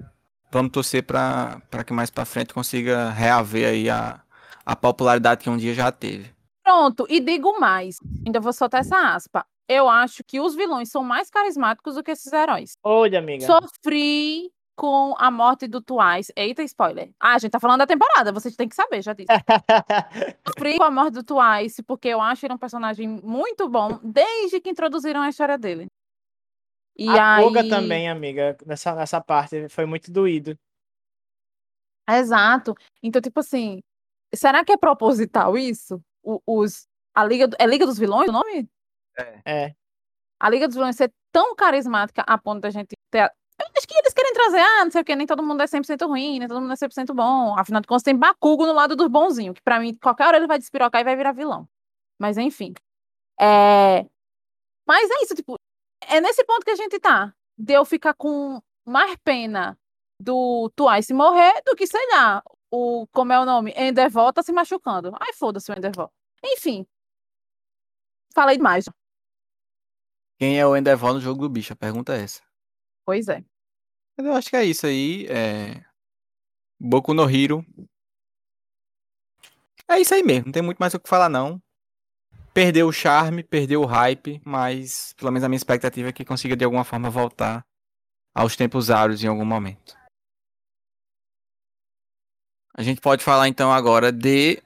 [0.52, 4.20] Vamos torcer pra, pra que mais pra frente consiga reaver aí a,
[4.64, 6.30] a popularidade que um dia já teve.
[6.62, 7.96] Pronto, e digo mais.
[8.24, 9.44] Ainda vou soltar essa aspa.
[9.68, 12.72] Eu acho que os vilões são mais carismáticos do que esses heróis.
[12.84, 13.44] Oi, amiga.
[13.46, 16.32] Sofri com a morte do Twice.
[16.36, 17.10] Eita, spoiler.
[17.18, 19.26] Ah, a gente tá falando da temporada, vocês têm que saber, já disse.
[20.46, 24.60] Sofri com a morte do Twice, porque eu acho ele um personagem muito bom desde
[24.60, 25.88] que introduziram a história dele.
[26.96, 27.44] E a aí...
[27.44, 29.68] Koga também, amiga, nessa, nessa parte.
[29.68, 30.56] Foi muito doído.
[32.08, 32.74] Exato.
[33.02, 33.80] Então, tipo assim,
[34.32, 36.00] será que é proposital isso?
[36.22, 38.68] O- os, a Liga, é Liga dos Vilões o nome?
[39.44, 39.74] É.
[40.40, 43.28] A Liga dos Vilões ser tão carismática a ponto da gente ter.
[43.60, 45.66] Eu acho que eles querem trazer, ah, não sei o que, nem todo mundo é
[45.66, 47.58] 100% ruim, nem todo mundo é 100% bom.
[47.58, 50.46] Afinal de contas, tem Bakugo no lado dos bonzinhos, que pra mim, qualquer hora ele
[50.46, 51.68] vai despirocar e vai virar vilão.
[52.18, 52.72] Mas enfim.
[53.40, 54.06] É...
[54.86, 55.56] Mas é isso, tipo,
[56.06, 57.34] é nesse ponto que a gente tá.
[57.56, 59.76] De eu ficar com mais pena
[60.20, 63.72] do Twice morrer do que, sei lá, o, como é o nome?
[63.76, 65.12] Endeavor tá se machucando.
[65.20, 66.10] Ai, foda-se o Endeavor.
[66.44, 66.86] Enfim.
[68.34, 68.84] Falei demais.
[70.38, 71.72] Quem é o Endeavor no jogo do bicho?
[71.72, 72.47] A pergunta é essa.
[73.08, 73.42] Pois é.
[74.18, 75.26] Mas eu acho que é isso aí.
[75.30, 75.82] É...
[76.78, 77.64] Boku no Hiro.
[79.88, 80.44] É isso aí mesmo.
[80.44, 81.58] Não tem muito mais o que falar, não.
[82.52, 86.54] Perdeu o charme, perdeu o hype, mas pelo menos a minha expectativa é que consiga
[86.54, 87.64] de alguma forma voltar
[88.34, 89.96] aos tempos áureos em algum momento.
[92.74, 94.62] A gente pode falar então agora de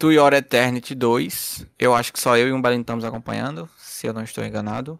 [0.00, 1.64] To Your Eternity 2.
[1.78, 4.98] Eu acho que só eu e um Belém estamos acompanhando, se eu não estou enganado.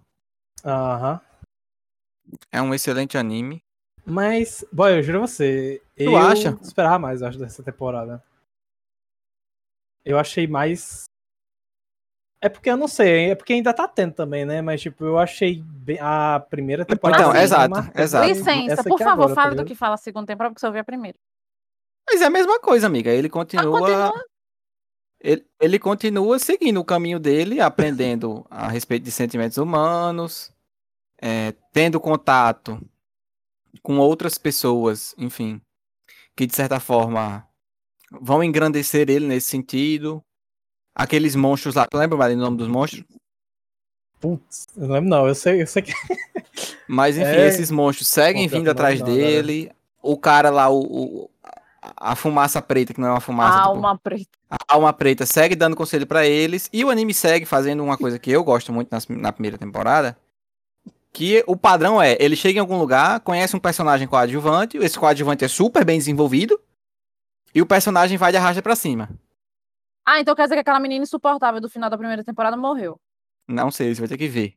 [0.65, 1.32] Aham.
[2.51, 3.63] É um excelente anime.
[4.05, 5.81] Mas, boy, eu juro a você.
[5.97, 6.57] Tu eu acha?
[6.63, 8.23] esperava mais, eu acho, dessa temporada.
[10.05, 11.05] Eu achei mais.
[12.41, 14.61] É porque eu não sei, é porque ainda tá tendo também, né?
[14.61, 17.23] Mas, tipo, eu achei bem- a primeira temporada.
[17.23, 18.29] Então, exato, exato.
[18.29, 19.69] Licença, Essa por aqui favor, agora, tá fale do ligado?
[19.69, 21.17] que fala a segunda temporada, porque você ouviu a primeira.
[22.11, 23.11] Mas é a mesma coisa, amiga.
[23.13, 23.79] Ele Ah, continua.
[23.79, 24.25] continua.
[25.21, 30.52] Ele, ele continua seguindo o caminho dele, aprendendo a respeito de sentimentos humanos,
[31.23, 32.81] é, tendo contato
[33.83, 35.61] com outras pessoas, enfim,
[36.37, 37.47] que de certa forma
[38.21, 40.23] vão engrandecer ele nesse sentido.
[40.95, 43.05] Aqueles monstros lá, tu lembra mais o nome dos monstros?
[44.21, 45.27] Putz, eu não lembro, não.
[45.27, 45.93] Eu sei, eu sei que.
[46.87, 47.47] Mas enfim, É.
[47.49, 49.21] esses monstros seguem Pô, vindo atrás não, agora.
[49.23, 49.73] dele.
[50.03, 51.31] O cara lá, o, o-
[51.97, 54.29] a fumaça preta, que não é uma fumaça, tipo, Alma preta.
[54.51, 58.19] a alma preta segue dando conselho pra eles e o anime segue fazendo uma coisa
[58.21, 60.17] que eu gosto muito nas- na primeira temporada,
[61.13, 65.45] que o padrão é, ele chega em algum lugar, conhece um personagem coadjuvante, esse coadjuvante
[65.45, 66.59] é super bem desenvolvido
[67.55, 69.11] e o personagem vai de arrasta pra cima.
[70.07, 72.99] Ah, então quer dizer que aquela menina insuportável do final da primeira temporada morreu.
[73.47, 74.55] Não sei, você vai ter que ver.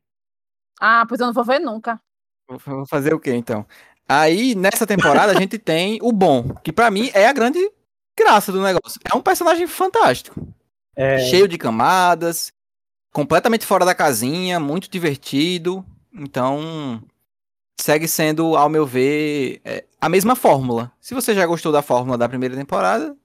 [0.79, 1.99] Ah, pois eu não vou ver nunca.
[2.47, 3.65] Vou- fazer o quê então?
[4.07, 7.59] Aí nessa temporada a gente tem o bom, que pra mim é a grande
[8.17, 8.99] graça do negócio.
[9.11, 10.47] É um personagem fantástico.
[10.95, 12.53] É, cheio de camadas,
[13.11, 15.85] completamente fora da casinha, muito divertido.
[16.15, 17.01] Então,
[17.79, 20.91] segue sendo, ao meu ver, é, a mesma fórmula.
[20.99, 23.15] Se você já gostou da fórmula da primeira temporada,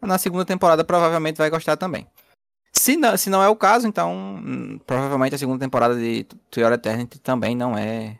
[0.00, 2.06] na segunda temporada provavelmente vai gostar também.
[2.72, 6.60] Se não, se não é o caso, então hum, provavelmente a segunda temporada de To
[6.60, 8.18] Your Eternity também não é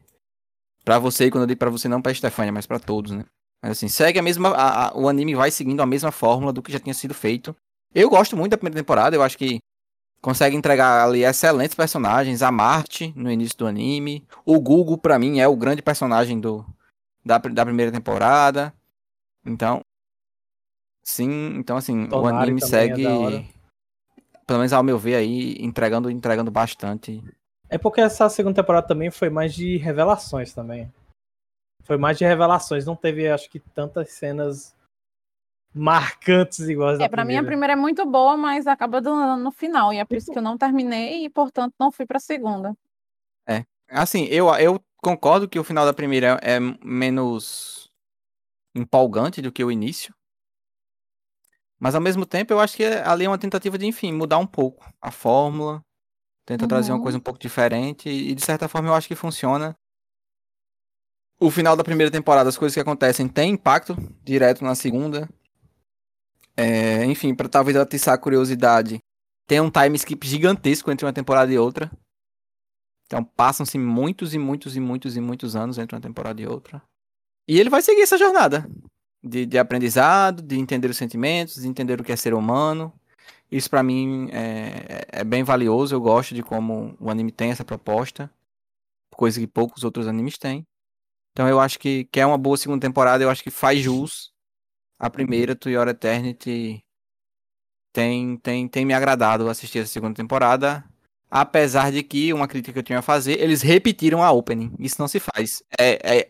[0.84, 3.24] Pra você, quando eu digo pra você, não pra Stefania, mas pra todos, né?
[3.62, 4.48] Mas assim, segue a mesma.
[4.50, 7.54] a- a- o anime vai seguindo a mesma fórmula do que já tinha sido feito.
[7.94, 9.58] Eu gosto muito da primeira temporada, eu acho que
[10.22, 12.42] consegue entregar ali excelentes personagens.
[12.42, 14.26] A Marte no início do anime.
[14.46, 16.64] O Google, pra mim, é o grande personagem do,
[17.24, 18.72] da, da primeira temporada.
[19.44, 19.80] Então.
[21.04, 23.06] Sim, então assim, o Tonari anime também é segue.
[23.06, 23.44] hora.
[24.46, 27.20] pelo menos ao meu ver aí, entregando, entregando bastante.
[27.68, 30.92] É porque essa segunda temporada também foi mais de revelações também.
[31.82, 34.76] Foi mais de revelações, não teve, acho que, tantas cenas
[35.74, 37.72] marcantes iguais da É, pra mim a primeira.
[37.72, 39.92] é muito boa, mas acaba do- no final.
[39.92, 42.76] E é por isso que eu não terminei e, portanto, não fui pra segunda.
[43.94, 47.90] Assim, eu, eu concordo que o final da primeira é menos
[48.74, 50.14] empolgante do que o início.
[51.78, 54.46] Mas ao mesmo tempo eu acho que ali é uma tentativa de, enfim, mudar um
[54.46, 55.84] pouco a fórmula.
[56.46, 57.02] Tenta trazer uma Uhum.
[57.02, 58.08] coisa um pouco diferente.
[58.08, 59.76] E de certa forma eu acho que funciona.
[61.38, 63.94] O final da primeira temporada, as coisas que acontecem têm impacto
[64.24, 65.28] direto na segunda.
[66.56, 68.98] É, enfim, para talvez atiçar a curiosidade.
[69.46, 71.90] Tem um time skip gigantesco entre uma temporada e outra.
[73.06, 76.82] Então passam-se muitos e muitos e muitos e muitos anos entre uma temporada e outra.
[77.46, 78.66] E ele vai seguir essa jornada
[79.22, 82.92] de, de aprendizado, de entender os sentimentos, de entender o que é ser humano.
[83.50, 85.94] Isso pra mim é, é bem valioso.
[85.94, 88.30] Eu gosto de como o anime tem essa proposta,
[89.14, 90.66] coisa que poucos outros animes têm.
[91.32, 93.22] Então eu acho que, que é uma boa segunda temporada.
[93.22, 94.31] Eu acho que faz jus
[95.02, 96.82] a primeira, To Your Eternity.
[97.92, 100.84] Tem, tem, tem me agradado assistir essa segunda temporada.
[101.30, 104.72] Apesar de que, uma crítica que eu tinha a fazer, eles repetiram a opening.
[104.78, 105.62] Isso não se faz.
[105.78, 106.28] É, é,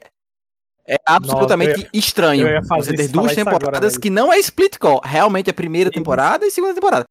[0.88, 4.00] é absolutamente estranho eu ia fazer você ter duas agora, temporadas velho.
[4.00, 5.00] que não é split call.
[5.04, 5.94] Realmente é primeira Sim.
[5.94, 7.04] temporada e segunda temporada.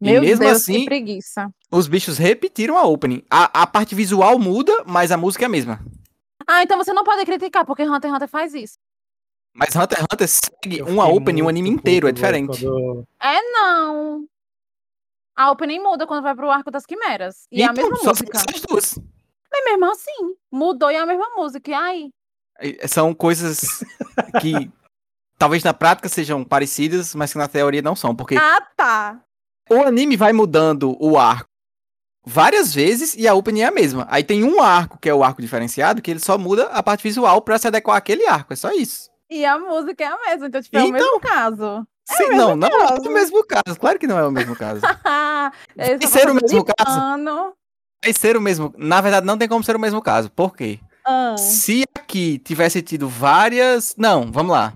[0.00, 1.48] E Meu mesmo Deus, assim- que preguiça.
[1.70, 3.22] Os bichos repetiram a opening.
[3.30, 5.80] A, a parte visual muda, mas a música é a mesma.
[6.46, 8.78] Ah, então você não pode criticar, porque Hunter x Hunter faz isso.
[9.58, 12.64] Mas Hunter x Hunter segue uma opening, um anime inteiro, é diferente.
[12.64, 14.24] quando- É não.
[15.36, 17.46] A opening muda quando vai pro Arco das Quimeras.
[17.50, 18.38] E é a mesma só se música.
[18.38, 18.98] essas duas.
[19.50, 21.70] Mas mesmo assim, mudou e é a mesma música.
[21.70, 22.10] E aí?
[22.88, 23.82] São coisas
[24.40, 24.52] que
[25.38, 28.14] talvez na prática sejam parecidas, mas que na teoria não são.
[28.14, 29.20] Porque Ah, tá.
[29.70, 31.48] o anime vai mudando o arco
[32.24, 34.06] várias vezes e a opening é a mesma.
[34.10, 37.02] Aí tem um arco, que é o arco diferenciado, que ele só muda a parte
[37.02, 38.52] visual pra se adequar àquele arco.
[38.52, 39.08] É só isso.
[39.30, 41.86] E a música é a mesma, então, tipo, é o mesmo caso.
[42.06, 43.78] Sim, não, não é o mesmo caso.
[43.78, 44.80] Claro que não é o mesmo caso.
[45.76, 47.54] Vai ser o mesmo caso?
[48.02, 48.72] Vai ser o mesmo.
[48.78, 50.30] Na verdade, não tem como ser o mesmo caso.
[50.30, 50.78] Por quê?
[51.06, 53.94] Ah, Se aqui tivesse tido várias.
[53.98, 54.72] Não, vamos lá.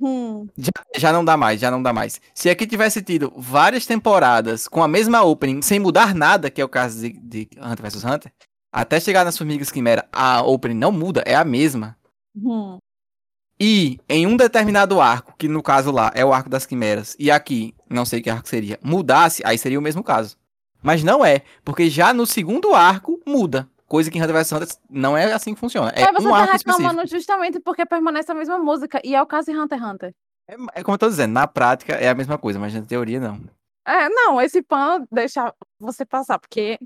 [0.00, 0.48] hum.
[0.58, 2.20] Já, já não dá mais, já não dá mais.
[2.34, 6.64] Se aqui tivesse tido várias temporadas com a mesma opening, sem mudar nada, que é
[6.64, 8.32] o caso de, de Hunter vs Hunter,
[8.72, 11.96] até chegar nas Formigas Quimera, a opening não muda, é a mesma.
[12.36, 12.78] Hum.
[13.58, 17.30] E em um determinado arco, que no caso lá é o arco das quimeras, e
[17.30, 20.36] aqui, não sei que arco seria, mudasse, aí seria o mesmo caso.
[20.82, 23.68] Mas não é, porque já no segundo arco muda.
[23.86, 25.90] Coisa que em Hunter vs Hunter não é assim que funciona.
[25.94, 26.82] É Aí você um tá arco específico.
[26.82, 29.00] reclamando justamente porque permanece a mesma música.
[29.04, 30.14] E é o caso de Hunter x Hunter.
[30.48, 33.20] É, é como eu tô dizendo, na prática é a mesma coisa, mas na teoria
[33.20, 33.40] não.
[33.86, 36.78] É, não, esse pan deixa você passar, porque.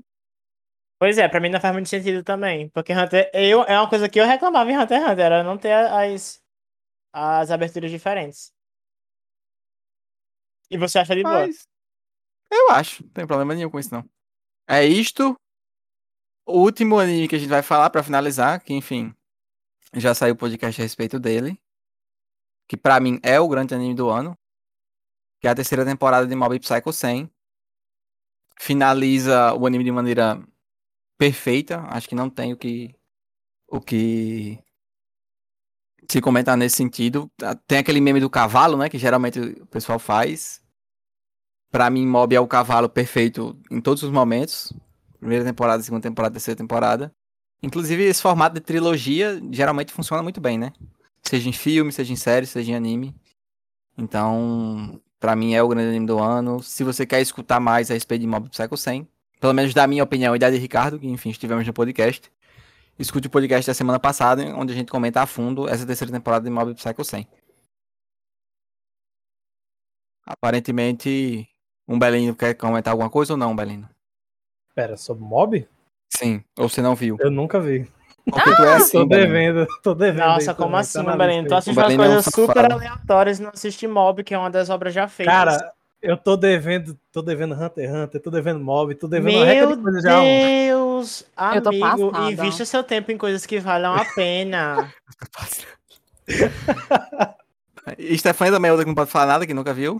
[0.99, 2.69] Pois é, pra mim não faz muito sentido também.
[2.69, 3.29] Porque Hunter.
[3.33, 6.40] Eu, é uma coisa que eu reclamava em Hunter x Hunter, era não ter as,
[7.13, 8.53] as aberturas diferentes.
[10.69, 11.47] E você acha de boa?
[12.49, 14.09] Eu acho, não tem problema nenhum com isso não.
[14.67, 15.35] É isto.
[16.45, 19.13] O último anime que a gente vai falar pra finalizar, que enfim,
[19.93, 21.61] já saiu o podcast a respeito dele,
[22.67, 24.37] que pra mim é o grande anime do ano,
[25.39, 27.29] que é a terceira temporada de Mob Psycho 100.
[28.59, 30.41] Finaliza o anime de maneira
[31.17, 32.95] perfeita, acho que não tem o que
[33.67, 34.59] o que
[36.09, 37.29] se comentar nesse sentido.
[37.67, 40.61] Tem aquele meme do cavalo, né, que geralmente o pessoal faz.
[41.71, 44.73] Pra mim, Mob é o cavalo perfeito em todos os momentos.
[45.19, 47.13] Primeira temporada, segunda temporada, terceira temporada.
[47.63, 50.73] Inclusive, esse formato de trilogia geralmente funciona muito bem, né?
[51.23, 53.15] Seja em filme, seja em série, seja em anime.
[53.97, 56.61] Então, pra mim é o grande anime do ano.
[56.63, 59.07] Se você quer escutar mais a respeito de Mob Psycho 100,
[59.39, 62.31] pelo menos da minha opinião e da de Ricardo, que enfim, estivemos no podcast,
[63.01, 66.45] escute o podcast da semana passada, onde a gente comenta a fundo essa terceira temporada
[66.45, 67.27] de Mob Psycho 100.
[70.25, 71.47] Aparentemente,
[71.87, 73.89] um Belino quer comentar alguma coisa ou não, Belino?
[74.75, 75.67] Pera, sobre mob?
[76.13, 77.17] Sim, ou você não viu?
[77.19, 77.89] Eu nunca vi.
[78.23, 79.27] Porque tu é assim, tô Belino.
[79.27, 80.27] devendo, tô devendo.
[80.27, 81.15] Nossa, como também, assim, tá?
[81.15, 81.57] Tu lista aí.
[81.57, 84.69] assiste umas é um coisas super aleatórias e não assiste Mob, que é uma das
[84.69, 85.33] obras já feitas.
[85.33, 89.45] Cara, eu tô devendo, tô devendo Hunter x Hunter, tô devendo Mob, tô devendo uma
[89.45, 90.19] reca Meu de coisa já.
[90.19, 91.25] Deus,
[91.55, 94.93] Eu tô amigo, invista seu tempo em coisas que valham a pena.
[97.97, 99.99] E Stefania também é outra que não pode falar nada, que nunca viu.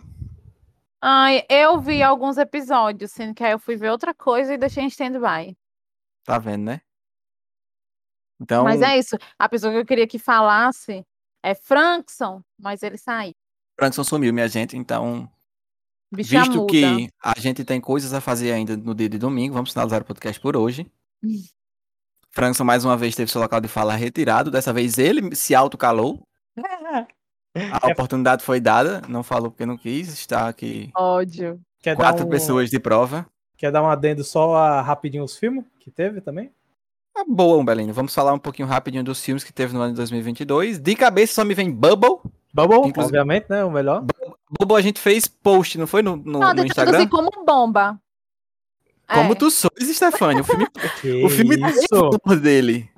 [1.01, 4.83] Ai, eu vi alguns episódios, sendo que aí eu fui ver outra coisa e deixei
[4.83, 5.57] em stand-by.
[6.23, 6.81] Tá vendo, né?
[8.39, 9.17] Então, Mas é isso.
[9.37, 11.05] A pessoa que eu queria que falasse
[11.43, 13.33] é Frankson, mas ele saiu.
[13.79, 14.77] Frankson sumiu, minha gente.
[14.77, 15.27] Então,
[16.11, 16.71] Bicho já visto muda.
[16.71, 20.05] que a gente tem coisas a fazer ainda no dia de domingo, vamos finalizar o
[20.05, 20.85] podcast por hoje.
[22.33, 24.49] Frankson mais uma vez teve seu local de fala retirado.
[24.49, 26.21] Dessa vez ele se autocalou.
[27.81, 30.07] A oportunidade foi dada, não falou porque não quis.
[30.07, 31.59] Está aqui Ódio.
[31.81, 33.25] Quer dar, quatro um, pessoas de prova.
[33.57, 36.49] quer dar um adendo só a rapidinho os filmes que teve também?
[37.13, 37.91] Ah, boa, Belino.
[37.91, 40.79] Vamos falar um pouquinho rapidinho dos filmes que teve no ano de 2022.
[40.79, 42.19] De cabeça só me vem Bubble.
[42.53, 43.65] Bubble, Inclusive- obviamente, né?
[43.65, 44.05] O melhor.
[44.59, 46.91] Bubble a gente fez post, não foi no, no, Não, no deixa eu Instagram?
[46.93, 47.99] traduzir como bomba.
[49.07, 50.41] Como É, tu sois, Stefania.
[50.41, 50.67] O filme,
[51.01, 52.09] Que o filme tem isso?
[52.41, 52.89] dele.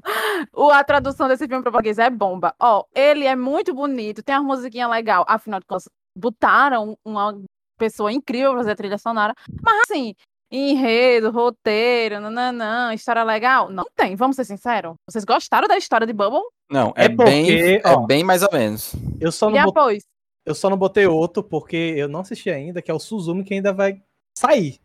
[0.55, 2.53] o- a tradução desse filme para português é bomba.
[2.59, 5.25] Ó, ele é muito bonito, tem uma musiquinha legal.
[5.27, 7.39] Afinal de contas, botaram uma
[7.79, 9.33] pessoa incrível pra fazer a trilha sonora.
[9.63, 10.13] Mas assim,
[10.51, 14.93] enredo, roteiro, nananã, história legal, não tem, vamos ser sinceros.
[15.09, 16.43] Vocês gostaram da história de Bubble?
[16.69, 18.93] Não, é, É porque, bem, é ó, bem mais ou menos.
[19.19, 20.03] Eu só, E não botei, depois?
[20.45, 23.53] Eu só não botei outro porque eu não assisti ainda, que é o Suzumi, que
[23.53, 24.01] ainda vai
[24.37, 24.79] sair.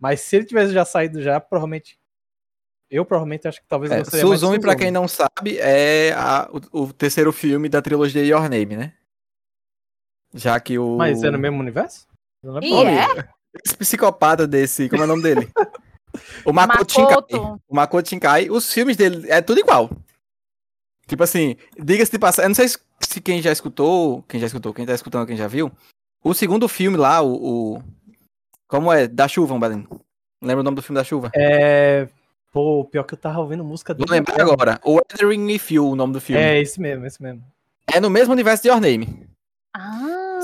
[0.00, 1.98] Mas se ele tivesse já saído já, provavelmente.
[2.90, 4.84] Eu provavelmente acho que talvez É, gostaria mais de Suzumi, pra Suzumi.
[4.84, 8.94] quem não sabe, é a- o, o terceiro filme da trilogia Your Name, né?
[10.34, 10.96] Já que o.
[10.96, 12.06] Mas é no mesmo universo?
[12.42, 13.28] Não lembro E é?
[13.64, 14.88] Esse psicopata desse.
[14.88, 15.50] Como é o nome dele?
[16.44, 17.10] o Makoto Shinkai.
[17.14, 17.60] Makoto.
[17.68, 19.90] O Makoto Shinkai, os filmes dele é tudo igual.
[21.08, 24.72] Tipo assim, diga-se de passagem, eu não sei se- quem já escutou, quem já escutou,
[24.72, 25.72] quem tá escutando, quem já viu.
[26.22, 27.76] O segundo filme lá, o.
[27.78, 27.82] o-
[28.68, 29.08] como é?
[29.08, 29.88] Da chuva, um Belém.
[30.42, 31.30] Lembra o nome do filme da chuva?
[31.34, 32.06] É.
[32.52, 34.20] Pô, pior que eu tava ouvindo música Vou dele.
[34.20, 34.80] lembrar agora.
[34.84, 36.40] O Weathering with You, o nome do filme.
[36.40, 37.42] É, esse mesmo, esse mesmo.
[37.92, 39.26] É no mesmo universo de Your Name.
[39.74, 40.38] Ah.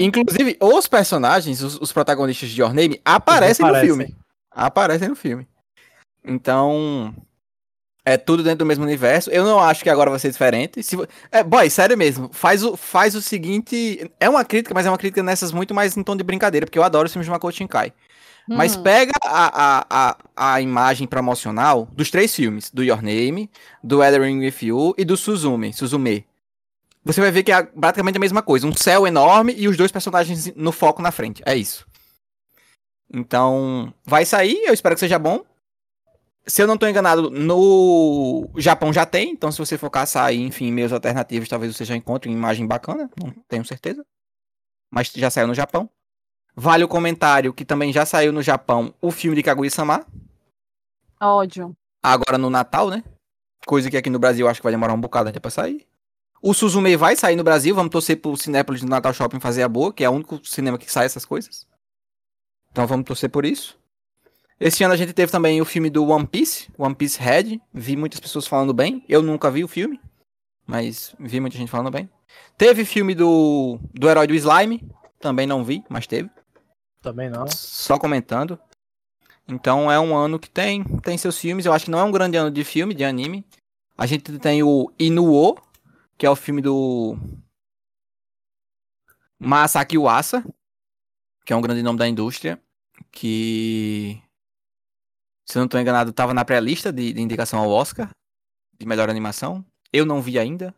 [0.00, 3.96] Inclusive, os personagens, os, os protagonistas de Your Name, aparecem no Aparecem.
[3.96, 4.16] filme.
[4.50, 5.46] Aparecem no filme.
[6.24, 7.14] Então,
[8.06, 9.30] É tudo dentro do mesmo universo.
[9.30, 10.82] Eu não acho que agora vai ser diferente.
[10.82, 10.96] Se...
[11.32, 12.28] É, boy, sério mesmo.
[12.32, 14.10] Faz o, faz o seguinte.
[14.20, 16.78] É uma crítica, mas é uma crítica nessas muito mais em tom de brincadeira, porque
[16.78, 17.92] eu adoro os filmes de Makoto Shinkai.
[18.46, 18.82] Mas Hum.
[18.82, 19.86] pega a, a,
[20.36, 23.50] a, a imagem promocional dos três filmes: do Your Name,
[23.82, 25.72] do Weathering with You e do Suzume.
[25.72, 26.26] Suzume.
[27.06, 28.66] Você vai ver que é praticamente a mesma coisa.
[28.66, 31.42] Um céu enorme e os dois personagens no foco na frente.
[31.46, 31.86] É isso.
[33.12, 35.44] Então, vai sair, eu espero que seja bom.
[36.46, 40.40] Se eu não tô enganado, no Japão já tem, então se você for caçar aí,
[40.42, 44.04] enfim, meios alternativos, talvez você já encontre uma imagem bacana, não tenho certeza.
[44.90, 45.88] Mas já saiu no Japão.
[46.54, 50.06] Vale o comentário que também já saiu no Japão o filme de Kaguya-sama,
[51.20, 51.74] Ódio.
[52.02, 53.02] agora no Natal, né?
[53.66, 55.86] Coisa que aqui no Brasil acho que vai demorar um bocado até pra sair.
[56.42, 59.68] O Suzume vai sair no Brasil, vamos torcer pro Cinépolis do Natal Shopping fazer a
[59.68, 61.66] boa, que é o único cinema que sai essas coisas.
[62.70, 63.78] Então vamos torcer por isso.
[64.58, 67.60] Esse ano a gente teve também o filme do One Piece, One Piece Red.
[67.72, 69.04] Vi muitas pessoas falando bem.
[69.08, 70.00] Eu nunca vi o filme,
[70.66, 72.08] mas vi muita gente falando bem.
[72.56, 76.30] Teve filme do, do Herói do Slime, também não vi, mas teve.
[77.02, 77.46] Também não.
[77.48, 78.58] Só comentando.
[79.46, 81.66] Então é um ano que tem, tem seus filmes.
[81.66, 83.44] Eu acho que não é um grande ano de filme, de anime.
[83.96, 85.56] A gente tem o Inuo,
[86.16, 87.16] que é o filme do
[89.38, 90.44] Masaki Uasa,
[91.44, 92.60] que é um grande nome da indústria,
[93.12, 94.20] que
[95.46, 98.08] se eu não estou enganado, estava na pré-lista de, de indicação ao Oscar
[98.78, 99.64] de melhor animação.
[99.92, 100.74] Eu não vi ainda.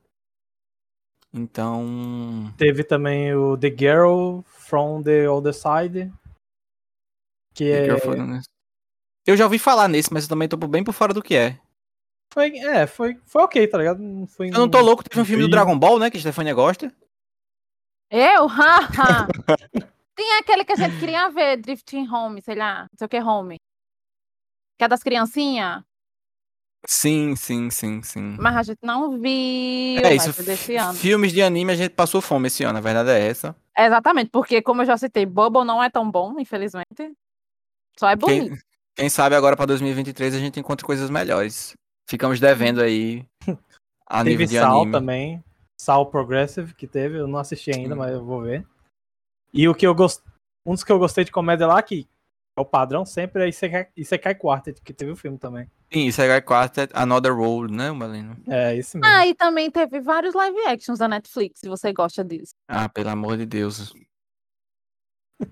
[1.32, 6.12] Então, Teve também o The Girl from the Other Side.
[7.54, 8.16] Que é, eu, fui-
[9.26, 11.58] eu já ouvi falar nesse, mas eu também tô bem por fora do que é.
[12.32, 14.00] foi, é, foi, foi ok, tá ligado?
[14.02, 15.50] Não foi Eu não tô louco, teve um filme do.
[15.50, 16.10] Dragon Ball, né?
[16.10, 16.92] Que a Stefania gosta.
[18.10, 18.46] Eu?
[18.48, 19.26] Haha.
[20.14, 23.20] Tem aquele que a gente queria ver, Drifting Home, sei lá, não sei o que
[23.20, 23.56] Home.
[24.78, 25.82] Que é das criancinhas,
[26.88, 28.36] Sim, sim, sim, sim.
[28.38, 30.00] mas a gente não viu.
[30.04, 30.42] É isso.
[30.44, 30.94] desse ano.
[30.94, 33.56] Filmes de anime a gente passou fome esse ano, a verdade é essa.
[33.76, 37.12] Exatamente, porque como eu já citei, Bubble não é tão bom, infelizmente.
[37.98, 38.50] Só é bonito.
[38.50, 38.58] Quem,
[38.94, 41.74] quem sabe agora pra 2023 a gente encontra coisas melhores.
[42.08, 43.26] Ficamos devendo aí
[44.06, 44.92] a nível Teve de Sal anime.
[44.92, 45.44] também.
[45.80, 47.98] Sal Progressive que teve, eu não assisti ainda, Sim.
[47.98, 48.64] mas eu vou ver.
[49.52, 50.22] E o que eu gost...
[50.64, 52.04] um dos que eu gostei de comédia lá, que é
[52.56, 55.70] o padrão sempre, é Isekai, Isekai Quartet, que teve o filme também.
[55.92, 58.36] Sim, Segai Quartet, Another World, né, Malino?
[58.48, 59.14] É, esse mesmo.
[59.14, 62.54] Ah, e também teve vários live actions da Netflix, se você gosta disso.
[62.66, 63.94] Ah, pelo amor de Deus.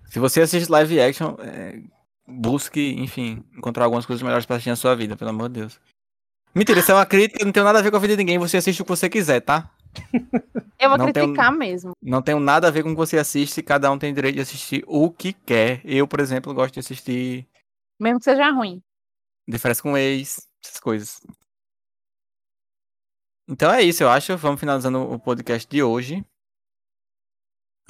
[0.07, 1.81] Se você assiste live action, é,
[2.27, 5.79] busque, enfim, encontrar algumas coisas melhores pra assistir na sua vida, pelo amor de Deus.
[6.55, 8.39] Mentira, isso é uma crítica, não tem nada a ver com a vida de ninguém,
[8.39, 9.71] você assiste o que você quiser, tá?
[10.79, 11.93] Eu vou Não criticar mesmo.
[12.03, 14.41] Não tem nada a ver com o que você assiste, cada um tem direito de
[14.41, 15.81] assistir o que quer.
[15.85, 17.49] Eu, por exemplo, gosto de assistir
[17.99, 18.83] Mesmo que seja ruim.
[19.59, 21.21] Férias com Ex, essas coisas.
[23.49, 24.37] Então é isso, eu acho.
[24.37, 26.25] Vamos finalizando o podcast de hoje.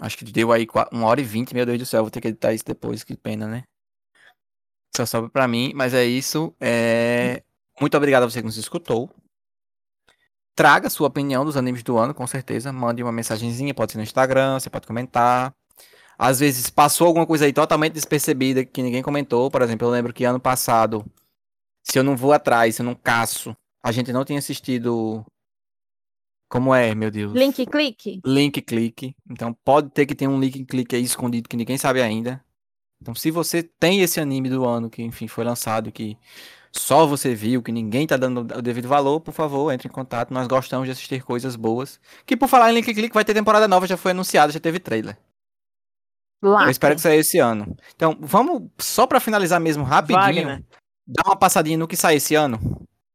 [0.01, 2.21] Acho que deu aí qua- uma hora e vinte, meu Deus do céu, vou ter
[2.21, 3.63] que editar isso depois, que pena, né?
[4.97, 6.55] Só sobe pra mim, mas é isso.
[6.61, 7.43] É...
[7.81, 9.09] Muito obrigado a você que nos escutou.
[10.55, 12.73] Traga sua opinião dos animes do ano, com certeza.
[12.73, 15.53] Mande uma mensagenzinha, pode ser no Instagram, você pode comentar.
[16.17, 19.51] Às vezes passou alguma coisa aí totalmente despercebida que ninguém comentou.
[19.51, 21.05] Por exemplo, eu lembro que ano passado,
[21.83, 25.25] se eu não vou atrás, se eu não caço, a gente não tinha assistido.
[26.49, 27.33] Como é, meu Deus?
[27.33, 28.21] Link clique.
[28.25, 29.17] link clique.
[29.29, 32.45] Então pode ter que ter um link clique aí escondido que ninguém sabe ainda.
[33.03, 36.17] Então se você tem esse anime do ano que enfim foi lançado que
[36.77, 40.35] só você viu, que ninguém tá dando o devido valor, por favor, entre em contato.
[40.35, 42.01] Nós gostamos de assistir coisas boas.
[42.27, 44.81] Que por falar em link clique vai ter temporada nova, já foi anunciada, já teve
[44.81, 45.17] trailer.
[46.43, 46.65] Lá.
[46.65, 47.77] Eu espero que saia esse ano.
[47.95, 50.65] Então, vamos só pra finalizar mesmo rapidinho, Wagner.
[51.07, 52.59] dar uma passadinha no que sai esse ano.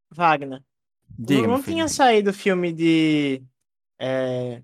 [0.10, 0.64] Wagner.
[1.10, 3.44] Diga, não não tinha saído o filme de.
[4.00, 4.64] é,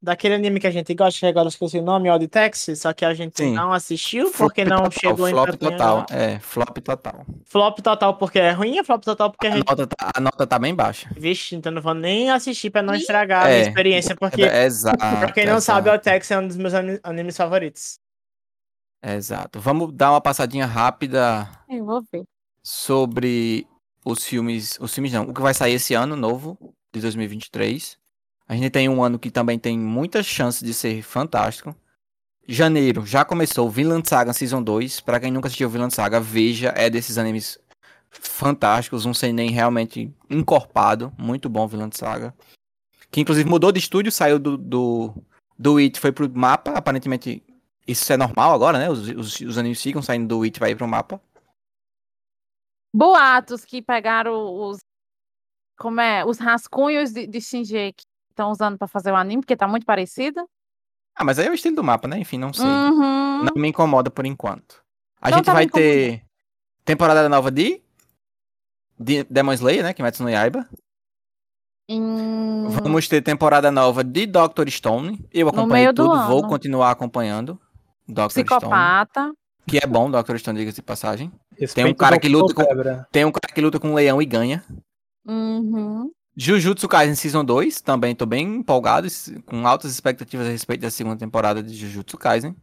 [0.00, 2.92] daquele anime que a gente gosta, que agora eu esqueci o nome, Odd Taxi, só
[2.92, 3.52] que a gente Sim.
[3.52, 6.06] não assistiu Flop porque não total, chegou em flop total.
[6.10, 7.26] É, flop total.
[7.44, 9.66] Flop total porque é ruim, ou flop total porque a A gente.
[9.68, 11.10] nota, tá- a nota tá bem baixa.
[11.16, 14.42] Vixe, então não vou nem assistir pra não estragar a minha experiência, porque.
[14.42, 14.98] É, exato.
[14.98, 16.00] Pra quem não sabe, exato.
[16.00, 17.98] o Tex é um dos meus ani- animes favoritos.
[19.02, 19.60] Exato.
[19.60, 22.24] Vamos dar uma passadinha rápida Eu vou ver.
[22.62, 23.66] sobre
[24.04, 24.76] os filmes.
[24.80, 26.58] Os filmes não, o que vai sair esse ano novo,
[26.92, 27.96] de 2023.
[28.48, 31.76] A gente tem um ano que também tem muitas chances de ser fantástico.
[32.48, 35.00] Janeiro já começou Vinland Saga Season 2.
[35.00, 37.58] Pra quem nunca assistiu Vinland Saga, veja, é desses animes
[38.10, 42.34] fantásticos, um seinen realmente encorpado, muito bom Vinland Saga.
[43.10, 45.14] Que inclusive mudou de estúdio, saiu do do,
[45.58, 47.42] do It, foi pro mapa, aparentemente
[47.86, 48.90] isso é normal agora, né?
[48.90, 51.20] Os, os, os animes ficam saindo do It vai ir pro mapa.
[52.94, 54.78] Boatos que pegaram os
[55.78, 58.04] como é, os rascunhos de, de Shinji que
[58.38, 60.48] estão usando pra fazer o anime, porque tá muito parecido.
[61.16, 62.18] Ah, mas aí é o estilo do mapa, né?
[62.18, 62.64] Enfim, não sei.
[62.64, 63.44] Uhum.
[63.44, 64.82] Não me incomoda por enquanto.
[65.20, 66.22] A Não gente tá vai ter
[66.84, 67.82] temporada nova de,
[68.98, 69.92] de Demon Slayer, né?
[69.92, 70.68] Kimetsu no Yaiba.
[71.90, 75.26] Hum, Vamos ter temporada nova de Doctor Stone.
[75.32, 76.48] Eu do tudo, vou ano.
[76.48, 77.58] continuar acompanhando
[78.06, 78.46] Doctor Stone.
[78.46, 79.32] psicopata.
[79.66, 81.32] Que é bom, Doctor Stone, diga-se de passagem.
[81.56, 82.64] Respeita o cara que luta com-.
[83.10, 84.64] Tem um cara que luta com um leão e ganha.
[85.26, 86.10] Uhum.
[86.40, 89.08] Jujutsu Kaisen Season 2, também tô bem empolgado,
[89.44, 92.54] com altas expectativas a respeito da segunda temporada de Jujutsu Kaisen.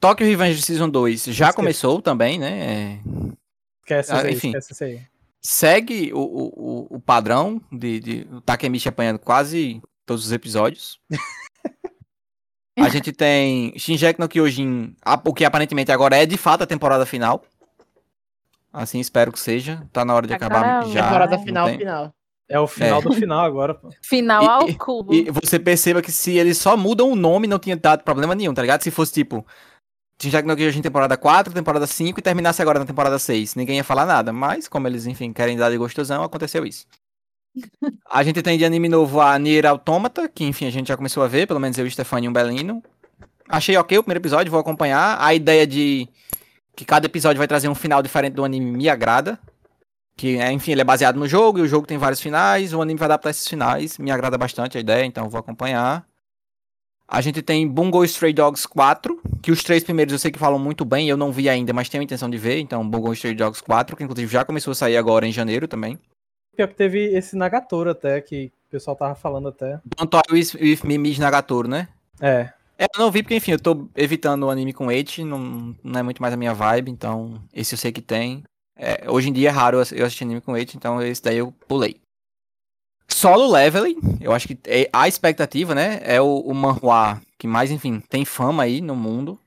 [0.00, 1.54] Tokyo Revenge Season 2 já Esqueci.
[1.56, 2.58] começou também, né?
[2.58, 3.00] É,
[3.82, 4.48] Esquece Ah, isso aí, enfim.
[4.48, 5.00] esquece isso aí.
[5.40, 11.00] segue o, o, o- padrão de, de o Takemichi apanhando quase todos os episódios.
[12.78, 14.94] A gente tem Shinjeki no Kyojin,
[15.24, 17.44] o que aparentemente agora é de fato a temporada final.
[18.72, 19.84] Assim espero que seja.
[19.92, 20.92] Tá na hora de Ah, acabar caramba.
[20.92, 21.02] já.
[21.04, 22.14] Temporada final, tem- final.
[22.48, 23.02] É o final É.
[23.02, 23.90] do final agora, pô.
[24.02, 25.12] Final E- ao cubo.
[25.12, 28.54] E você perceba que se eles só mudam o nome, não tinha dado problema nenhum,
[28.54, 28.82] tá ligado?
[28.82, 29.44] Se fosse tipo.
[30.20, 33.54] Shinjeki no Kyojin temporada 4, temporada 5 e terminasse agora na temporada 6.
[33.54, 34.32] Ninguém ia falar nada.
[34.32, 36.86] Mas, como eles, enfim, querem dar de gostosão, aconteceu isso.
[38.10, 41.22] A gente tem de anime novo a Nier Automata, que enfim a gente já começou
[41.22, 42.82] a ver, pelo menos eu e o Stefano e um Belino.
[43.48, 45.16] Achei ok o primeiro episódio, vou acompanhar.
[45.20, 46.08] A ideia de
[46.76, 49.38] que cada episódio vai trazer um final diferente do anime me agrada.
[50.18, 52.74] Que, é, enfim, ele é baseado no jogo e o jogo tem vários finais.
[52.74, 53.96] O anime vai adaptar esses finais.
[53.98, 56.04] Me agrada bastante a ideia, então vou acompanhar.
[57.06, 60.58] A gente tem Bungo Stray Dogs 4, que os três primeiros eu sei que falam
[60.58, 62.58] muito bem, eu não vi ainda, mas tenho a intenção de ver.
[62.58, 65.96] Então, Bungo Stray Dogs 4, que inclusive já começou a sair agora em janeiro também.
[66.56, 69.80] Pior que teve esse Nagatoro até, que o pessoal tava falando até.
[69.96, 71.86] Don't Toy with, with Nagatoro, né?
[72.20, 72.50] É.
[72.76, 76.00] É, eu não vi porque, enfim, eu tô evitando o anime com Eit, não, não
[76.00, 78.42] é muito mais a minha vibe, então esse eu sei que tem.
[78.78, 81.20] É, hoje em dia é raro eu ass- eu assistir anime com Eit, então esse
[81.22, 82.00] daí eu pulei.
[83.10, 87.70] Solo Leveling, eu acho que é- a expectativa, né, é o, o manhwa que mais,
[87.70, 89.38] enfim, tem fama aí no mundo.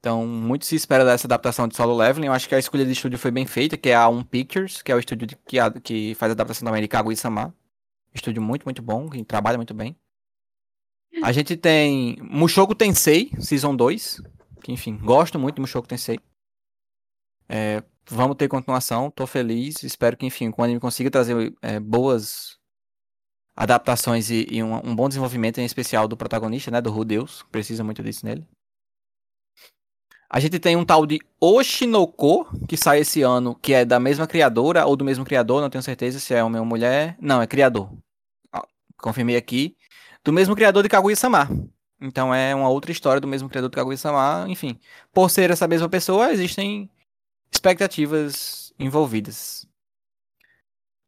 [0.00, 2.26] Então, muito se espera dessa adaptação de Solo Leveling.
[2.28, 4.80] Eu acho que a escolha de estúdio foi bem feita, que é a Um Pictures,
[4.80, 7.54] que é o estúdio de- que, a- que faz a adaptação também de Kaguya-sama.
[8.14, 9.94] Estúdio muito, muito bom, que trabalha muito bem.
[11.22, 14.22] A gente tem Mushoku Tensei, Season 2.
[14.64, 16.18] Que, enfim, gosto muito de Mushoku Tensei.
[17.48, 19.82] É, vamos ter continuação, tô feliz.
[19.82, 22.58] Espero que, enfim, o anime consiga trazer é, boas
[23.56, 26.80] adaptações e, e um, um bom desenvolvimento, em especial do protagonista, né?
[26.80, 27.44] Do Rudeus.
[27.50, 28.46] Precisa muito disso nele.
[30.32, 34.28] A gente tem um tal de Oshinoko, que sai esse ano, que é da mesma
[34.28, 37.16] criadora, ou do mesmo criador, não tenho certeza se é homem ou mulher.
[37.20, 37.92] Não, é criador.
[38.96, 39.76] Confirmei aqui.
[40.24, 41.48] Do mesmo criador de Kaguya-sama.
[42.00, 44.46] Então é uma outra história do mesmo criador de Kaguya-sama.
[44.48, 44.78] Enfim,
[45.12, 46.88] por ser essa mesma pessoa, existem
[47.52, 49.66] expectativas envolvidas.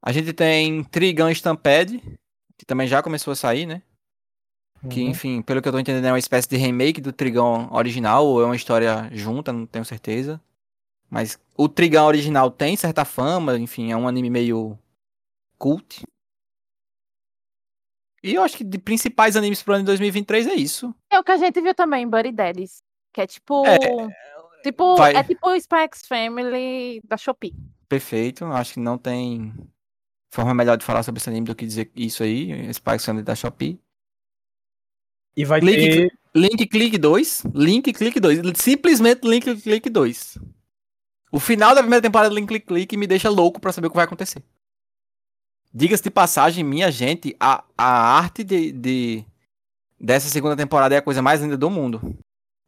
[0.05, 2.01] A gente tem Trigun Stampede,
[2.59, 3.83] que também já começou a sair, né?
[4.91, 5.11] Que, Uhum.
[5.11, 8.43] enfim, pelo que eu tô entendendo, é uma espécie de remake do Trigão original, ou
[8.43, 10.41] é uma história junta, não tenho certeza.
[11.09, 14.77] Mas o Trigão original tem certa fama, enfim, é um anime meio
[15.57, 16.03] cult.
[18.25, 20.95] E eu acho que de principais animes pro ano de 2023 é isso.
[21.11, 22.83] É o que a gente viu também Buddy Daddies.
[23.13, 23.65] Que é tipo.
[23.67, 23.79] É,
[24.63, 27.55] tipo vai- É tipo o Spikes Family da Shopee.
[27.89, 29.53] Perfeito, acho que não tem
[30.31, 33.35] forma melhor de falar sobre esse anime do que dizer isso aí, Spikes Family da
[33.35, 33.79] Shopee.
[35.37, 35.77] E vai Link-
[36.09, 36.19] ter.
[36.35, 37.45] Link Click 2.
[37.55, 38.41] Link Click 2.
[38.57, 40.39] Simplesmente Link Click 2.
[41.31, 43.91] O final da primeira temporada do Link Click Click me deixa louco pra saber o
[43.91, 44.43] que vai acontecer.
[45.75, 49.25] Diga-se de passagem, minha gente, a, a arte de, de-
[49.99, 52.15] dessa segunda temporada é a coisa mais linda do mundo.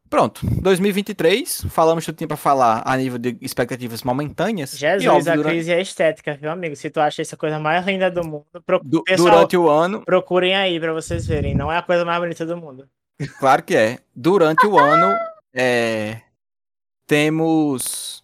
[0.09, 4.75] Pronto, 2023, falamos tudo que tinha pra falar a nível de expectativas momentâneas.
[4.75, 6.77] e Jesus, óbvio, a durante, crise é estética, viu, amigo?
[6.77, 8.47] Se tu acha isso a coisa mais linda do mundo,
[8.85, 11.55] du- pessoal- durante o ano, procurem aí pra vocês verem.
[11.55, 12.89] Não é a coisa mais bonita do mundo.
[13.41, 13.99] Claro que é.
[14.15, 15.17] Durante o ano,
[15.53, 16.21] é,
[17.07, 18.23] temos.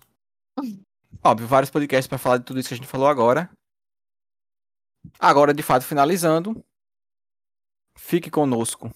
[1.24, 3.50] Óbvio, vários podcasts para falar de tudo isso que a gente falou agora.
[5.18, 6.62] Agora, de fato, finalizando.
[7.96, 8.90] Fique conosco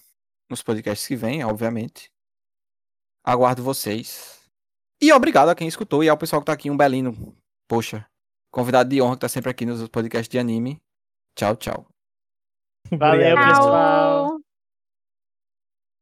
[0.49, 2.09] nos podcasts que vêm, obviamente.
[3.25, 4.39] Aguardo vocês.
[5.01, 7.35] E obrigado a quem escutou e ao pessoal que tá aqui, um belino.
[7.67, 8.05] Poxa,
[8.51, 10.79] convidado de honra que tá sempre aqui nos podcasts de anime.
[11.35, 11.87] Tchau, tchau.
[12.91, 14.24] Valeu, pessoal.